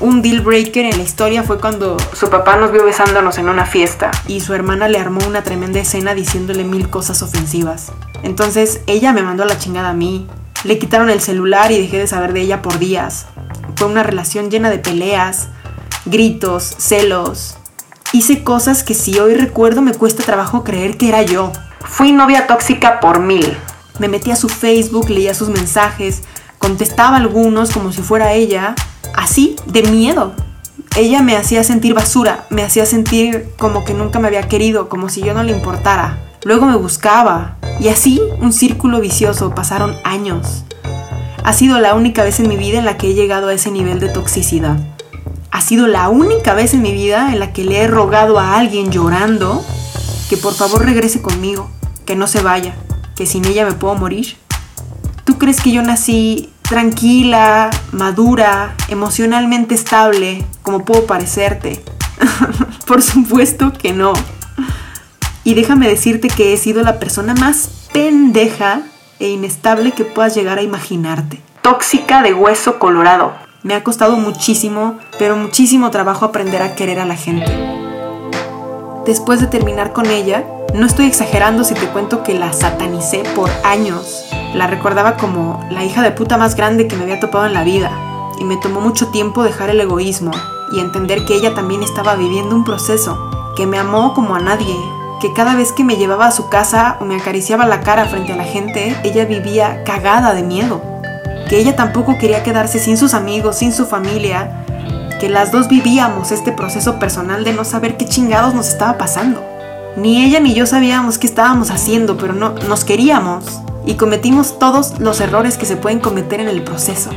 Un 0.00 0.22
deal 0.22 0.40
breaker 0.40 0.86
en 0.86 0.96
la 0.96 1.02
historia 1.02 1.42
fue 1.42 1.60
cuando 1.60 1.98
su 2.14 2.30
papá 2.30 2.56
nos 2.56 2.72
vio 2.72 2.86
besándonos 2.86 3.36
en 3.36 3.50
una 3.50 3.66
fiesta 3.66 4.10
y 4.26 4.40
su 4.40 4.54
hermana 4.54 4.88
le 4.88 4.98
armó 4.98 5.20
una 5.26 5.42
tremenda 5.42 5.78
escena 5.78 6.14
diciéndole 6.14 6.64
mil 6.64 6.88
cosas 6.88 7.22
ofensivas. 7.22 7.92
Entonces 8.22 8.80
ella 8.86 9.12
me 9.12 9.22
mandó 9.22 9.42
a 9.42 9.46
la 9.46 9.58
chingada 9.58 9.90
a 9.90 9.94
mí. 9.94 10.26
Le 10.64 10.78
quitaron 10.78 11.10
el 11.10 11.20
celular 11.20 11.70
y 11.70 11.78
dejé 11.78 11.98
de 11.98 12.06
saber 12.06 12.32
de 12.32 12.40
ella 12.40 12.62
por 12.62 12.78
días. 12.78 13.26
Fue 13.76 13.88
una 13.88 14.02
relación 14.02 14.50
llena 14.50 14.70
de 14.70 14.78
peleas, 14.78 15.48
gritos, 16.06 16.64
celos. 16.78 17.56
Hice 18.12 18.42
cosas 18.42 18.82
que 18.82 18.94
si 18.94 19.18
hoy 19.18 19.34
recuerdo 19.34 19.82
me 19.82 19.92
cuesta 19.92 20.22
trabajo 20.22 20.64
creer 20.64 20.96
que 20.96 21.08
era 21.08 21.20
yo. 21.22 21.52
Fui 21.80 22.12
novia 22.12 22.46
tóxica 22.46 23.00
por 23.00 23.20
mil. 23.20 23.54
Me 24.00 24.08
metía 24.08 24.32
a 24.32 24.36
su 24.36 24.48
Facebook, 24.48 25.10
leía 25.10 25.34
sus 25.34 25.50
mensajes, 25.50 26.22
contestaba 26.58 27.18
algunos 27.18 27.70
como 27.70 27.92
si 27.92 28.00
fuera 28.00 28.32
ella, 28.32 28.74
así, 29.14 29.56
de 29.66 29.82
miedo. 29.82 30.32
Ella 30.96 31.20
me 31.20 31.36
hacía 31.36 31.62
sentir 31.64 31.92
basura, 31.92 32.46
me 32.48 32.62
hacía 32.62 32.86
sentir 32.86 33.50
como 33.58 33.84
que 33.84 33.92
nunca 33.92 34.18
me 34.18 34.28
había 34.28 34.48
querido, 34.48 34.88
como 34.88 35.10
si 35.10 35.20
yo 35.20 35.34
no 35.34 35.42
le 35.42 35.52
importara. 35.52 36.18
Luego 36.44 36.64
me 36.64 36.76
buscaba. 36.76 37.58
Y 37.78 37.88
así, 37.88 38.22
un 38.40 38.54
círculo 38.54 39.00
vicioso, 39.00 39.54
pasaron 39.54 39.94
años. 40.02 40.64
Ha 41.44 41.52
sido 41.52 41.78
la 41.78 41.92
única 41.92 42.24
vez 42.24 42.40
en 42.40 42.48
mi 42.48 42.56
vida 42.56 42.78
en 42.78 42.86
la 42.86 42.96
que 42.96 43.10
he 43.10 43.14
llegado 43.14 43.48
a 43.48 43.52
ese 43.52 43.70
nivel 43.70 44.00
de 44.00 44.08
toxicidad. 44.08 44.78
Ha 45.50 45.60
sido 45.60 45.86
la 45.86 46.08
única 46.08 46.54
vez 46.54 46.72
en 46.72 46.80
mi 46.80 46.92
vida 46.92 47.34
en 47.34 47.38
la 47.38 47.52
que 47.52 47.64
le 47.64 47.82
he 47.82 47.86
rogado 47.86 48.38
a 48.38 48.56
alguien 48.56 48.90
llorando 48.90 49.62
que 50.30 50.38
por 50.38 50.54
favor 50.54 50.86
regrese 50.86 51.20
conmigo, 51.20 51.68
que 52.06 52.16
no 52.16 52.26
se 52.26 52.40
vaya, 52.40 52.74
que 53.20 53.26
sin 53.26 53.44
ella 53.44 53.66
me 53.66 53.72
puedo 53.72 53.94
morir. 53.96 54.38
¿Tú 55.24 55.36
crees 55.36 55.60
que 55.60 55.72
yo 55.72 55.82
nací 55.82 56.48
tranquila, 56.62 57.68
madura, 57.92 58.74
emocionalmente 58.88 59.74
estable, 59.74 60.42
como 60.62 60.86
puedo 60.86 61.04
parecerte? 61.04 61.84
por 62.86 63.02
supuesto 63.02 63.74
que 63.74 63.92
no. 63.92 64.14
Y 65.44 65.52
déjame 65.52 65.86
decirte 65.86 66.28
que 66.28 66.54
he 66.54 66.56
sido 66.56 66.82
la 66.82 66.98
persona 66.98 67.34
más 67.34 67.88
pendeja 67.92 68.80
e 69.18 69.28
inestable 69.28 69.92
que 69.92 70.06
puedas 70.06 70.34
llegar 70.34 70.56
a 70.56 70.62
imaginarte. 70.62 71.42
Tóxica 71.60 72.22
de 72.22 72.32
hueso 72.32 72.78
colorado. 72.78 73.34
Me 73.62 73.74
ha 73.74 73.84
costado 73.84 74.16
muchísimo, 74.16 74.98
pero 75.18 75.36
muchísimo 75.36 75.90
trabajo 75.90 76.24
aprender 76.24 76.62
a 76.62 76.74
querer 76.74 76.98
a 76.98 77.04
la 77.04 77.16
gente. 77.16 77.79
Después 79.06 79.40
de 79.40 79.46
terminar 79.46 79.92
con 79.92 80.06
ella, 80.06 80.44
no 80.74 80.86
estoy 80.86 81.06
exagerando 81.06 81.64
si 81.64 81.74
te 81.74 81.86
cuento 81.88 82.22
que 82.22 82.34
la 82.34 82.52
satanicé 82.52 83.22
por 83.34 83.48
años. 83.64 84.26
La 84.54 84.66
recordaba 84.66 85.16
como 85.16 85.58
la 85.70 85.84
hija 85.84 86.02
de 86.02 86.10
puta 86.10 86.36
más 86.36 86.54
grande 86.54 86.86
que 86.86 86.96
me 86.96 87.04
había 87.04 87.18
topado 87.18 87.46
en 87.46 87.54
la 87.54 87.64
vida. 87.64 87.90
Y 88.38 88.44
me 88.44 88.58
tomó 88.58 88.80
mucho 88.80 89.08
tiempo 89.08 89.42
dejar 89.42 89.70
el 89.70 89.80
egoísmo 89.80 90.32
y 90.72 90.80
entender 90.80 91.24
que 91.24 91.34
ella 91.34 91.54
también 91.54 91.82
estaba 91.82 92.14
viviendo 92.14 92.54
un 92.54 92.64
proceso, 92.64 93.18
que 93.56 93.66
me 93.66 93.78
amó 93.78 94.12
como 94.14 94.34
a 94.34 94.40
nadie, 94.40 94.76
que 95.20 95.32
cada 95.32 95.54
vez 95.54 95.72
que 95.72 95.84
me 95.84 95.96
llevaba 95.96 96.26
a 96.26 96.32
su 96.32 96.48
casa 96.48 96.96
o 97.00 97.04
me 97.04 97.16
acariciaba 97.16 97.66
la 97.66 97.80
cara 97.80 98.06
frente 98.06 98.32
a 98.32 98.36
la 98.36 98.44
gente, 98.44 98.96
ella 99.02 99.24
vivía 99.24 99.82
cagada 99.84 100.34
de 100.34 100.42
miedo, 100.42 100.82
que 101.48 101.58
ella 101.58 101.74
tampoco 101.74 102.16
quería 102.18 102.42
quedarse 102.42 102.78
sin 102.78 102.96
sus 102.96 103.14
amigos, 103.14 103.56
sin 103.56 103.72
su 103.72 103.86
familia, 103.86 104.64
que 105.20 105.28
las 105.28 105.52
dos 105.52 105.68
vivíamos 105.68 106.32
este 106.32 106.50
proceso 106.50 106.98
personal 106.98 107.44
de 107.44 107.52
no 107.52 107.64
saber 107.64 107.98
qué 107.98 108.06
chingados 108.06 108.54
nos 108.54 108.68
estaba 108.68 108.96
pasando. 108.96 109.44
Ni 109.96 110.24
ella 110.24 110.40
ni 110.40 110.54
yo 110.54 110.64
sabíamos 110.64 111.18
qué 111.18 111.26
estábamos 111.26 111.70
haciendo, 111.70 112.16
pero 112.16 112.32
no 112.32 112.54
nos 112.68 112.84
queríamos 112.84 113.44
y 113.84 113.94
cometimos 113.94 114.58
todos 114.58 114.98
los 114.98 115.20
errores 115.20 115.58
que 115.58 115.66
se 115.66 115.76
pueden 115.76 116.00
cometer 116.00 116.40
en 116.40 116.48
el 116.48 116.62
proceso. 116.62 117.10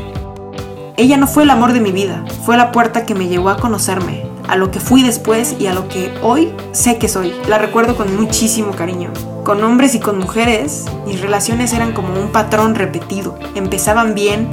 Ella 0.98 1.16
no 1.16 1.28
fue 1.28 1.44
el 1.44 1.50
amor 1.50 1.72
de 1.72 1.80
mi 1.80 1.94
vida, 1.94 2.26
fue 2.46 2.58
la 2.58 2.74
puerta 2.74 3.06
que 3.06 3.16
me 3.16 3.30
llevó 3.30 3.50
a 3.50 3.58
conocerme, 3.58 4.26
a 4.50 4.58
lo 4.58 4.70
que 4.70 4.82
fui 4.82 5.02
después 5.02 5.56
y 5.58 5.68
a 5.68 5.74
lo 5.74 5.88
que 5.88 6.14
hoy 6.22 6.54
sé 6.74 6.98
que 6.98 7.08
soy. 7.08 7.34
La 7.48 7.58
recuerdo 7.58 7.96
con 7.96 8.16
muchísimo 8.18 8.72
cariño. 8.72 9.12
Con 9.46 9.64
hombres 9.64 9.96
y 9.96 10.00
con 10.00 10.20
mujeres, 10.20 10.86
mis 11.06 11.22
relaciones 11.22 11.74
eran 11.74 11.94
como 11.94 12.20
un 12.20 12.32
patrón 12.32 12.76
repetido. 12.76 13.38
Empezaban 13.56 14.14
bien 14.14 14.48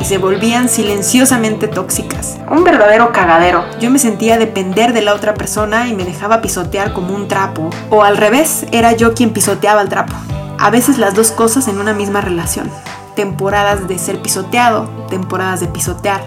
y 0.00 0.04
se 0.04 0.18
volvían 0.18 0.68
silenciosamente 0.68 1.68
tóxicas. 1.68 2.38
Un 2.50 2.64
verdadero 2.64 3.12
cagadero. 3.12 3.64
Yo 3.80 3.90
me 3.90 3.98
sentía 3.98 4.38
depender 4.38 4.92
de 4.92 5.02
la 5.02 5.14
otra 5.14 5.34
persona 5.34 5.88
y 5.88 5.94
me 5.94 6.04
dejaba 6.04 6.40
pisotear 6.40 6.92
como 6.92 7.14
un 7.14 7.28
trapo. 7.28 7.70
O 7.90 8.02
al 8.02 8.16
revés, 8.16 8.66
era 8.72 8.92
yo 8.92 9.14
quien 9.14 9.32
pisoteaba 9.32 9.82
el 9.82 9.88
trapo. 9.88 10.14
A 10.58 10.70
veces 10.70 10.98
las 10.98 11.14
dos 11.14 11.32
cosas 11.32 11.68
en 11.68 11.78
una 11.78 11.92
misma 11.92 12.20
relación 12.20 12.70
temporadas 13.18 13.88
de 13.88 13.98
ser 13.98 14.22
pisoteado, 14.22 14.88
temporadas 15.10 15.58
de 15.58 15.66
pisotear. 15.66 16.24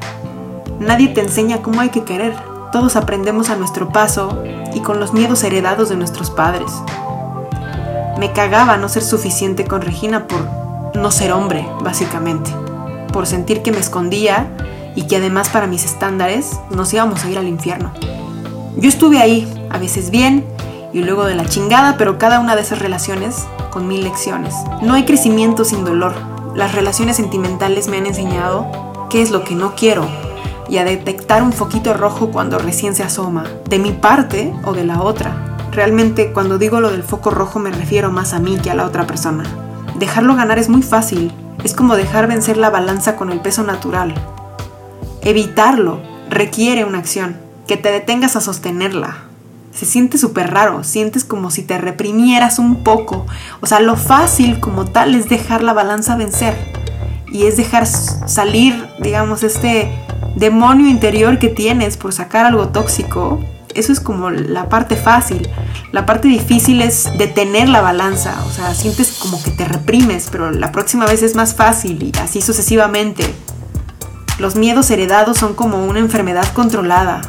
Nadie 0.78 1.08
te 1.08 1.22
enseña 1.22 1.62
cómo 1.62 1.80
hay 1.80 1.88
que 1.88 2.04
querer. 2.04 2.36
Todos 2.74 2.98
aprendemos 2.98 3.50
a 3.50 3.56
nuestro 3.56 3.88
paso 3.94 4.44
y 4.74 4.82
con 4.82 5.00
los 5.00 5.14
miedos 5.14 5.42
heredados 5.46 5.88
de 5.88 5.96
nuestros 5.96 6.32
padres. 6.32 6.70
Me 8.20 8.34
cagaba 8.34 8.76
no 8.76 8.90
ser 8.90 9.04
suficiente 9.04 9.64
con 9.64 9.82
Regina 9.82 10.28
por 10.28 10.46
no 10.94 11.12
ser 11.12 11.32
hombre, 11.32 11.66
básicamente. 11.80 12.52
Por 13.12 13.28
sentir 13.28 13.62
que 13.62 13.72
me 13.72 13.80
escondía 13.80 14.48
y 14.96 15.04
que 15.04 15.18
además 15.18 15.50
para 15.50 15.68
mis 15.68 15.86
estándares 15.86 16.60
nos 16.70 16.94
íbamos 16.94 17.24
a 17.24 17.30
ir 17.30 17.38
al 17.38 17.48
infierno. 17.48 17.92
Yo 18.78 18.90
estuve 18.90 19.20
ahí, 19.20 19.52
a 19.70 19.78
veces 19.78 20.12
bien 20.12 20.46
y 20.94 21.02
luego 21.02 21.26
de 21.26 21.36
la 21.36 21.46
chingada, 21.46 21.98
pero 21.98 22.18
cada 22.18 22.40
una 22.40 22.56
de 22.56 22.62
esas 22.62 22.80
relaciones 22.80 23.46
con 23.70 23.88
mil 23.88 24.04
lecciones. 24.04 24.54
No 24.82 24.94
hay 24.94 25.06
crecimiento 25.06 25.64
sin 25.66 25.86
dolor, 25.86 26.14
las 26.56 26.74
relaciones 26.74 27.16
sentimentales 27.16 27.88
me 27.88 27.98
han 27.98 28.06
enseñado 28.06 28.68
qué 29.10 29.22
es 29.22 29.32
lo 29.32 29.44
que 29.44 29.56
no 29.56 29.76
quiero 29.76 30.06
y 30.70 30.78
a 30.78 30.86
detectar 30.86 31.44
un 31.44 31.54
foquito 31.54 31.94
rojo 31.94 32.32
cuando 32.32 32.60
recién 32.60 32.96
se 32.96 33.04
asoma, 33.04 33.44
de 33.70 33.80
mi 33.80 33.92
parte 33.92 34.54
o 34.64 34.74
de 34.74 34.86
la 34.86 35.02
otra. 35.02 35.58
Realmente 35.72 36.32
cuando 36.34 36.58
digo 36.58 36.80
lo 36.80 36.92
del 36.92 37.04
foco 37.04 37.30
rojo 37.30 37.60
me 37.60 37.72
refiero 37.72 38.12
más 38.12 38.34
a 38.34 38.40
mí 38.40 38.58
que 38.58 38.72
a 38.72 38.76
la 38.76 38.86
otra 38.86 39.08
persona. 39.08 39.44
Dejarlo 40.00 40.36
ganar 40.36 40.60
es 40.60 40.70
muy 40.70 40.82
fácil, 40.82 41.32
es 41.64 41.74
como 41.74 41.96
dejar 41.96 42.28
vencer 42.28 42.58
la 42.58 42.70
balanza 42.70 43.16
con 43.16 43.32
el 43.32 43.40
peso 43.42 43.64
natural. 43.64 44.14
Evitarlo 45.22 46.02
requiere 46.30 46.86
una 46.86 47.00
acción, 47.00 47.38
que 47.68 47.78
te 47.78 47.92
detengas 47.92 48.36
a 48.36 48.42
sostenerla, 48.42 49.26
se 49.74 49.86
siente 49.86 50.18
súper 50.18 50.52
raro, 50.52 50.84
sientes 50.84 51.24
como 51.24 51.50
si 51.50 51.64
te 51.64 51.78
reprimieras 51.78 52.60
un 52.60 52.84
poco. 52.84 53.26
O 53.62 53.68
sea, 53.68 53.80
lo 53.80 53.96
fácil 53.96 54.60
como 54.60 54.86
tal 54.86 55.16
es 55.16 55.30
dejar 55.30 55.64
la 55.64 55.74
balanza 55.74 56.18
vencer 56.18 56.56
y 57.32 57.46
es 57.46 57.56
dejar 57.56 57.86
salir, 57.86 58.88
digamos, 59.00 59.44
este 59.44 59.90
demonio 60.36 60.88
interior 60.88 61.40
que 61.40 61.48
tienes 61.48 61.96
por 61.96 62.12
sacar 62.12 62.46
algo 62.46 62.70
tóxico. 62.70 63.40
Eso 63.76 63.92
es 63.92 64.00
como 64.00 64.30
la 64.30 64.70
parte 64.70 64.96
fácil. 64.96 65.50
La 65.92 66.06
parte 66.06 66.28
difícil 66.28 66.82
es 66.82 67.10
detener 67.18 67.70
la 67.70 67.82
balanza. 67.82 68.44
O 68.48 68.52
sea, 68.52 68.74
sientes 68.74 69.18
como 69.20 69.42
que 69.42 69.52
te 69.52 69.66
reprimes, 69.66 70.30
pero 70.32 70.52
la 70.52 70.72
próxima 70.72 71.06
vez 71.06 71.24
es 71.24 71.36
más 71.36 71.56
fácil 71.56 72.04
y 72.04 72.18
así 72.20 72.42
sucesivamente. 72.42 73.34
Los 74.40 74.56
miedos 74.56 74.90
heredados 74.90 75.38
son 75.38 75.54
como 75.54 75.86
una 75.86 76.00
enfermedad 76.00 76.48
controlada 76.54 77.22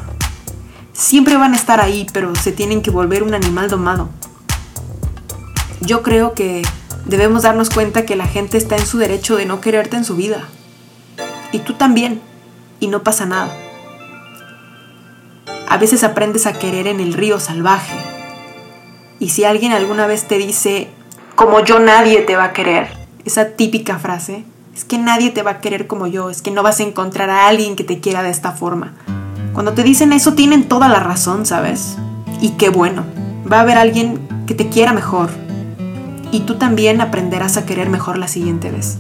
siempre 0.93 1.37
van 1.37 1.53
a 1.53 1.57
estar 1.57 1.81
ahí, 1.81 2.07
pero 2.13 2.35
se 2.35 2.53
tienen 2.53 2.83
que 2.83 2.91
volver 2.91 3.23
un 3.23 3.35
animal 3.35 3.69
domado. 3.69 4.09
Yo 5.81 6.03
creo 6.03 6.35
que 6.35 6.63
debemos 7.07 7.43
darnos 7.43 7.71
cuenta 7.71 8.07
que 8.07 8.17
la 8.17 8.27
gente 8.27 8.57
está 8.57 8.77
en 8.77 8.87
su 8.87 8.99
derecho 8.99 9.37
de 9.37 9.47
no 9.47 9.61
quererte 9.61 9.97
en 9.97 10.05
su 10.05 10.17
vida. 10.17 10.49
Y 11.51 11.59
tú 11.59 11.75
también. 11.75 12.21
Y 12.79 12.87
no 12.87 13.03
pasa 13.03 13.27
nada. 13.27 13.53
A 15.73 15.79
veces 15.79 16.05
aprendes 16.05 16.45
a 16.45 16.53
querer 16.53 16.87
en 16.87 17.01
el 17.01 17.15
río 17.15 17.41
salvaje. 17.41 17.97
Y 19.19 19.31
si 19.31 19.45
alguien 19.45 19.73
alguna 19.73 20.07
vez 20.07 20.29
te 20.29 20.37
dice, 20.37 20.89
como 21.35 21.65
yo 21.65 21.79
nadie 21.79 22.21
te 22.21 22.37
va 22.37 22.45
a 22.45 22.53
querer, 22.53 22.89
esa 23.25 23.53
típica 23.53 23.99
frase, 23.99 24.45
es 24.77 24.85
que 24.85 24.99
nadie 24.99 25.31
te 25.31 25.43
va 25.43 25.53
a 25.53 25.61
querer 25.63 25.87
como 25.87 26.07
yo, 26.07 26.29
es 26.29 26.43
que 26.43 26.51
no 26.51 26.63
vas 26.63 26.81
a 26.81 26.83
encontrar 26.83 27.31
a 27.31 27.49
alguien 27.49 27.75
que 27.75 27.85
te 27.85 28.01
quiera 28.01 28.23
de 28.23 28.29
esta 28.29 28.53
forma. 28.53 28.93
Cuando 29.55 29.73
te 29.73 29.83
dicen 29.83 30.13
eso 30.13 30.35
tienen 30.35 30.69
toda 30.69 30.91
la 30.91 31.01
razón, 31.01 31.47
¿sabes? 31.47 31.97
Y 32.43 32.51
qué 32.51 32.69
bueno. 32.69 33.05
Va 33.51 33.57
a 33.57 33.63
haber 33.63 33.79
alguien 33.79 34.21
que 34.47 34.53
te 34.53 34.69
quiera 34.69 34.93
mejor. 34.93 35.31
Y 36.33 36.41
tú 36.41 36.57
también 36.57 37.01
aprenderás 37.01 37.57
a 37.57 37.65
querer 37.65 37.89
mejor 37.89 38.19
la 38.19 38.29
siguiente 38.29 38.71
vez. 38.71 38.99